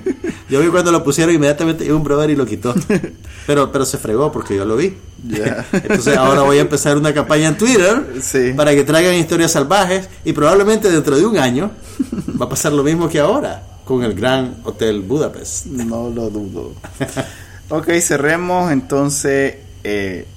Yo 0.49 0.59
vi 0.59 0.67
cuando 0.67 0.91
lo 0.91 1.03
pusieron 1.03 1.33
inmediatamente 1.33 1.91
un 1.93 2.03
brother 2.03 2.29
y 2.29 2.35
lo 2.35 2.45
quitó. 2.45 2.73
Pero, 3.47 3.71
pero 3.71 3.85
se 3.85 3.97
fregó 3.97 4.31
porque 4.31 4.55
yo 4.55 4.65
lo 4.65 4.77
vi. 4.77 4.95
Entonces 5.73 6.15
ahora 6.15 6.43
voy 6.43 6.59
a 6.59 6.61
empezar 6.61 6.95
una 6.95 7.11
campaña 7.11 7.47
en 7.47 7.57
Twitter 7.57 8.05
para 8.55 8.71
que 8.75 8.83
traigan 8.83 9.15
historias 9.15 9.51
salvajes 9.51 10.07
y 10.23 10.31
probablemente 10.31 10.91
dentro 10.91 11.17
de 11.17 11.25
un 11.25 11.37
año 11.39 11.71
va 12.39 12.45
a 12.45 12.49
pasar 12.49 12.71
lo 12.71 12.83
mismo 12.83 13.09
que 13.09 13.19
ahora 13.19 13.63
con 13.83 14.03
el 14.03 14.13
Gran 14.13 14.57
Hotel 14.63 15.01
Budapest. 15.01 15.65
No 15.65 16.11
lo 16.11 16.29
dudo. 16.29 16.73
ok, 17.69 17.89
cerremos 17.99 18.71
entonces 18.71 19.55
eh, 19.83 20.27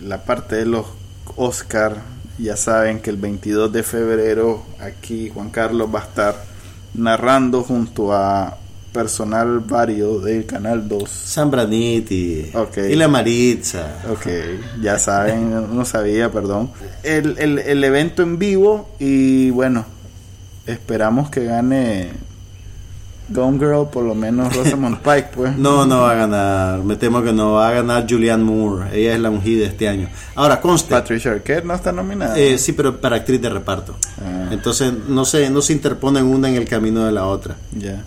la 0.00 0.24
parte 0.24 0.56
de 0.56 0.66
los 0.66 0.86
Oscar 1.36 2.11
ya 2.38 2.56
saben 2.56 3.00
que 3.00 3.10
el 3.10 3.16
22 3.16 3.72
de 3.72 3.82
febrero 3.82 4.64
aquí 4.80 5.30
Juan 5.30 5.50
Carlos 5.50 5.88
va 5.94 6.00
a 6.00 6.04
estar 6.04 6.44
narrando 6.94 7.62
junto 7.62 8.12
a 8.12 8.58
personal 8.92 9.60
vario 9.60 10.20
del 10.20 10.44
Canal 10.44 10.86
2. 10.86 11.08
Sambraniti. 11.08 12.50
Y 12.90 12.94
la 12.94 13.08
Maritza. 13.08 14.02
Ok, 14.10 14.26
ya 14.82 14.98
saben, 14.98 15.74
no 15.74 15.84
sabía, 15.84 16.30
perdón. 16.30 16.70
El, 17.02 17.38
el, 17.38 17.58
el 17.58 17.82
evento 17.84 18.22
en 18.22 18.38
vivo 18.38 18.90
y 18.98 19.50
bueno, 19.50 19.86
esperamos 20.66 21.30
que 21.30 21.44
gane 21.44 22.10
Gone 23.28 23.58
Girl, 23.58 23.88
por 23.88 24.04
lo 24.04 24.14
menos 24.14 24.54
Rosamund 24.54 24.98
Pike, 25.02 25.28
pues. 25.34 25.56
no, 25.56 25.86
no 25.86 26.02
va 26.02 26.12
a 26.12 26.14
ganar. 26.14 26.82
Me 26.84 26.96
temo 26.96 27.22
que 27.22 27.32
no 27.32 27.54
va 27.54 27.68
a 27.68 27.72
ganar 27.72 28.06
Julianne 28.08 28.44
Moore. 28.44 28.98
Ella 28.98 29.14
es 29.14 29.20
la 29.20 29.30
ungida 29.30 29.66
este 29.66 29.88
año. 29.88 30.08
Ahora, 30.34 30.60
conste. 30.60 30.90
Patricia 30.90 31.30
Arquette 31.30 31.64
no 31.64 31.74
está 31.74 31.92
nominada. 31.92 32.38
Eh, 32.38 32.58
sí, 32.58 32.72
pero 32.72 33.00
para 33.00 33.16
actriz 33.16 33.40
de 33.40 33.48
reparto. 33.48 33.96
Ah. 34.20 34.48
Entonces, 34.50 34.92
no 35.08 35.24
se, 35.24 35.48
no 35.50 35.62
se 35.62 35.72
interponen 35.72 36.24
una 36.24 36.48
en 36.48 36.56
el 36.56 36.68
camino 36.68 37.04
de 37.04 37.12
la 37.12 37.26
otra. 37.26 37.56
Ya. 37.72 38.04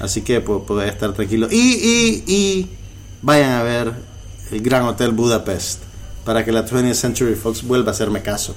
Así 0.00 0.22
que 0.22 0.40
pues, 0.40 0.88
estar 0.88 1.12
tranquilo. 1.12 1.48
Y, 1.50 1.56
y, 1.56 2.24
y 2.26 2.70
vayan 3.22 3.52
a 3.52 3.62
ver 3.62 3.92
el 4.50 4.60
Gran 4.60 4.84
Hotel 4.84 5.12
Budapest 5.12 5.82
para 6.24 6.44
que 6.44 6.52
la 6.52 6.64
20th 6.64 6.94
Century 6.94 7.34
Fox 7.34 7.62
vuelva 7.62 7.90
a 7.90 7.92
hacerme 7.92 8.22
caso. 8.22 8.54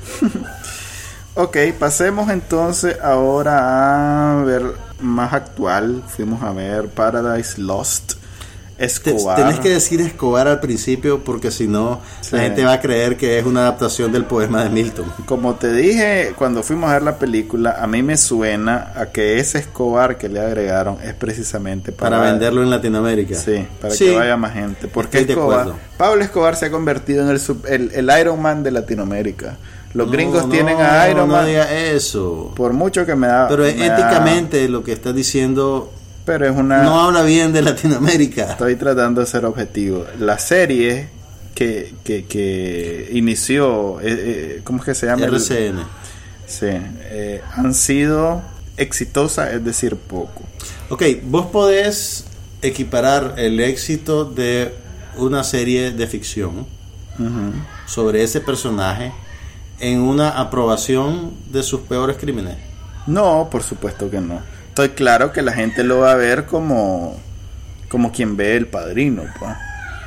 ok, 1.36 1.58
pasemos 1.78 2.30
entonces 2.30 2.97
ahora 3.01 4.41
a 4.41 4.43
ver 4.43 4.86
más 5.00 5.34
actual, 5.34 6.04
fuimos 6.08 6.43
a 6.43 6.52
ver 6.52 6.88
Paradise 6.88 7.60
Lost. 7.62 8.14
Escobar. 8.80 9.36
Tienes 9.36 9.60
que 9.60 9.70
decir 9.70 10.02
Escobar 10.02 10.48
al 10.48 10.60
principio 10.60 11.24
porque 11.24 11.50
si 11.50 11.68
no 11.68 12.00
la 12.32 12.39
gente 12.41 12.64
va 12.64 12.74
a 12.74 12.80
creer 12.80 13.18
que 13.18 13.39
es 13.39 13.45
una 13.45 13.62
adaptación 13.62 14.12
del 14.12 14.26
poema 14.26 14.64
de 14.64 14.70
Milton. 14.70 15.12
Como 15.26 15.56
te 15.56 15.74
dije 15.74 16.34
cuando 16.38 16.62
fuimos 16.62 16.89
a 16.89 16.93
ver 16.93 17.02
la 17.02 17.18
película, 17.18 17.78
a 17.80 17.88
mí 17.88 18.04
me 18.04 18.18
suena 18.18 18.93
a 18.95 19.08
que 19.08 19.39
ese 19.39 19.58
Escobar 19.58 20.18
que 20.18 20.30
le 20.30 20.39
agregaron 20.39 20.98
es 21.04 21.16
precisamente 21.16 21.91
para, 21.91 22.20
venderlo 22.20 22.62
en 22.62 22.70
Latinoamérica. 22.70 23.36
Sí, 23.36 23.66
para 23.82 23.95
que 23.95 24.16
vaya 24.16 24.38
más 24.38 24.54
gente. 24.54 24.88
Porque 24.88 25.20
Escobar, 25.20 25.74
Pablo 25.98 26.24
Escobar 26.24 26.56
se 26.56 26.68
ha 26.68 26.72
convertido 26.72 27.28
en 27.28 27.36
el, 27.68 27.91
el 27.93 28.20
Iron 28.20 28.39
Man 28.39 28.62
de 28.62 28.72
Latinoamérica. 28.72 29.58
Los 29.98 30.12
gringos 30.12 30.48
tienen 30.50 30.80
a 30.80 31.10
Iron 31.10 31.28
Man. 31.28 31.41
No 31.41 31.48
diga 31.48 31.74
eso. 31.74 32.54
Por 32.56 32.74
mucho 32.74 33.04
que 33.04 33.16
me 33.16 33.26
da. 33.26 33.48
Pero 33.48 33.66
éticamente 33.66 34.70
lo 34.70 34.84
que 34.84 34.91
estás 34.93 35.16
diciendo. 35.16 35.91
Pero 36.24 36.45
es 36.45 36.56
una. 36.56 36.84
No 36.84 37.00
habla 37.00 37.24
bien 37.24 37.52
de 37.52 37.64
Latinoamérica. 37.64 38.52
Estoy 38.52 38.76
tratando 38.76 39.22
de 39.22 39.28
ser 39.28 39.43
objetivo. 39.45 40.06
La 40.20 40.38
serie 40.38 41.10
que, 41.56 41.95
que, 42.04 42.26
que 42.26 43.10
inició. 43.14 44.00
Eh, 44.02 44.06
eh, 44.08 44.62
¿Cómo 44.64 44.80
es 44.80 44.86
que 44.86 44.93
se 44.93 45.08
llama? 45.08 45.26
RCN. 45.26 45.80
sí. 46.45 46.68
Eh, 46.70 47.41
han 47.56 47.74
sido 47.74 48.43
exitosas, 48.78 49.52
es 49.54 49.66
decir, 49.66 49.95
poco. 49.95 50.43
Ok, 50.89 51.02
vos 51.24 51.48
podés 51.48 52.26
equiparar 52.62 53.34
el 53.38 53.60
éxito 53.60 54.26
de 54.26 54.76
una 55.18 55.43
serie 55.43 55.89
de 55.89 56.06
ficción 56.06 56.68
sobre 57.88 58.22
ese 58.22 58.41
personaje 58.41 59.12
en 59.80 60.01
una 60.01 60.30
aprobación 60.30 61.34
de 61.51 61.63
sus 61.63 61.82
peores 61.82 62.17
crímenes? 62.17 62.57
No, 63.05 63.47
por 63.49 63.63
supuesto 63.63 64.09
que 64.09 64.19
no. 64.19 64.41
Estoy 64.69 64.89
claro 64.89 65.32
que 65.32 65.41
la 65.41 65.53
gente 65.53 65.84
lo 65.84 65.99
va 65.99 66.11
a 66.11 66.15
ver 66.15 66.45
como, 66.45 67.17
como 67.89 68.11
quien 68.11 68.38
ve 68.38 68.55
el 68.55 68.67
padrino. 68.67 69.23
Pues. 69.39 69.51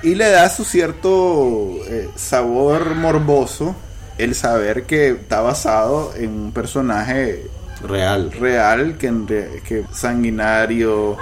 Y 0.02 0.14
le 0.14 0.30
da 0.30 0.48
su 0.48 0.64
cierto 0.64 1.76
eh, 1.86 2.08
sabor 2.14 2.94
morboso 2.94 3.74
el 4.18 4.34
saber 4.34 4.84
que 4.84 5.10
está 5.10 5.40
basado 5.40 6.12
en 6.14 6.30
un 6.30 6.52
personaje 6.52 7.46
real. 7.82 8.30
Real, 8.32 8.96
que, 8.98 9.62
que 9.66 9.84
sanguinario, 9.92 11.16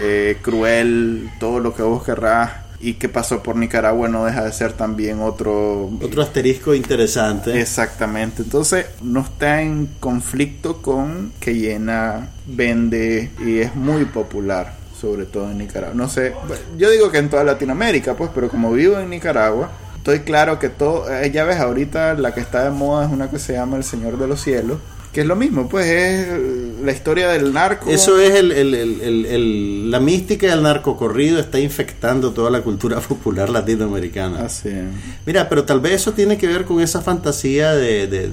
eh, 0.00 0.38
cruel, 0.42 1.30
todo 1.40 1.60
lo 1.60 1.74
que 1.74 1.82
vos 1.82 2.04
querrás 2.04 2.63
y 2.84 2.94
que 2.94 3.08
pasó 3.08 3.42
por 3.42 3.56
Nicaragua 3.56 4.08
no 4.08 4.26
deja 4.26 4.44
de 4.44 4.52
ser 4.52 4.74
también 4.74 5.20
otro 5.22 5.90
otro 6.02 6.22
asterisco 6.22 6.74
interesante. 6.74 7.58
Exactamente. 7.58 8.42
Entonces 8.42 8.86
no 9.02 9.20
está 9.20 9.62
en 9.62 9.88
conflicto 10.00 10.82
con 10.82 11.32
que 11.40 11.54
llena 11.54 12.28
vende 12.46 13.30
y 13.44 13.58
es 13.58 13.74
muy 13.74 14.04
popular 14.04 14.74
sobre 15.00 15.24
todo 15.24 15.50
en 15.50 15.58
Nicaragua. 15.58 15.94
No 15.94 16.10
sé 16.10 16.34
yo 16.76 16.90
digo 16.90 17.10
que 17.10 17.18
en 17.18 17.30
toda 17.30 17.42
Latinoamérica 17.42 18.14
pues 18.16 18.30
pero 18.34 18.50
como 18.50 18.70
vivo 18.72 18.98
en 18.98 19.08
Nicaragua 19.08 19.70
estoy 19.96 20.20
claro 20.20 20.58
que 20.58 20.68
todo 20.68 21.10
eh, 21.10 21.30
ya 21.30 21.44
ves 21.44 21.60
ahorita 21.60 22.12
la 22.14 22.34
que 22.34 22.40
está 22.40 22.64
de 22.64 22.70
moda 22.70 23.06
es 23.06 23.10
una 23.10 23.30
que 23.30 23.38
se 23.38 23.54
llama 23.54 23.78
El 23.78 23.84
Señor 23.84 24.18
de 24.18 24.28
los 24.28 24.42
Cielos 24.42 24.78
que 25.14 25.20
es 25.20 25.26
lo 25.28 25.36
mismo, 25.36 25.68
pues 25.68 25.86
es 25.86 26.28
la 26.82 26.90
historia 26.90 27.28
del 27.28 27.52
narco. 27.52 27.88
Eso 27.88 28.18
es 28.18 28.34
el, 28.34 28.50
el, 28.50 28.74
el, 28.74 29.88
la 29.88 30.00
mística 30.00 30.48
del 30.48 30.64
narco 30.64 30.96
corrido 30.96 31.38
está 31.38 31.60
infectando 31.60 32.32
toda 32.32 32.50
la 32.50 32.62
cultura 32.62 32.98
popular 33.08 33.48
latinoamericana. 33.48 34.44
Así 34.44 34.70
Mira, 35.24 35.48
pero 35.48 35.64
tal 35.64 35.78
vez 35.78 35.92
eso 35.92 36.14
tiene 36.14 36.36
que 36.36 36.48
ver 36.48 36.64
con 36.64 36.80
esa 36.80 37.00
fantasía 37.00 37.74
de, 37.74 38.08
de, 38.08 38.28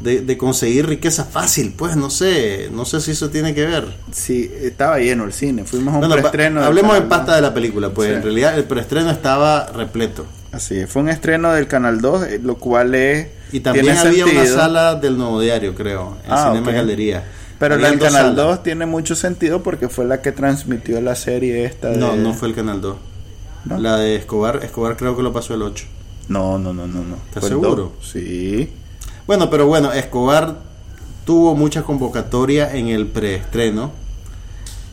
de, 0.00 0.20
de, 0.22 0.38
conseguir 0.38 0.86
riqueza 0.86 1.24
fácil, 1.24 1.74
pues 1.76 1.94
no 1.94 2.08
sé, 2.08 2.70
no 2.72 2.86
sé 2.86 3.02
si 3.02 3.10
eso 3.10 3.28
tiene 3.28 3.54
que 3.54 3.66
ver. 3.66 3.84
Sí, 4.10 4.50
estaba 4.62 4.98
lleno 4.98 5.24
el 5.24 5.32
cine, 5.34 5.64
fuimos 5.64 5.94
a 5.94 5.98
un 5.98 6.10
preestreno. 6.10 6.64
Hablemos 6.64 6.96
en 6.96 7.06
pasta 7.06 7.36
de 7.36 7.42
la 7.42 7.52
película, 7.52 7.90
pues 7.90 8.10
en 8.10 8.22
realidad 8.22 8.56
el 8.56 8.64
preestreno 8.64 9.10
estaba 9.10 9.66
repleto. 9.66 10.24
Así 10.52 10.86
fue 10.86 11.02
un 11.02 11.10
estreno 11.10 11.52
del 11.52 11.66
Canal 11.66 12.00
2, 12.00 12.22
eh, 12.24 12.40
lo 12.42 12.56
cual 12.56 12.94
es 12.94 13.26
y 13.54 13.60
también 13.60 13.96
había 13.96 14.26
una 14.26 14.46
sala 14.46 14.96
del 14.96 15.16
Nuevo 15.16 15.40
Diario, 15.40 15.76
creo, 15.76 16.16
en 16.24 16.32
ah, 16.32 16.48
Cinema 16.48 16.72
Galería. 16.72 17.22
Pero 17.56 17.76
la 17.76 17.88
del 17.88 18.00
Canal 18.00 18.34
2 18.34 18.64
tiene 18.64 18.84
mucho 18.84 19.14
sentido 19.14 19.62
porque 19.62 19.88
fue 19.88 20.04
la 20.06 20.20
que 20.20 20.32
transmitió 20.32 21.00
la 21.00 21.14
serie 21.14 21.64
esta. 21.64 21.90
No, 21.90 22.16
no 22.16 22.34
fue 22.34 22.48
el 22.48 22.54
Canal 22.56 22.80
2. 22.80 22.96
La 23.78 23.96
de 23.96 24.16
Escobar, 24.16 24.58
Escobar 24.64 24.96
creo 24.96 25.16
que 25.16 25.22
lo 25.22 25.32
pasó 25.32 25.54
el 25.54 25.62
8. 25.62 25.84
No, 26.26 26.58
no, 26.58 26.72
no, 26.72 26.88
no. 26.88 27.04
no. 27.04 27.16
¿Estás 27.28 27.44
seguro? 27.44 27.92
Sí. 28.02 28.72
Bueno, 29.24 29.48
pero 29.50 29.68
bueno, 29.68 29.92
Escobar 29.92 30.56
tuvo 31.24 31.54
mucha 31.54 31.84
convocatoria 31.84 32.74
en 32.74 32.88
el 32.88 33.06
preestreno. 33.06 33.92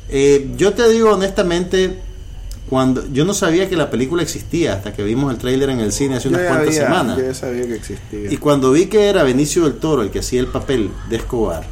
Eh, 0.08 0.52
yo 0.56 0.74
te 0.74 0.88
digo 0.88 1.16
honestamente, 1.16 2.00
cuando 2.72 3.06
yo 3.12 3.26
no 3.26 3.34
sabía 3.34 3.68
que 3.68 3.76
la 3.76 3.90
película 3.90 4.24
existía 4.24 4.76
hasta 4.76 4.94
que 4.94 5.04
vimos 5.04 5.30
el 5.30 5.38
tráiler 5.38 5.72
en 5.72 5.82
el 5.82 5.92
cine 5.92 6.16
hace 6.16 6.30
unas 6.30 6.44
cuantas 6.44 6.74
semanas. 6.74 7.18
Yo 7.18 7.34
sabía 7.34 7.68
que 7.68 7.76
existía. 7.76 8.32
Y 8.32 8.38
cuando 8.38 8.72
vi 8.72 8.86
que 8.86 9.10
era 9.10 9.24
Benicio 9.24 9.66
del 9.66 9.74
Toro 9.74 10.04
el 10.04 10.10
que 10.10 10.20
hacía 10.20 10.40
el 10.40 10.48
papel 10.48 10.90
de 11.10 11.18
Escobar, 11.18 11.66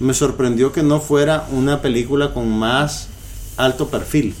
me 0.00 0.14
sorprendió 0.14 0.72
que 0.72 0.82
no 0.82 1.00
fuera 1.00 1.46
una 1.52 1.82
película 1.82 2.32
con 2.32 2.48
más 2.48 3.08
alto 3.58 3.88
perfil. 3.88 4.34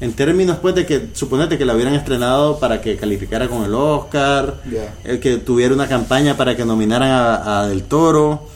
En 0.00 0.14
términos 0.14 0.56
pues 0.56 0.74
de 0.74 0.86
que 0.86 1.08
suponete 1.12 1.58
que 1.58 1.66
la 1.66 1.74
hubieran 1.74 1.92
estrenado 1.92 2.58
para 2.58 2.80
que 2.80 2.96
calificara 2.96 3.46
con 3.46 3.62
el 3.64 3.74
Oscar, 3.74 4.62
el 5.04 5.20
que 5.20 5.36
tuviera 5.36 5.74
una 5.74 5.86
campaña 5.86 6.38
para 6.38 6.56
que 6.56 6.64
nominaran 6.64 7.10
a, 7.46 7.66
Del 7.66 7.82
Toro. 7.82 8.48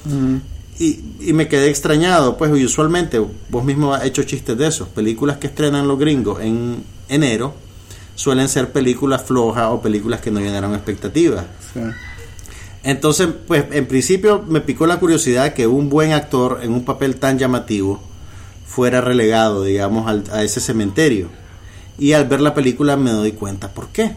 Y, 0.79 1.01
y, 1.21 1.33
me 1.33 1.49
quedé 1.49 1.69
extrañado, 1.69 2.37
pues 2.37 2.51
usualmente 2.53 3.25
vos 3.49 3.65
mismo 3.65 3.95
has 3.95 4.05
hecho 4.05 4.23
chistes 4.25 4.57
de 4.57 4.67
eso. 4.67 4.89
Películas 4.89 5.39
que 5.39 5.47
estrenan 5.47 5.87
los 5.87 5.99
gringos 5.99 6.41
en 6.41 6.83
enero 7.09 7.55
suelen 8.15 8.49
ser 8.49 8.73
películas 8.73 9.23
flojas 9.23 9.69
o 9.71 9.81
películas 9.81 10.21
que 10.21 10.31
no 10.31 10.41
llenaron 10.41 10.75
expectativas. 10.75 11.45
Entonces, 12.83 13.29
pues 13.47 13.65
en 13.71 13.87
principio 13.87 14.45
me 14.47 14.61
picó 14.61 14.87
la 14.87 14.99
curiosidad 15.01 15.55
que 15.55 15.67
un 15.67 15.89
buen 15.89 16.13
actor 16.13 16.61
en 16.63 16.73
un 16.73 16.85
papel 16.85 17.17
tan 17.17 17.39
llamativo 17.39 18.01
fuera 18.67 19.01
relegado, 19.01 19.65
digamos, 19.65 20.29
a 20.31 20.43
ese 20.43 20.61
cementerio. 20.61 21.29
Y 21.99 22.13
al 22.13 22.27
ver 22.27 22.41
la 22.41 22.55
película 22.55 22.97
me 22.97 23.11
doy 23.11 23.33
cuenta 23.33 23.69
por 23.69 23.89
qué. 23.89 24.17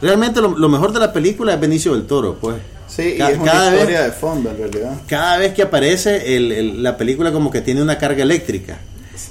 Realmente 0.00 0.40
lo, 0.40 0.68
mejor 0.68 0.92
de 0.92 1.00
la 1.00 1.12
película 1.12 1.54
es 1.54 1.60
Benicio 1.60 1.94
del 1.94 2.06
Toro, 2.06 2.36
pues. 2.40 2.56
Sí, 2.94 3.16
y 3.18 3.22
es 3.22 3.38
una 3.38 3.74
historia 3.74 4.02
de 4.02 4.12
fondo 4.12 4.50
en 4.50 4.58
realidad. 4.58 4.92
Cada 5.06 5.38
vez 5.38 5.54
que 5.54 5.62
aparece 5.62 6.38
la 6.38 6.96
película 6.96 7.32
como 7.32 7.50
que 7.50 7.60
tiene 7.60 7.82
una 7.82 7.98
carga 7.98 8.22
eléctrica. 8.22 8.78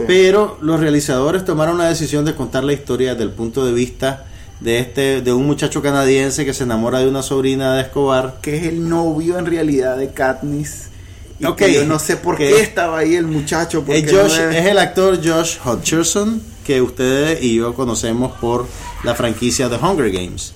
Pero 0.08 0.58
los 0.62 0.80
realizadores 0.80 1.46
tomaron 1.46 1.78
la 1.78 1.88
decisión 1.88 2.26
de 2.26 2.34
contar 2.34 2.64
la 2.64 2.74
historia 2.74 3.12
desde 3.12 3.26
el 3.26 3.32
punto 3.32 3.66
de 3.66 3.74
vista 3.74 4.26
de 4.60 4.80
este 4.80 5.22
de 5.22 5.34
un 5.34 5.46
muchacho 5.46 5.82
canadiense 5.82 6.46
que 6.46 6.54
se 6.54 6.64
enamora 6.64 7.00
de 7.00 7.08
una 7.08 7.22
sobrina 7.22 7.76
de 7.76 7.82
Escobar, 7.82 8.38
que 8.42 8.58
es 8.58 8.64
el 8.64 8.88
novio 8.88 9.38
en 9.38 9.46
realidad 9.46 9.98
de 9.98 10.12
Katniss 10.12 10.88
Okay, 11.44 11.74
yo 11.74 11.86
no 11.86 12.00
sé 12.00 12.18
por 12.18 12.38
qué 12.38 12.62
estaba 12.62 13.00
ahí 13.00 13.16
el 13.16 13.26
muchacho. 13.26 13.84
Es, 13.88 14.04
es... 14.04 14.66
el 14.66 14.78
actor 14.78 15.20
Josh 15.24 15.58
Hutcherson, 15.66 16.42
que 16.66 16.82
ustedes 16.82 17.44
y 17.44 17.56
yo 17.56 17.74
conocemos 17.74 18.34
por 18.40 18.68
la 19.04 19.16
franquicia 19.16 19.70
The 19.70 19.76
Hunger 19.76 20.12
Games. 20.12 20.54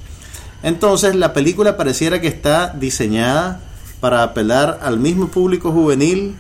Entonces, 0.64 1.16
la 1.16 1.34
película 1.34 1.78
pareciera 1.78 2.20
que 2.20 2.28
está 2.28 2.74
diseñada 2.78 3.62
para 4.00 4.24
apelar 4.24 4.80
al 4.82 5.00
mismo 5.00 5.28
público 5.28 5.72
juvenil 5.72 6.36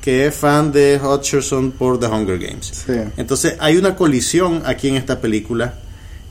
que 0.00 0.26
es 0.26 0.34
fan 0.34 0.72
de 0.72 1.00
Hutcherson 1.02 1.70
por 1.70 2.00
The 2.00 2.06
Hunger 2.06 2.38
Games. 2.38 2.84
Entonces, 3.16 3.54
hay 3.60 3.76
una 3.76 3.94
colisión 3.94 4.62
aquí 4.66 4.88
en 4.88 4.96
esta 4.96 5.20
película 5.20 5.74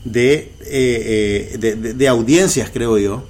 de, 0.03 0.51
eh, 0.65 1.57
eh, 1.61 1.75
de 1.75 2.07
audiencias, 2.07 2.69
creo 2.71 2.97
yo 2.97 3.23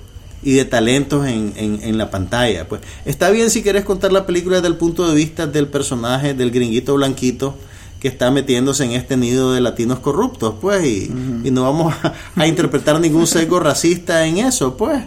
y 0.44 0.54
de 0.54 0.66
talentos 0.66 1.28
en, 1.28 1.54
en, 1.56 1.98
la 1.98 2.10
pantalla. 2.10 2.68
Pues 2.68 2.82
está 3.06 3.30
bien 3.30 3.50
si 3.50 3.62
quieres 3.62 3.86
contar 3.86 4.12
la 4.12 4.26
película 4.26 4.58
desde 4.58 4.70
el 4.70 4.76
punto 4.76 5.08
de 5.08 5.16
vista 5.16 5.46
del 5.46 5.68
personaje 5.68 6.34
del 6.34 6.52
gringuito 6.52 6.96
blanquito 6.96 7.56
que 8.02 8.08
está 8.08 8.32
metiéndose 8.32 8.84
en 8.84 8.94
este 8.94 9.16
nido 9.16 9.54
de 9.54 9.62
latinos 9.62 10.00
corruptos, 10.00 10.56
pues, 10.60 10.84
y, 10.84 11.14
y 11.44 11.52
no 11.52 11.62
vamos 11.62 11.94
a, 12.36 12.48
interpretar 12.48 13.00
ningún 13.00 13.28
sesgo 13.28 13.60
racista 13.60 14.26
en 14.26 14.40
eso, 14.40 14.76
pues. 14.76 15.04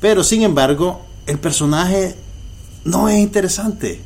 Pero 0.00 0.24
sin 0.24 0.42
embargo, 0.42 1.02
el 1.26 1.38
personaje 1.38 2.16
no 2.84 3.10
es 3.10 3.18
interesante. 3.18 4.00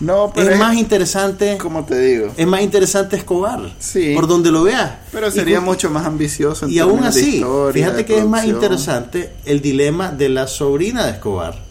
No, 0.00 0.32
pero 0.34 0.52
es, 0.52 0.58
más 0.58 0.76
interesante. 0.76 1.58
Como 1.58 1.84
te 1.84 1.98
digo. 1.98 2.32
Es 2.36 2.46
más 2.46 2.62
interesante 2.62 3.16
Escobar. 3.16 3.74
Sí. 3.78 4.14
Por 4.14 4.26
donde 4.26 4.50
lo 4.50 4.62
veas. 4.62 4.92
Pero 5.12 5.30
sería 5.30 5.60
mucho 5.60 5.90
más 5.90 6.06
ambicioso. 6.06 6.68
y 6.68 6.78
aún 6.78 7.04
así, 7.04 7.44
fíjate 7.72 8.06
que 8.06 8.18
es 8.18 8.26
más 8.26 8.46
interesante 8.46 9.32
el 9.44 9.60
dilema 9.60 10.12
de 10.12 10.30
la 10.30 10.46
sobrina 10.46 11.04
de 11.04 11.12
Escobar, 11.12 11.62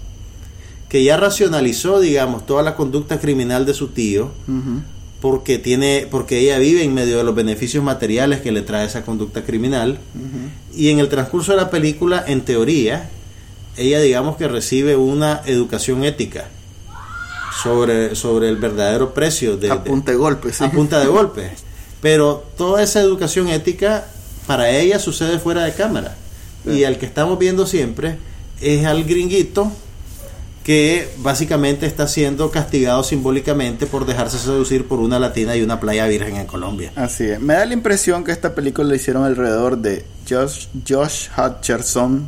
que 0.88 1.04
ya 1.04 1.18
racionalizó, 1.18 2.00
digamos, 2.00 2.46
toda 2.46 2.62
la 2.62 2.76
conducta 2.76 3.20
criminal 3.20 3.66
de 3.66 3.74
su 3.74 3.88
tío. 3.88 4.30
Porque, 5.26 5.58
tiene, 5.58 6.08
porque 6.12 6.38
ella 6.38 6.60
vive 6.60 6.84
en 6.84 6.94
medio 6.94 7.18
de 7.18 7.24
los 7.24 7.34
beneficios 7.34 7.84
materiales 7.84 8.42
que 8.42 8.52
le 8.52 8.62
trae 8.62 8.86
esa 8.86 9.02
conducta 9.02 9.44
criminal. 9.44 9.98
Y 10.76 10.90
en 10.90 11.00
el 11.00 11.10
transcurso 11.10 11.54
de 11.54 11.58
la 11.58 11.72
película, 11.72 12.24
en 12.28 12.42
teoría, 12.42 13.10
ella 13.76 14.00
digamos 14.02 14.38
que 14.38 14.48
recibe 14.48 14.96
una 14.96 15.42
educación 15.48 16.04
ética 16.04 16.46
sobre, 17.64 18.14
sobre 18.14 18.50
el 18.50 18.58
verdadero 18.58 19.16
precio 19.16 19.58
de... 19.58 19.72
A 19.72 19.84
punta 19.84 20.12
de 20.12 20.18
golpe, 20.20 20.52
A 20.60 20.70
punta 20.70 21.00
de 21.00 21.08
golpe. 21.08 21.50
Pero 22.04 22.46
toda 22.56 22.84
esa 22.84 23.02
educación 23.02 23.48
ética 23.48 24.06
para 24.46 24.70
ella 24.70 25.00
sucede 25.00 25.40
fuera 25.40 25.64
de 25.64 25.74
cámara. 25.74 26.16
Y 26.68 26.84
al 26.84 27.00
que 27.00 27.08
estamos 27.08 27.40
viendo 27.40 27.66
siempre 27.66 28.20
es 28.62 28.86
al 28.86 29.04
gringuito 29.06 29.72
que 30.66 31.08
básicamente 31.20 31.86
está 31.86 32.08
siendo 32.08 32.50
castigado 32.50 33.04
simbólicamente 33.04 33.86
por 33.86 34.08
dejarse 34.08 34.40
seducir 34.40 34.88
por 34.88 35.00
una 35.00 35.20
latina 35.20 35.56
y 35.56 35.62
una 35.62 35.80
playa 35.80 36.08
virgen 36.08 36.38
en 36.38 36.48
Colombia. 36.48 36.92
Así 36.96 37.26
es. 37.26 37.40
Me 37.40 37.54
da 37.54 37.68
la 37.68 37.74
impresión 37.74 38.24
que 38.24 38.32
esta 38.32 38.56
película 38.56 38.88
la 38.88 38.96
hicieron 38.96 39.24
alrededor 39.24 39.78
de 39.78 40.04
Josh, 40.28 40.66
Josh 40.90 41.28
Hutcherson, 41.38 42.26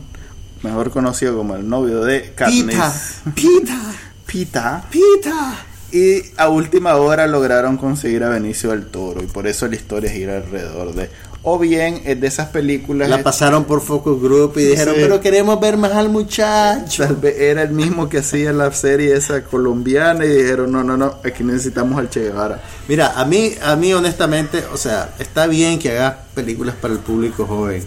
mejor 0.61 0.91
conocido 0.91 1.35
como 1.35 1.55
el 1.55 1.67
novio 1.67 2.03
de 2.03 2.31
Katniss. 2.35 3.21
Pita, 3.33 3.81
Pita. 4.27 4.85
Pita. 4.91 5.65
Y 5.91 6.21
a 6.35 6.49
última 6.49 6.95
hora 6.97 7.27
lograron 7.27 7.77
conseguir 7.77 8.23
a 8.23 8.29
Benicio 8.29 8.71
del 8.71 8.88
Toro. 8.88 9.23
Y 9.23 9.27
por 9.27 9.47
eso 9.47 9.67
la 9.67 9.75
historia 9.75 10.11
gira 10.11 10.38
alrededor 10.38 10.93
de. 10.93 11.09
O 11.43 11.57
bien 11.57 12.01
es 12.03 12.19
de 12.19 12.27
esas 12.27 12.49
películas. 12.49 13.07
La 13.07 13.23
pasaron 13.23 13.63
por 13.63 13.79
Focus 13.79 14.21
Group 14.21 14.57
y 14.57 14.63
dijeron, 14.63 14.95
pero 14.97 15.21
queremos 15.21 15.57
ver 15.61 15.77
más 15.77 15.93
al 15.93 16.09
muchacho. 16.09 17.05
Tal 17.05 17.15
vez 17.15 17.39
era 17.39 17.61
el 17.61 17.71
mismo 17.71 18.09
que 18.09 18.17
hacía 18.17 18.51
la 18.51 18.69
serie 18.73 19.15
esa 19.15 19.41
colombiana 19.43 20.25
y 20.25 20.29
dijeron, 20.29 20.73
no, 20.73 20.83
no, 20.83 20.97
no, 20.97 21.15
aquí 21.23 21.45
necesitamos 21.45 21.97
al 21.97 22.09
Che 22.09 22.19
Guevara. 22.19 22.61
Mira, 22.89 23.13
a 23.15 23.23
mí, 23.23 23.53
a 23.63 23.77
mí 23.77 23.93
honestamente, 23.93 24.61
o 24.73 24.77
sea, 24.77 25.11
está 25.19 25.47
bien 25.47 25.79
que 25.79 25.91
hagas 25.91 26.15
películas 26.35 26.75
para 26.75 26.93
el 26.93 26.99
público 26.99 27.45
joven. 27.45 27.81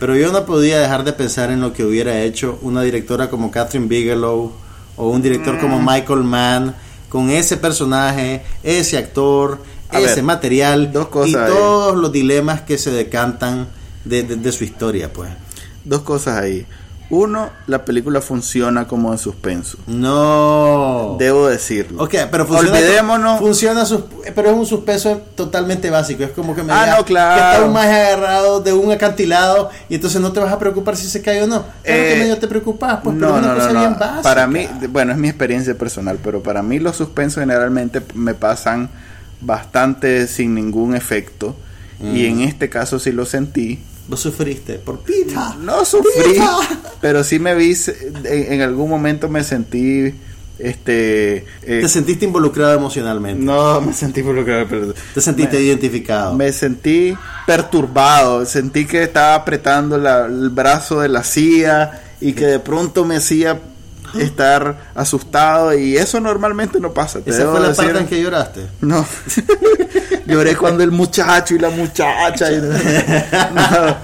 Pero 0.00 0.16
yo 0.16 0.32
no 0.32 0.46
podía 0.46 0.80
dejar 0.80 1.04
de 1.04 1.12
pensar 1.12 1.50
en 1.50 1.60
lo 1.60 1.74
que 1.74 1.84
hubiera 1.84 2.22
hecho 2.22 2.58
una 2.62 2.80
directora 2.80 3.28
como 3.28 3.50
Catherine 3.50 3.88
Bigelow 3.88 4.52
o 4.96 5.08
un 5.10 5.20
director 5.20 5.60
como 5.60 5.78
mm. 5.78 5.86
Michael 5.86 6.24
Mann 6.24 6.74
con 7.12 7.28
ese 7.28 7.58
personaje, 7.58 8.42
ese 8.62 8.96
actor, 8.96 9.62
ese 9.92 10.22
material 10.22 10.90
y 11.26 11.32
todos 11.32 11.94
los 11.94 12.10
dilemas 12.10 12.62
que 12.62 12.78
se 12.78 12.90
decantan 12.90 13.68
de, 14.06 14.22
de, 14.22 14.50
su 14.50 14.64
historia, 14.64 15.12
pues. 15.12 15.28
Dos 15.84 16.00
cosas 16.00 16.38
ahí. 16.38 16.66
Uno, 17.12 17.50
la 17.66 17.84
película 17.84 18.22
funciona 18.22 18.86
como 18.86 19.12
en 19.12 19.18
suspenso. 19.18 19.76
No. 19.86 21.16
Debo 21.18 21.46
decirlo. 21.46 22.02
Ok, 22.04 22.14
pero 22.30 22.46
funciona. 22.46 22.78
Olvidémonos. 22.78 23.38
Funciona, 23.38 23.84
pero 24.34 24.48
es 24.48 24.56
un 24.56 24.64
suspenso 24.64 25.20
totalmente 25.34 25.90
básico. 25.90 26.24
Es 26.24 26.30
como 26.30 26.54
que 26.54 26.62
me 26.62 26.72
ah, 26.72 26.94
no, 26.96 27.04
claro. 27.04 27.34
que 27.34 27.50
está 27.50 27.66
un 27.66 27.72
más 27.74 27.84
agarrado 27.84 28.60
de 28.60 28.72
un 28.72 28.90
acantilado 28.90 29.68
y 29.90 29.96
entonces 29.96 30.22
no 30.22 30.32
te 30.32 30.40
vas 30.40 30.50
a 30.54 30.58
preocupar 30.58 30.96
si 30.96 31.06
se 31.06 31.20
cae 31.20 31.42
o 31.42 31.46
no. 31.46 31.66
Claro 31.82 31.82
que 31.82 32.14
eh, 32.14 32.18
medio 32.18 32.38
te 32.38 32.48
preocupas, 32.48 33.00
pues, 33.04 33.14
no, 33.14 33.42
no, 33.42 33.54
no, 33.54 33.98
Para 34.22 34.46
mí, 34.46 34.66
bueno, 34.88 35.12
es 35.12 35.18
mi 35.18 35.28
experiencia 35.28 35.76
personal, 35.76 36.18
pero 36.24 36.42
para 36.42 36.62
mí 36.62 36.78
los 36.78 36.96
suspensos 36.96 37.42
generalmente 37.42 38.00
me 38.14 38.32
pasan 38.32 38.88
bastante 39.42 40.26
sin 40.28 40.54
ningún 40.54 40.96
efecto. 40.96 41.54
Y 42.02 42.24
en 42.24 42.40
este 42.40 42.70
caso 42.70 42.98
sí 42.98 43.12
lo 43.12 43.26
sentí 43.26 43.84
Vos 44.12 44.20
sufriste 44.20 44.74
por 44.74 44.98
Pita. 44.98 45.56
No 45.58 45.86
sufrí, 45.86 46.38
pero 47.00 47.24
sí 47.24 47.38
me 47.38 47.54
vi, 47.54 47.74
en, 48.24 48.60
algún 48.60 48.90
momento 48.90 49.30
me 49.30 49.42
sentí 49.42 50.12
este 50.58 51.36
eh, 51.62 51.80
te 51.80 51.88
sentiste 51.88 52.26
involucrado 52.26 52.74
emocionalmente. 52.74 53.42
No 53.42 53.80
me 53.80 53.94
sentí 53.94 54.20
involucrado 54.20 54.66
pero 54.68 54.92
te 55.14 55.20
sentiste 55.22 55.62
identificado. 55.62 56.34
me 56.34 56.52
sentí 56.52 57.16
perturbado 57.46 58.44
sentí 58.44 58.84
que 58.84 59.04
estaba 59.04 59.34
apretando 59.34 59.96
el 59.96 60.50
brazo 60.50 61.00
de 61.00 61.08
la 61.08 61.24
CIA 61.24 62.02
y 62.20 62.34
que 62.34 62.44
de 62.44 62.58
pronto 62.60 63.06
me 63.06 63.16
hacía 63.16 63.58
estar 64.18 64.90
asustado 64.94 65.74
y 65.76 65.96
eso 65.96 66.20
normalmente 66.20 66.80
no 66.80 66.92
pasa 66.92 67.20
esa 67.24 67.50
fue 67.50 67.60
la 67.60 67.74
parte 67.74 67.98
en 67.98 68.06
que 68.06 68.22
lloraste 68.22 68.66
no 68.80 69.06
Lloré 70.26 70.56
cuando 70.56 70.82
el 70.82 70.90
muchacho 70.90 71.54
y 71.54 71.58
la 71.58 71.70
muchacha. 71.70 72.48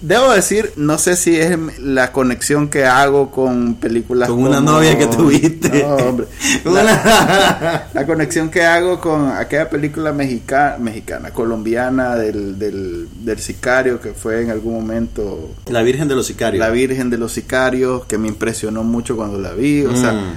Debo 0.00 0.32
decir, 0.32 0.72
no 0.76 0.96
sé 0.96 1.14
si 1.14 1.36
es 1.36 1.58
la 1.78 2.10
conexión 2.10 2.68
que 2.68 2.86
hago 2.86 3.30
con 3.30 3.74
películas. 3.74 4.30
Con 4.30 4.38
una 4.38 4.60
novia 4.60 4.96
que 4.96 5.06
tuviste. 5.06 5.82
No, 5.82 5.96
hombre. 5.96 6.26
La, 6.64 8.06
conexión 8.06 8.50
que 8.50 8.62
hago 8.62 8.98
con 8.98 9.30
aquella 9.30 9.68
película 9.68 10.12
mexicana, 10.12 10.78
mexicana 10.78 11.30
colombiana 11.32 12.16
del, 12.16 12.58
del, 12.58 13.08
del, 13.24 13.38
sicario 13.40 14.00
que 14.00 14.14
fue 14.14 14.42
en 14.42 14.50
algún 14.50 14.74
momento. 14.74 15.50
La 15.66 15.82
Virgen 15.82 16.08
de 16.08 16.14
los 16.14 16.26
Sicarios. 16.26 16.60
La 16.60 16.70
Virgen 16.70 17.10
de 17.10 17.18
los 17.18 17.32
Sicarios, 17.32 18.06
que 18.06 18.16
me 18.16 18.28
impresionó 18.28 18.82
mucho 18.82 19.16
cuando 19.16 19.38
la 19.38 19.52
vi. 19.52 19.84
O 19.84 19.94
sea, 19.96 20.12
mm. 20.12 20.34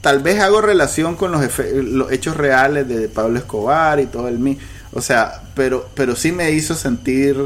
tal 0.00 0.22
vez 0.22 0.40
hago 0.40 0.60
relación 0.60 1.14
con 1.14 1.30
los, 1.30 1.40
los 1.72 2.10
hechos 2.10 2.36
reales 2.36 2.88
de 2.88 3.08
Pablo 3.08 3.38
Escobar 3.38 4.00
y 4.00 4.06
todo 4.06 4.26
el 4.26 4.38
o 4.94 5.00
sea, 5.00 5.42
pero, 5.54 5.88
pero 5.94 6.14
sí 6.14 6.30
me 6.30 6.52
hizo 6.52 6.74
sentir 6.74 7.36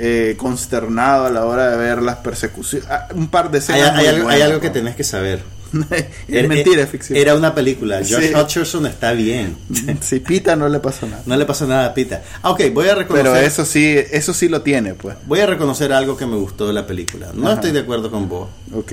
eh, 0.00 0.34
consternado 0.36 1.26
a 1.26 1.30
la 1.30 1.44
hora 1.44 1.70
de 1.70 1.76
ver 1.76 2.02
las 2.02 2.16
persecuciones. 2.16 2.88
Ah, 2.88 3.08
un 3.14 3.28
par 3.28 3.50
de 3.50 3.58
escenas. 3.58 3.96
Hay, 3.96 4.06
algo, 4.06 4.28
hay, 4.28 4.40
algo, 4.42 4.60
que 4.60 4.70
tenés 4.70 4.94
que 4.94 5.04
saber. 5.04 5.42
es 6.28 6.48
mentira, 6.48 6.82
es 6.82 6.88
ficción. 6.88 7.18
Era 7.18 7.34
una 7.34 7.54
película. 7.54 8.00
George 8.04 8.34
Hutcherson 8.34 8.86
está 8.86 9.12
bien. 9.12 9.56
Si 10.00 10.20
Pita 10.20 10.54
no 10.54 10.68
le 10.68 10.78
pasó 10.78 11.06
nada. 11.06 11.22
No 11.26 11.36
le 11.36 11.44
pasó 11.44 11.66
nada 11.66 11.86
a 11.86 11.94
Pita. 11.94 12.22
Ah, 12.42 12.50
ok, 12.50 12.62
voy 12.72 12.88
a 12.88 12.94
reconocer. 12.94 13.32
Pero 13.32 13.36
eso 13.36 13.64
sí, 13.64 13.96
eso 14.12 14.32
sí 14.32 14.48
lo 14.48 14.62
tiene, 14.62 14.94
pues. 14.94 15.16
Voy 15.26 15.40
a 15.40 15.46
reconocer 15.46 15.92
algo 15.92 16.16
que 16.16 16.26
me 16.26 16.36
gustó 16.36 16.66
de 16.66 16.72
la 16.72 16.86
película. 16.86 17.30
No 17.34 17.52
estoy 17.52 17.72
de 17.72 17.80
acuerdo 17.80 18.10
con 18.10 18.28
vos. 18.28 18.48
Ok. 18.72 18.92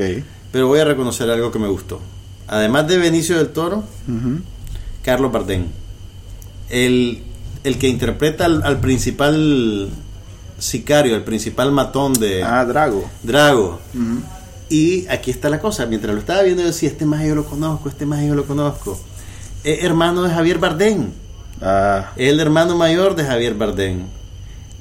Pero 0.51 0.67
voy 0.67 0.79
a 0.79 0.85
reconocer 0.85 1.29
algo 1.29 1.51
que 1.51 1.59
me 1.59 1.67
gustó. 1.67 2.01
Además 2.47 2.87
de 2.87 2.97
Benicio 2.97 3.37
del 3.37 3.49
Toro, 3.49 3.83
Carlos 5.03 5.31
Bardem. 5.31 5.65
El, 6.69 7.23
el 7.63 7.77
que 7.77 7.87
interpreta 7.87 8.45
al, 8.45 8.79
principal 8.79 9.89
sicario, 10.57 11.15
el 11.15 11.23
principal 11.23 11.71
matón 11.71 12.13
de... 12.13 12.43
Ah, 12.43 12.65
Drago. 12.65 13.09
Drago. 13.23 13.79
Y 14.69 15.07
aquí 15.07 15.31
está 15.31 15.49
la 15.49 15.59
cosa, 15.59 15.85
mientras 15.85 16.13
lo 16.13 16.19
estaba 16.19 16.41
viendo 16.41 16.61
yo 16.61 16.67
decía, 16.67 16.89
este 16.89 17.05
más 17.05 17.23
yo 17.23 17.35
lo 17.35 17.45
conozco, 17.45 17.89
este 17.89 18.05
más 18.05 18.25
yo 18.25 18.35
lo 18.35 18.45
conozco. 18.45 18.99
Es 19.63 19.83
hermano 19.83 20.23
de 20.23 20.29
Javier 20.31 20.57
Bardem. 20.57 21.11
Ah. 21.61 22.11
Es 22.15 22.29
el 22.31 22.39
hermano 22.39 22.75
mayor 22.75 23.15
de 23.15 23.23
Javier 23.23 23.53
Bardem. 23.53 24.03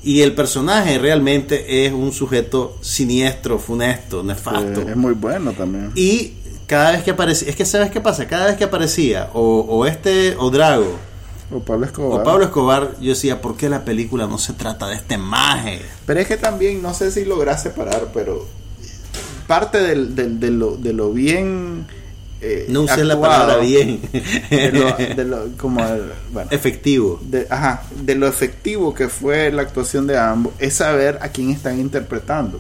Y 0.03 0.21
el 0.21 0.35
personaje 0.35 0.99
realmente 0.99 1.87
es 1.87 1.93
un 1.93 2.13
sujeto 2.13 2.77
siniestro, 2.83 3.59
funesto, 3.59 4.23
nefasto. 4.23 4.83
es 4.83 4.97
muy 4.97 5.15
bueno 5.15 5.53
también. 5.53 5.93
Y 5.95 6.35
cada 6.67 6.93
vez 6.93 7.03
que 7.03 7.11
aparecía, 7.11 7.49
es 7.49 7.57
que 7.57 7.65
sabes 7.65 7.91
qué 7.91 8.01
pasa, 8.01 8.27
cada 8.27 8.47
vez 8.47 8.57
que 8.57 8.65
aparecía 8.65 9.31
o, 9.33 9.61
o 9.61 9.87
este 9.87 10.37
o 10.39 10.51
Drago 10.51 10.99
o 11.55 11.61
Pablo 11.61 11.87
Escobar. 11.87 12.21
O 12.21 12.25
Pablo 12.25 12.45
Escobar, 12.45 12.97
yo 13.01 13.11
decía, 13.11 13.41
¿por 13.41 13.57
qué 13.57 13.69
la 13.69 13.85
película 13.85 14.27
no 14.27 14.39
se 14.39 14.53
trata 14.53 14.89
de 14.89 14.97
este 14.97 15.19
maje? 15.19 15.81
Pero 16.07 16.21
es 16.21 16.27
que 16.27 16.37
también, 16.37 16.83
no 16.83 16.95
sé 16.95 17.11
si 17.11 17.25
logras 17.25 17.63
separar, 17.63 18.09
pero 18.13 18.47
parte 19.47 19.79
del, 19.79 20.15
de, 20.15 20.51
lo, 20.51 20.77
de 20.77 20.93
lo 20.93 21.13
bien. 21.13 21.87
Eh, 22.41 22.67
no 22.69 22.83
usé 22.83 23.05
la 23.05 23.19
palabra 23.19 23.59
bien. 23.59 24.01
De 24.51 25.25
lo, 25.25 25.49
como 25.57 25.81
efectivo. 26.51 27.21
De, 27.23 27.47
ajá, 27.49 27.85
de 28.03 28.15
lo 28.15 28.27
efectivo 28.27 28.93
que 28.93 29.09
fue 29.09 29.51
la 29.51 29.63
actuación 29.63 30.07
de 30.07 30.19
ambos, 30.19 30.53
es 30.59 30.75
saber 30.75 31.19
a 31.23 31.29
quién 31.29 31.51
están 31.51 31.81
interpretando. 31.81 32.59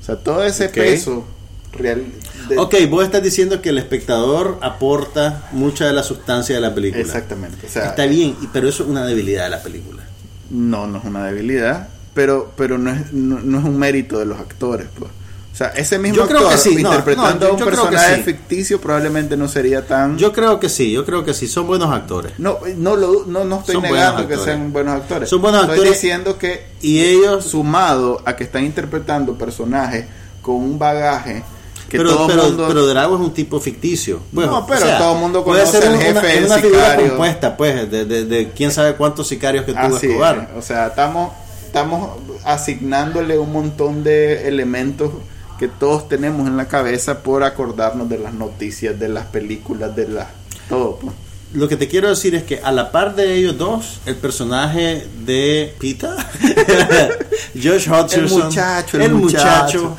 O 0.00 0.04
sea, 0.04 0.16
todo 0.16 0.44
ese 0.44 0.68
peso 0.68 1.24
real. 1.72 2.04
Ok, 2.56 2.74
vos 2.90 3.04
estás 3.04 3.22
diciendo 3.22 3.62
que 3.62 3.70
el 3.70 3.78
espectador 3.78 4.58
aporta 4.60 5.48
mucha 5.52 5.86
de 5.86 5.92
la 5.92 6.02
sustancia 6.02 6.54
de 6.54 6.60
la 6.60 6.74
película. 6.74 7.02
Exactamente. 7.02 7.66
Está 7.66 8.06
bien, 8.06 8.36
pero 8.52 8.68
eso 8.68 8.82
es 8.82 8.88
una 8.88 9.04
debilidad 9.06 9.44
de 9.44 9.50
la 9.50 9.62
película. 9.62 10.02
No, 10.50 10.86
no 10.86 10.98
es 10.98 11.04
una 11.04 11.24
debilidad, 11.24 11.88
pero, 12.14 12.52
pero 12.56 12.78
no, 12.78 12.90
es, 12.90 13.12
no 13.12 13.58
es 13.58 13.64
un 13.64 13.78
mérito 13.78 14.18
de 14.18 14.26
los 14.26 14.38
actores. 14.38 14.86
Pues. 14.98 15.10
O 15.52 15.54
sea, 15.54 15.68
ese 15.68 15.98
mismo 15.98 16.16
yo 16.16 16.26
creo 16.26 16.48
que 16.48 16.56
sí. 16.56 16.70
interpretando 16.78 17.48
a 17.48 17.52
un 17.52 17.58
personaje 17.58 18.22
ficticio 18.22 18.80
probablemente 18.80 19.36
no 19.36 19.48
sería 19.48 19.86
tan... 19.86 20.16
Yo 20.16 20.32
creo 20.32 20.58
que 20.58 20.70
sí, 20.70 20.90
yo 20.92 21.04
creo 21.04 21.24
que 21.24 21.34
sí, 21.34 21.46
son 21.46 21.66
buenos 21.66 21.92
actores. 21.92 22.32
No, 22.38 22.58
no, 22.76 22.96
lo, 22.96 23.26
no, 23.26 23.44
no 23.44 23.60
estoy 23.60 23.78
negando 23.78 24.26
que 24.26 24.38
sean 24.38 24.72
buenos 24.72 24.94
actores. 24.94 25.28
Son 25.28 25.42
buenos 25.42 25.62
estoy 25.62 25.78
actores. 25.78 26.00
diciendo 26.00 26.38
que... 26.38 26.68
Y 26.80 27.00
ellos... 27.00 27.44
Sumado 27.44 28.22
a 28.24 28.34
que 28.34 28.44
están 28.44 28.64
interpretando 28.64 29.36
personajes 29.36 30.06
con 30.40 30.56
un 30.56 30.78
bagaje... 30.78 31.42
Que 31.92 31.98
pero, 31.98 32.16
todo 32.16 32.26
pero, 32.26 32.42
mundo... 32.44 32.64
pero 32.68 32.86
Drago 32.86 33.16
es 33.16 33.20
un 33.20 33.34
tipo 33.34 33.60
ficticio. 33.60 34.20
Bueno, 34.32 34.52
no, 34.52 34.66
pero 34.66 34.86
todo 34.96 35.12
el 35.12 35.20
mundo 35.20 35.44
conoce 35.44 35.78
puede 35.78 35.82
ser 35.82 35.98
jefe 35.98 36.10
una, 36.10 36.20
del 36.22 36.44
una 36.46 36.54
sicario. 36.54 36.70
figura 36.70 37.08
compuesta, 37.08 37.56
pues, 37.58 37.90
de, 37.90 38.06
de, 38.06 38.24
de, 38.24 38.50
quién 38.52 38.70
sabe 38.70 38.94
cuántos 38.94 39.28
sicarios 39.28 39.66
que 39.66 39.74
tuvo 39.74 39.98
Escobar. 39.98 40.48
es. 40.50 40.58
O 40.58 40.62
sea, 40.62 40.86
estamos, 40.86 41.34
estamos 41.66 42.18
asignándole 42.44 43.38
un 43.38 43.52
montón 43.52 44.02
de 44.04 44.48
elementos 44.48 45.10
que 45.58 45.68
todos 45.68 46.08
tenemos 46.08 46.46
en 46.46 46.56
la 46.56 46.66
cabeza 46.66 47.22
por 47.22 47.44
acordarnos 47.44 48.08
de 48.08 48.18
las 48.18 48.32
noticias, 48.32 48.98
de 48.98 49.10
las 49.10 49.26
películas, 49.26 49.94
de 49.94 50.08
las 50.08 50.28
todo. 50.70 50.96
Pues. 50.96 51.12
Lo 51.54 51.68
que 51.68 51.76
te 51.76 51.88
quiero 51.88 52.08
decir 52.08 52.34
es 52.34 52.44
que 52.44 52.60
a 52.62 52.72
la 52.72 52.90
par 52.90 53.14
de 53.14 53.34
ellos 53.34 53.58
dos, 53.58 54.00
el 54.06 54.16
personaje 54.16 55.06
de 55.24 55.74
Pita, 55.78 56.16
Josh 57.54 57.88
Hutcherson, 57.88 58.40
el 58.40 58.44
muchacho, 58.46 58.96
el, 58.96 59.02
el 59.02 59.12
muchacho, 59.12 59.78
muchacho 59.82 59.96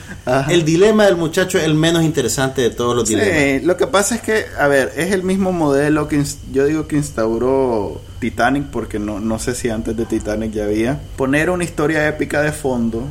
el 0.49 0.63
dilema 0.63 1.05
del 1.05 1.17
muchacho 1.17 1.57
es 1.57 1.65
el 1.65 1.73
menos 1.73 2.03
interesante 2.03 2.61
de 2.61 2.69
todos 2.69 2.95
los 2.95 3.07
dilemas. 3.07 3.33
Sí, 3.33 3.65
lo 3.65 3.75
que 3.75 3.87
pasa 3.87 4.15
es 4.15 4.21
que, 4.21 4.45
a 4.57 4.67
ver, 4.67 4.93
es 4.95 5.11
el 5.11 5.23
mismo 5.23 5.51
modelo 5.51 6.07
que 6.07 6.23
yo 6.51 6.65
digo 6.65 6.87
que 6.87 6.95
instauró 6.95 8.01
Titanic, 8.19 8.67
porque 8.67 8.99
no, 8.99 9.19
no 9.19 9.39
sé 9.39 9.53
si 9.53 9.69
antes 9.69 9.97
de 9.97 10.05
Titanic 10.05 10.51
ya 10.51 10.63
había. 10.63 11.01
Poner 11.17 11.49
una 11.49 11.63
historia 11.63 12.07
épica 12.07 12.41
de 12.41 12.51
fondo 12.51 13.03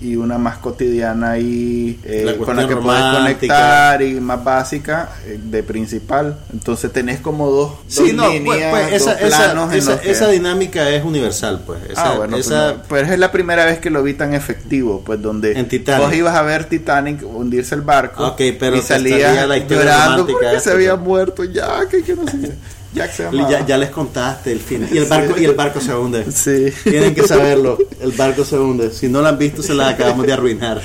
y 0.00 0.16
una 0.16 0.38
más 0.38 0.56
cotidiana 0.58 1.38
y 1.38 1.98
eh, 2.04 2.22
La 2.24 2.36
con 2.44 2.56
la 2.56 2.66
que 2.66 2.76
puedes 2.76 3.02
conectar 3.02 4.00
y 4.02 4.14
más 4.20 4.42
básica 4.42 5.10
eh, 5.26 5.38
de 5.42 5.62
principal. 5.62 6.38
Entonces 6.52 6.90
tenés 6.92 7.20
como 7.20 7.50
dos, 7.50 7.72
Sí, 7.86 8.12
dos 8.12 8.12
no, 8.12 8.22
pues, 8.24 8.40
líneas, 8.40 8.70
pues, 8.70 8.92
esa, 8.94 9.12
dos 9.14 9.22
esa, 9.22 9.36
planos 9.36 9.72
en 9.72 9.78
esa, 9.78 10.00
que- 10.00 10.10
esa 10.10 10.28
dinámica 10.28 10.88
es 10.90 11.04
universal, 11.04 11.62
pues. 11.66 11.80
Esa, 11.90 12.12
ah, 12.12 12.16
bueno, 12.16 12.32
pues 12.36 12.46
esa- 12.46 12.72
no, 12.74 12.82
pero 12.88 13.06
es 13.12 13.18
la 13.18 13.30
primera 13.30 13.64
vez 13.66 13.78
que 13.78 13.90
lo 13.90 14.02
vi 14.02 14.14
tan 14.14 14.32
efectivo, 14.34 15.02
pues 15.04 15.20
donde 15.20 15.52
En 15.58 15.68
vos 15.98 16.14
ibas 16.14 16.34
a 16.34 16.42
ver 16.42 16.64
Titanic 16.64 17.22
hundirse 17.22 17.74
el 17.74 17.82
barco 17.82 18.24
pero 18.58 18.76
y 18.76 18.80
te 18.80 18.86
salía 18.86 19.46
llorando 19.68 20.26
porque 20.26 20.60
se 20.60 20.70
había 20.70 20.96
pues. 20.96 21.06
muerto 21.06 21.44
ya, 21.44 21.80
que, 21.90 22.02
que 22.02 22.14
no 22.14 22.26
sé. 22.26 22.52
Jack 22.92 23.12
se 23.12 23.22
llamaba. 23.24 23.48
ya, 23.50 23.64
ya 23.66 23.78
les 23.78 23.90
contaste 23.90 24.50
el 24.50 24.58
final. 24.60 24.88
Y 24.92 24.98
el 24.98 25.04
barco, 25.04 25.38
y 25.38 25.44
el 25.44 25.54
barco 25.54 25.80
se 25.80 25.94
hunde. 25.94 26.24
Sí. 26.32 26.72
Tienen 26.82 27.14
que 27.14 27.26
saberlo. 27.26 27.78
El 28.00 28.10
barco 28.12 28.44
se 28.44 28.58
hunde. 28.58 28.90
Si 28.90 29.08
no 29.08 29.20
lo 29.22 29.28
han 29.28 29.38
visto, 29.38 29.62
se 29.62 29.74
la 29.74 29.90
acabamos 29.90 30.26
de 30.26 30.32
arruinar. 30.32 30.80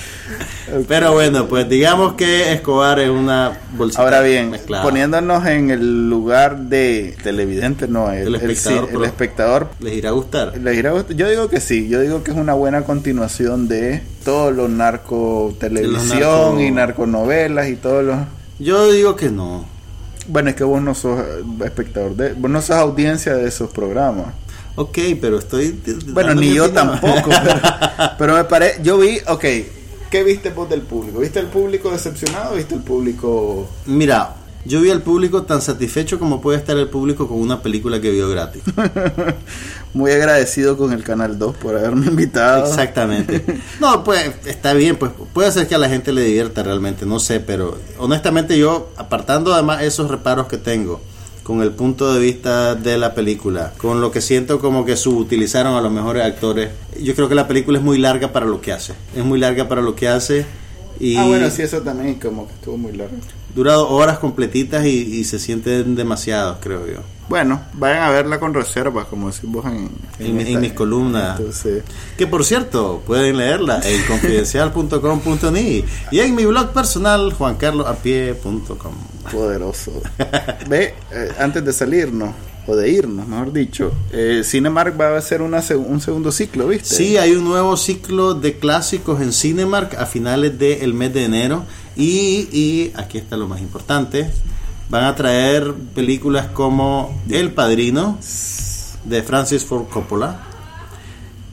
Pero 0.88 1.14
bueno, 1.14 1.48
pues 1.48 1.70
digamos 1.70 2.14
que 2.14 2.52
Escobar 2.54 3.00
es 3.00 3.10
una 3.10 3.58
bolsita 3.78 4.02
Ahora 4.04 4.22
bien, 4.22 4.50
mezclada. 4.52 4.84
poniéndonos 4.84 5.46
en 5.46 5.70
el 5.70 6.10
lugar 6.10 6.58
de 6.58 7.16
televidente, 7.24 7.88
no, 7.88 8.12
el, 8.12 8.28
El 8.28 8.36
espectador, 8.36 8.90
el 8.92 9.04
espectador 9.04 9.70
les 9.80 9.94
irá 9.94 10.10
a 10.10 10.14
gustar. 10.14 10.58
¿Les 10.58 10.76
irá 10.78 10.90
a 10.90 10.94
gustar? 10.94 11.16
Yo 11.16 11.30
digo 11.30 11.50
que 11.50 11.60
sí, 11.62 11.88
yo 11.88 12.02
digo 12.02 12.24
que 12.24 12.32
es 12.32 12.38
una 12.38 12.54
buena 12.56 12.82
continuación 12.84 13.68
de 13.68 14.02
todo 14.24 14.50
lo 14.52 14.68
narco 14.68 15.56
televisión 15.60 16.56
narco- 16.58 16.62
y 16.68 16.72
narconovelas 16.72 17.68
y 17.70 17.76
todos 17.76 18.04
los... 18.04 18.18
Yo 18.58 18.92
digo 18.92 19.16
que 19.16 19.30
no. 19.30 19.66
Bueno, 20.28 20.50
es 20.50 20.56
que 20.56 20.64
vos 20.64 20.82
no 20.82 20.96
sos 20.96 21.20
espectador, 21.64 22.16
de, 22.16 22.34
vos 22.34 22.50
no 22.50 22.62
sos 22.62 22.76
audiencia 22.78 23.36
de 23.36 23.48
esos 23.48 23.70
programas. 23.72 24.28
Ok, 24.76 24.98
pero 25.22 25.40
estoy. 25.40 25.80
Bueno, 26.08 26.36
ni 26.36 26.54
yo 26.54 26.66
opinión. 26.66 27.00
tampoco, 27.00 27.30
pero, 27.30 27.60
pero 28.18 28.34
me 28.36 28.44
parece, 28.44 28.82
yo 28.84 28.98
vi, 28.98 29.20
ok, 29.28 29.46
¿qué 30.10 30.24
viste 30.24 30.50
vos 30.50 30.70
del 30.70 30.82
público? 30.82 31.20
¿Viste 31.20 31.40
el 31.40 31.48
público 31.48 31.92
decepcionado 31.92 32.54
o 32.54 32.56
viste 32.58 32.76
el 32.76 32.82
público... 32.82 33.70
Mira, 33.86 34.36
yo 34.66 34.82
vi 34.82 34.90
al 34.90 35.02
público 35.02 35.44
tan 35.44 35.62
satisfecho 35.62 36.20
como 36.20 36.42
puede 36.42 36.58
estar 36.58 36.78
el 36.78 36.90
público 36.90 37.28
con 37.28 37.40
una 37.40 37.62
película 37.62 38.02
que 38.02 38.10
vio 38.12 38.28
gratis. 38.30 38.64
Muy 39.94 40.12
agradecido 40.12 40.76
con 40.76 40.92
el 40.92 41.04
Canal 41.04 41.38
2 41.38 41.56
por 41.58 41.78
haberme 41.78 42.08
invitado. 42.08 42.66
Exactamente. 42.66 43.44
No, 43.80 44.04
pues 44.04 44.32
está 44.46 44.74
bien, 44.74 44.96
pues 44.96 45.12
puede 45.34 45.52
ser 45.52 45.68
que 45.68 45.76
a 45.76 45.78
la 45.78 45.90
gente 45.90 46.12
le 46.12 46.24
divierta 46.24 46.64
realmente, 46.64 47.06
no 47.06 47.20
sé, 47.20 47.40
pero 47.40 47.78
honestamente 47.98 48.58
yo, 48.58 48.90
apartando 48.98 49.54
además 49.54 49.84
esos 49.84 50.10
reparos 50.10 50.48
que 50.48 50.58
tengo, 50.58 51.02
con 51.44 51.62
el 51.62 51.72
punto 51.72 52.14
de 52.14 52.20
vista 52.20 52.74
de 52.74 52.98
la 52.98 53.14
película, 53.14 53.74
con 53.78 54.02
lo 54.02 54.12
que 54.12 54.22
siento 54.22 54.60
como 54.60 54.86
que 54.86 54.96
subutilizaron 54.96 55.76
a 55.76 55.82
los 55.82 55.92
mejores 55.92 56.24
actores, 56.24 56.72
yo 57.00 57.14
creo 57.16 57.30
que 57.30 57.36
la 57.36 57.48
película 57.48 57.78
es 57.78 57.84
muy 57.84 57.98
larga 57.98 58.32
para 58.32 58.46
lo 58.46 58.62
que 58.62 58.72
hace. 58.72 58.94
Es 59.16 59.24
muy 59.24 59.40
larga 59.40 59.68
para 59.68 59.82
lo 59.82 59.96
que 59.96 60.08
hace 60.08 60.46
y 61.00 61.18
Ah, 61.18 61.26
bueno, 61.26 61.50
sí, 61.50 61.62
eso 61.62 61.82
también 61.82 62.16
como 62.16 62.48
que 62.48 62.54
estuvo 62.54 62.78
muy 62.78 62.94
largo. 62.94 63.18
Dura 63.56 63.80
horas 63.80 64.20
completitas 64.20 64.86
y, 64.86 64.90
y 64.90 65.24
se 65.24 65.40
sienten 65.40 65.96
demasiados, 65.96 66.58
creo 66.62 66.86
yo. 66.86 67.00
Bueno, 67.28 67.60
vayan 67.74 68.04
a 68.04 68.12
verla 68.12 68.40
con 68.40 68.54
reserva, 68.54 69.06
como 69.06 69.32
decís 69.32 69.50
vos 69.50 69.66
en, 69.66 69.90
En- 70.20 70.40
en 70.42 70.62
mis 70.62 70.74
columnas. 70.74 71.40
Entonces, 71.40 71.84
Que 72.18 72.28
por 72.28 72.46
cierto, 72.46 73.02
pueden 73.08 73.38
leerla 73.38 73.82
en 73.84 74.00
confidencial.com.ni 74.08 75.84
y 76.12 76.20
en 76.20 76.36
mi 76.36 76.46
blog 76.46 76.72
personal 76.72 77.34
juancarlosapie.com. 77.34 78.94
poderoso. 79.32 79.92
Ve, 80.70 80.94
eh, 81.12 81.30
antes 81.40 81.64
de 81.66 81.74
salirnos, 81.74 82.30
o 82.68 82.76
de 82.76 82.90
irnos, 82.90 83.28
mejor 83.28 83.54
dicho, 83.54 83.92
eh, 84.12 84.42
Cinemark 84.44 85.00
va 85.00 85.10
a 85.10 85.18
hacer 85.18 85.42
una, 85.44 85.64
un 85.78 86.02
segundo 86.02 86.32
ciclo, 86.32 86.68
¿viste? 86.68 86.96
Sí, 86.96 87.16
hay 87.18 87.32
un 87.34 87.44
nuevo 87.46 87.78
ciclo 87.78 88.34
de 88.34 88.58
clásicos 88.58 89.22
en 89.22 89.34
Cinemark 89.34 89.94
a 89.96 90.06
finales 90.08 90.58
del 90.58 90.94
mes 90.96 91.14
de 91.14 91.26
enero 91.26 91.64
y, 91.96 92.48
y 92.52 92.92
aquí 92.96 93.18
está 93.18 93.38
lo 93.38 93.48
más 93.48 93.62
importante, 93.62 94.30
van 94.90 95.06
a 95.06 95.16
traer 95.16 95.74
películas 95.94 96.48
como 96.48 97.20
El 97.30 97.52
Padrino 97.54 98.18
de 99.06 99.24
Francis 99.24 99.64
Ford 99.64 99.86
Coppola, 99.90 100.42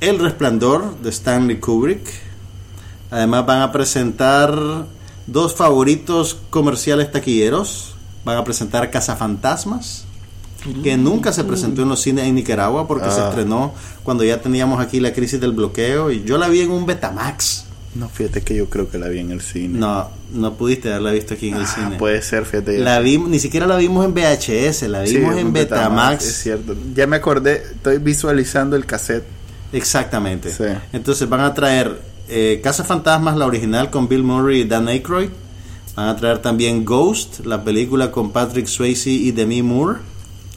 El 0.00 0.18
Resplandor 0.18 0.98
de 0.98 1.10
Stanley 1.10 1.58
Kubrick, 1.60 2.06
además 3.10 3.46
van 3.46 3.62
a 3.62 3.72
presentar 3.72 4.86
dos 5.26 5.54
favoritos 5.54 6.36
comerciales 6.50 7.12
taquilleros, 7.12 7.94
van 8.24 8.36
a 8.38 8.44
presentar 8.44 8.90
Cazafantasmas, 8.90 10.04
que 10.84 10.96
nunca 10.96 11.32
se 11.32 11.42
presentó 11.42 11.82
en 11.82 11.88
los 11.88 12.00
cines 12.00 12.24
en 12.26 12.36
Nicaragua 12.36 12.86
porque 12.86 13.10
se 13.10 13.20
Ah. 13.20 13.28
estrenó 13.30 13.74
cuando 14.04 14.22
ya 14.22 14.40
teníamos 14.40 14.80
aquí 14.80 15.00
la 15.00 15.12
crisis 15.12 15.40
del 15.40 15.50
bloqueo 15.52 16.10
y 16.12 16.22
yo 16.24 16.38
la 16.38 16.48
vi 16.48 16.60
en 16.60 16.70
un 16.70 16.86
Betamax. 16.86 17.64
No, 17.94 18.08
fíjate 18.08 18.40
que 18.40 18.54
yo 18.54 18.70
creo 18.70 18.88
que 18.90 18.98
la 18.98 19.08
vi 19.08 19.18
en 19.18 19.30
el 19.30 19.42
cine. 19.42 19.78
No, 19.78 20.08
no 20.32 20.54
pudiste 20.54 20.88
haberla 20.88 21.12
visto 21.12 21.34
aquí 21.34 21.48
en 21.48 21.56
el 21.56 21.64
ah, 21.64 21.66
cine. 21.66 21.96
Puede 21.98 22.22
ser, 22.22 22.46
fíjate. 22.46 22.78
La 22.78 23.00
vimos, 23.00 23.28
ni 23.28 23.38
siquiera 23.38 23.66
la 23.66 23.76
vimos 23.76 24.06
en 24.06 24.14
VHS, 24.14 24.82
la 24.88 25.02
vimos 25.02 25.36
en 25.36 25.52
Betamax. 25.52 26.24
Es 26.24 26.42
cierto. 26.42 26.74
Ya 26.94 27.06
me 27.06 27.16
acordé, 27.16 27.62
estoy 27.74 27.98
visualizando 27.98 28.76
el 28.76 28.86
cassette. 28.86 29.24
Exactamente. 29.72 30.52
Entonces 30.92 31.28
van 31.28 31.40
a 31.40 31.52
traer 31.52 32.00
eh, 32.28 32.60
Casa 32.62 32.84
Fantasmas, 32.84 33.36
la 33.36 33.46
original 33.46 33.90
con 33.90 34.08
Bill 34.08 34.22
Murray 34.22 34.60
y 34.60 34.64
Dan 34.64 34.88
Aykroyd. 34.88 35.28
Van 35.94 36.08
a 36.08 36.16
traer 36.16 36.38
también 36.38 36.86
Ghost, 36.86 37.44
la 37.44 37.62
película 37.62 38.10
con 38.10 38.32
Patrick 38.32 38.66
Swayze 38.66 39.10
y 39.10 39.32
Demi 39.32 39.62
Moore. 39.62 39.98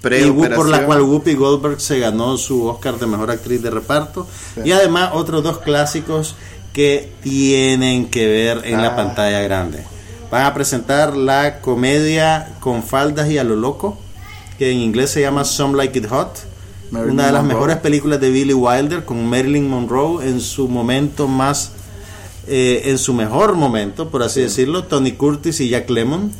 Y 0.06 0.32
por 0.50 0.70
la 0.70 0.86
cual 0.86 1.02
Whoopi 1.02 1.34
Goldberg 1.34 1.82
se 1.82 2.00
ganó 2.00 2.38
su 2.38 2.66
Oscar 2.68 3.00
de 3.00 3.08
Mejor 3.08 3.32
Actriz 3.32 3.62
de 3.62 3.72
Reparto. 3.72 4.28
Y 4.64 4.72
además 4.72 5.12
otros 5.14 5.44
dos 5.44 5.60
clásicos 5.60 6.36
que 6.76 7.10
tienen 7.24 8.10
que 8.10 8.28
ver 8.28 8.64
en 8.66 8.82
la 8.82 8.90
ah. 8.90 8.96
pantalla 8.98 9.40
grande. 9.40 9.80
Van 10.30 10.46
a 10.46 10.54
presentar 10.54 11.16
la 11.16 11.62
comedia 11.62 12.58
con 12.60 12.84
faldas 12.84 13.32
y 13.32 13.38
a 13.38 13.46
lo 13.46 13.56
loco, 13.56 13.98
que 14.60 14.74
en 14.74 14.80
inglés 14.80 15.12
se 15.12 15.22
llama 15.22 15.46
Some 15.46 15.78
Like 15.78 16.00
It 16.00 16.08
Hot. 16.10 16.38
una 16.92 17.28
de 17.28 17.32
las 17.32 17.46
mejores 17.46 17.78
películas 17.78 18.20
de 18.20 18.30
Billy 18.30 18.54
Wilder 18.54 19.06
con 19.06 19.26
Marilyn 19.26 19.70
Monroe 19.70 20.28
en 20.28 20.42
su 20.42 20.68
momento 20.68 21.30
más 21.30 21.72
eh, 22.46 22.82
en 22.86 22.98
su 22.98 23.14
mejor 23.14 23.56
momento, 23.56 24.10
por 24.10 24.22
así 24.22 24.42
decirlo, 24.42 24.84
Tony 24.84 25.14
Curtis 25.14 25.62
y 25.62 25.70
Jack 25.70 25.90
Lemmon. 25.90 26.34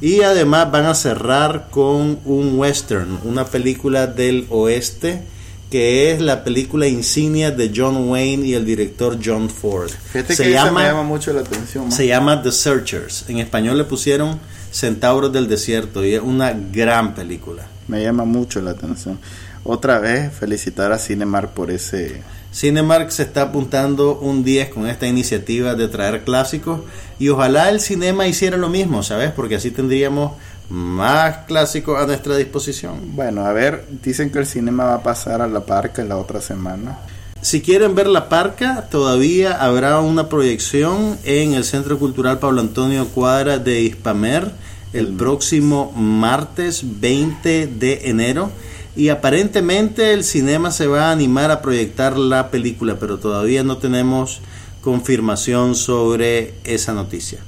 Y 0.00 0.22
además 0.22 0.72
van 0.72 0.86
a 0.86 0.94
cerrar 0.94 1.68
con 1.70 2.20
un 2.24 2.58
western, 2.58 3.18
una 3.22 3.44
película 3.44 4.06
del 4.06 4.46
oeste 4.48 5.33
que 5.74 6.12
es 6.12 6.20
la 6.20 6.44
película 6.44 6.86
insignia 6.86 7.50
de 7.50 7.72
John 7.74 8.08
Wayne 8.08 8.46
y 8.46 8.54
el 8.54 8.64
director 8.64 9.18
John 9.20 9.50
Ford. 9.50 9.90
se 10.28 10.48
llama, 10.52 10.82
me 10.82 10.86
llama 10.86 11.02
mucho 11.02 11.32
la 11.32 11.40
atención. 11.40 11.90
Se 11.90 12.06
llama 12.06 12.40
The 12.44 12.52
Searchers. 12.52 13.24
En 13.26 13.38
español 13.38 13.78
le 13.78 13.82
pusieron 13.82 14.38
Centauros 14.70 15.32
del 15.32 15.48
Desierto 15.48 16.04
y 16.04 16.14
es 16.14 16.22
una 16.22 16.52
gran 16.52 17.16
película. 17.16 17.66
Me 17.88 18.00
llama 18.00 18.24
mucho 18.24 18.60
la 18.60 18.70
atención. 18.70 19.18
Otra 19.64 19.98
vez 19.98 20.32
felicitar 20.32 20.92
a 20.92 20.98
Cinemark 21.00 21.50
por 21.54 21.72
ese... 21.72 22.22
Cinemark 22.52 23.10
se 23.10 23.24
está 23.24 23.42
apuntando 23.42 24.20
un 24.20 24.44
10 24.44 24.68
con 24.68 24.86
esta 24.86 25.08
iniciativa 25.08 25.74
de 25.74 25.88
traer 25.88 26.22
clásicos 26.22 26.82
y 27.18 27.30
ojalá 27.30 27.68
el 27.70 27.80
cinema 27.80 28.28
hiciera 28.28 28.56
lo 28.56 28.68
mismo, 28.68 29.02
¿sabes? 29.02 29.32
Porque 29.32 29.56
así 29.56 29.72
tendríamos 29.72 30.34
más 30.68 31.38
clásicos 31.46 32.00
a 32.00 32.06
nuestra 32.06 32.36
disposición. 32.36 33.14
Bueno, 33.14 33.44
a 33.44 33.52
ver, 33.52 33.86
dicen 34.02 34.30
que 34.30 34.38
el 34.38 34.46
cinema 34.46 34.84
va 34.84 34.94
a 34.94 35.02
pasar 35.02 35.42
a 35.42 35.46
la 35.46 35.60
parca 35.66 36.02
la 36.04 36.16
otra 36.16 36.40
semana. 36.40 36.98
Si 37.40 37.60
quieren 37.60 37.94
ver 37.94 38.06
la 38.06 38.28
parca, 38.28 38.88
todavía 38.90 39.52
habrá 39.52 40.00
una 40.00 40.28
proyección 40.28 41.18
en 41.24 41.52
el 41.52 41.64
Centro 41.64 41.98
Cultural 41.98 42.38
Pablo 42.38 42.62
Antonio 42.62 43.06
Cuadra 43.08 43.58
de 43.58 43.82
Hispamer 43.82 44.50
el 44.94 45.08
próximo 45.08 45.92
martes 45.92 46.82
20 47.00 47.66
de 47.66 48.08
enero. 48.08 48.50
Y 48.96 49.08
aparentemente 49.08 50.12
el 50.12 50.22
cinema 50.22 50.70
se 50.70 50.86
va 50.86 51.08
a 51.08 51.12
animar 51.12 51.50
a 51.50 51.60
proyectar 51.60 52.16
la 52.16 52.50
película, 52.50 52.96
pero 52.98 53.18
todavía 53.18 53.64
no 53.64 53.76
tenemos 53.78 54.40
confirmación 54.80 55.74
sobre 55.74 56.54
esa 56.64 56.92
noticia. 56.92 57.40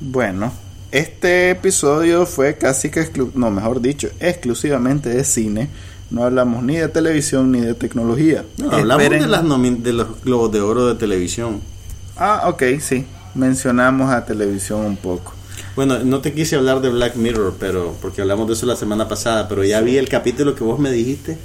Bueno, 0.00 0.52
este 0.92 1.50
episodio 1.50 2.26
fue 2.26 2.56
casi 2.56 2.90
que, 2.90 3.08
no, 3.34 3.50
mejor 3.50 3.80
dicho, 3.80 4.08
exclusivamente 4.20 5.08
de 5.08 5.24
cine. 5.24 5.68
No 6.10 6.24
hablamos 6.24 6.62
ni 6.62 6.76
de 6.76 6.88
televisión 6.88 7.50
ni 7.50 7.60
de 7.60 7.74
tecnología. 7.74 8.44
hablamos 8.70 9.10
de, 9.10 9.26
las 9.26 9.42
de 9.82 9.92
los 9.92 10.22
globos 10.22 10.52
de 10.52 10.60
oro 10.60 10.86
de 10.86 10.94
televisión. 10.94 11.60
Ah, 12.16 12.44
ok, 12.46 12.62
sí. 12.80 13.04
Mencionamos 13.34 14.12
a 14.12 14.24
televisión 14.24 14.80
un 14.86 14.96
poco. 14.96 15.34
Bueno, 15.74 15.98
no 15.98 16.20
te 16.20 16.32
quise 16.32 16.56
hablar 16.56 16.80
de 16.80 16.88
Black 16.88 17.16
Mirror, 17.16 17.56
pero 17.58 17.94
porque 18.00 18.22
hablamos 18.22 18.46
de 18.46 18.54
eso 18.54 18.64
la 18.64 18.76
semana 18.76 19.08
pasada, 19.08 19.48
pero 19.48 19.64
ya 19.64 19.80
vi 19.80 19.98
el 19.98 20.08
capítulo 20.08 20.54
que 20.54 20.64
vos 20.64 20.78
me 20.78 20.90
dijiste 20.90 21.36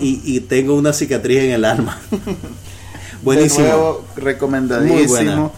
y, 0.00 0.20
y 0.24 0.40
tengo 0.40 0.74
una 0.74 0.92
cicatriz 0.92 1.38
en 1.38 1.52
el 1.52 1.64
alma. 1.64 2.00
Buenísimo. 3.22 4.02
recomendadísimo. 4.16 5.52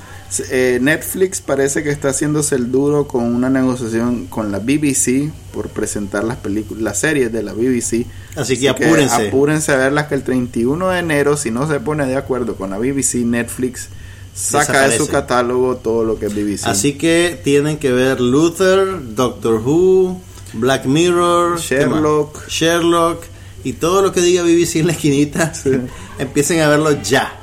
Eh, 0.51 0.79
Netflix 0.83 1.41
parece 1.41 1.83
que 1.83 1.91
está 1.91 2.11
haciéndose 2.11 2.55
el 2.55 2.71
duro 2.71 3.09
con 3.09 3.25
una 3.25 3.49
negociación 3.49 4.27
con 4.27 4.53
la 4.53 4.59
BBC 4.59 5.31
por 5.53 5.71
presentar 5.71 6.23
las 6.25 6.37
películas, 6.37 6.83
las 6.83 7.01
series 7.01 7.33
de 7.33 7.43
la 7.43 7.55
BBC. 7.55 8.07
Así 8.37 8.59
que 8.59 8.69
apúrense. 8.69 9.29
apúrense 9.29 9.73
a 9.73 9.77
verlas 9.77 10.07
que 10.09 10.15
el 10.15 10.23
31 10.23 10.91
de 10.91 10.99
enero, 10.99 11.37
si 11.37 11.51
no 11.51 11.67
se 11.67 11.81
pone 11.81 12.05
de 12.07 12.17
acuerdo 12.17 12.57
con 12.57 12.71
la 12.71 12.79
BBC, 12.79 13.25
Netflix 13.25 13.89
saca 14.35 14.89
de 14.89 14.99
su 14.99 15.09
catálogo 15.09 15.77
todo 15.77 16.05
lo 16.05 16.19
que 16.19 16.27
es 16.27 16.35
BBC. 16.35 16.67
Así 16.67 16.99
que 16.99 17.41
tienen 17.43 17.79
que 17.79 17.91
ver 17.91 18.21
Luther, 18.21 19.15
Doctor 19.15 19.63
Who, 19.65 20.21
Black 20.53 20.85
Mirror, 20.85 21.59
Sherlock, 21.59 22.47
Sherlock 22.49 23.25
y 23.65 23.73
todo 23.75 24.03
lo 24.03 24.13
que 24.13 24.21
diga 24.21 24.43
BBC 24.43 24.77
en 24.77 24.87
la 24.89 24.93
esquinita. 24.93 25.53
Empiecen 26.19 26.61
a 26.61 26.69
verlo 26.69 27.01
ya. 27.03 27.35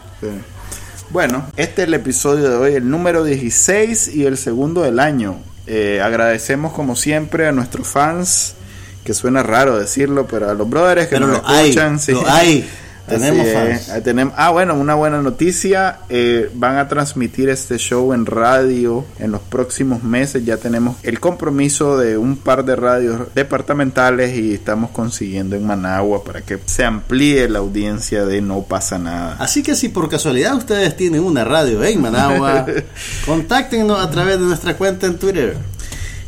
Bueno, 1.15 1.45
este 1.55 1.83
es 1.83 1.87
el 1.87 1.93
episodio 1.93 2.49
de 2.49 2.57
hoy, 2.57 2.73
el 2.73 2.89
número 2.89 3.23
16 3.23 4.13
y 4.15 4.25
el 4.25 4.37
segundo 4.37 4.81
del 4.81 4.99
año. 4.99 5.37
Eh, 5.65 6.01
agradecemos 6.03 6.73
como 6.73 6.97
siempre 6.97 7.47
a 7.47 7.53
nuestros 7.53 7.87
fans, 7.87 8.55
que 9.05 9.13
suena 9.13 9.41
raro 9.41 9.79
decirlo, 9.79 10.27
pero 10.27 10.49
a 10.49 10.53
los 10.53 10.69
brothers 10.69 11.07
que 11.07 11.17
nos 11.17 11.37
escuchan. 11.37 11.99
sí. 12.01 12.11
hay. 12.27 12.69
Tenemos 13.07 13.45
tenemos, 14.03 14.33
ah, 14.37 14.51
bueno, 14.51 14.75
una 14.75 14.95
buena 14.95 15.21
noticia. 15.21 15.99
Eh, 16.09 16.49
van 16.53 16.77
a 16.77 16.87
transmitir 16.87 17.49
este 17.49 17.77
show 17.77 18.13
en 18.13 18.25
radio 18.25 19.05
en 19.19 19.31
los 19.31 19.41
próximos 19.41 20.03
meses. 20.03 20.45
Ya 20.45 20.57
tenemos 20.57 20.97
el 21.03 21.19
compromiso 21.19 21.97
de 21.97 22.17
un 22.17 22.37
par 22.37 22.65
de 22.65 22.75
radios 22.75 23.33
departamentales 23.33 24.35
y 24.37 24.53
estamos 24.53 24.91
consiguiendo 24.91 25.55
en 25.55 25.65
Managua 25.65 26.23
para 26.23 26.41
que 26.41 26.59
se 26.65 26.83
amplíe 26.83 27.47
la 27.49 27.59
audiencia 27.59 28.25
de 28.25 28.41
No 28.41 28.63
pasa 28.63 28.97
nada. 28.97 29.35
Así 29.39 29.63
que 29.63 29.75
si 29.75 29.89
por 29.89 30.09
casualidad 30.09 30.55
ustedes 30.55 30.95
tienen 30.97 31.23
una 31.23 31.43
radio 31.43 31.83
en 31.83 32.01
Managua, 32.01 32.65
contáctenos 33.25 33.99
a 33.99 34.09
través 34.09 34.39
de 34.39 34.45
nuestra 34.45 34.75
cuenta 34.75 35.05
en 35.07 35.17
Twitter. 35.17 35.57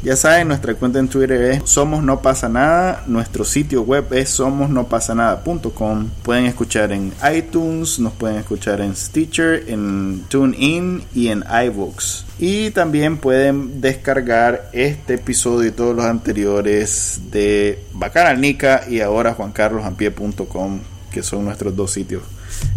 Ya 0.03 0.15
saben, 0.15 0.47
nuestra 0.47 0.75
cuenta 0.75 0.99
en 0.99 1.07
Twitter 1.07 1.41
es 1.41 1.69
Somos 1.69 2.03
No 2.03 2.21
Pasa 2.21 2.47
Nada. 2.47 3.03
Nuestro 3.07 3.43
sitio 3.43 3.81
web 3.81 4.13
es 4.13 4.29
somosnopasanada.com. 4.29 6.09
Pueden 6.21 6.45
escuchar 6.45 6.91
en 6.91 7.11
iTunes, 7.35 7.99
nos 7.99 8.13
pueden 8.13 8.37
escuchar 8.37 8.79
en 8.81 8.95
Stitcher, 8.95 9.63
en 9.67 10.23
TuneIn 10.29 11.03
y 11.15 11.29
en 11.29 11.43
iVoox. 11.65 12.25
Y 12.37 12.69
también 12.71 13.17
pueden 13.17 13.81
descargar 13.81 14.69
este 14.71 15.15
episodio 15.15 15.69
y 15.69 15.71
todos 15.71 15.95
los 15.95 16.05
anteriores 16.05 17.19
de 17.31 17.83
Bacanalnica 17.93 18.83
y 18.87 19.01
ahora 19.01 19.33
juancarlosampie.com, 19.33 20.79
que 21.11 21.23
son 21.23 21.45
nuestros 21.45 21.75
dos 21.75 21.91
sitios 21.91 22.21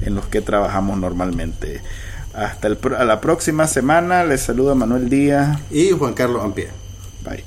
en 0.01 0.15
los 0.15 0.25
que 0.27 0.41
trabajamos 0.41 0.99
normalmente. 0.99 1.83
Hasta 2.33 2.69
a 2.69 3.05
la 3.05 3.21
próxima 3.21 3.67
semana. 3.67 4.25
Les 4.25 4.41
saluda 4.41 4.75
Manuel 4.75 5.11
Díaz 5.11 5.59
y 5.71 5.91
Juan 5.91 6.15
Carlos 6.15 6.43
Ampie. 6.43 6.90
Bye. 7.25 7.45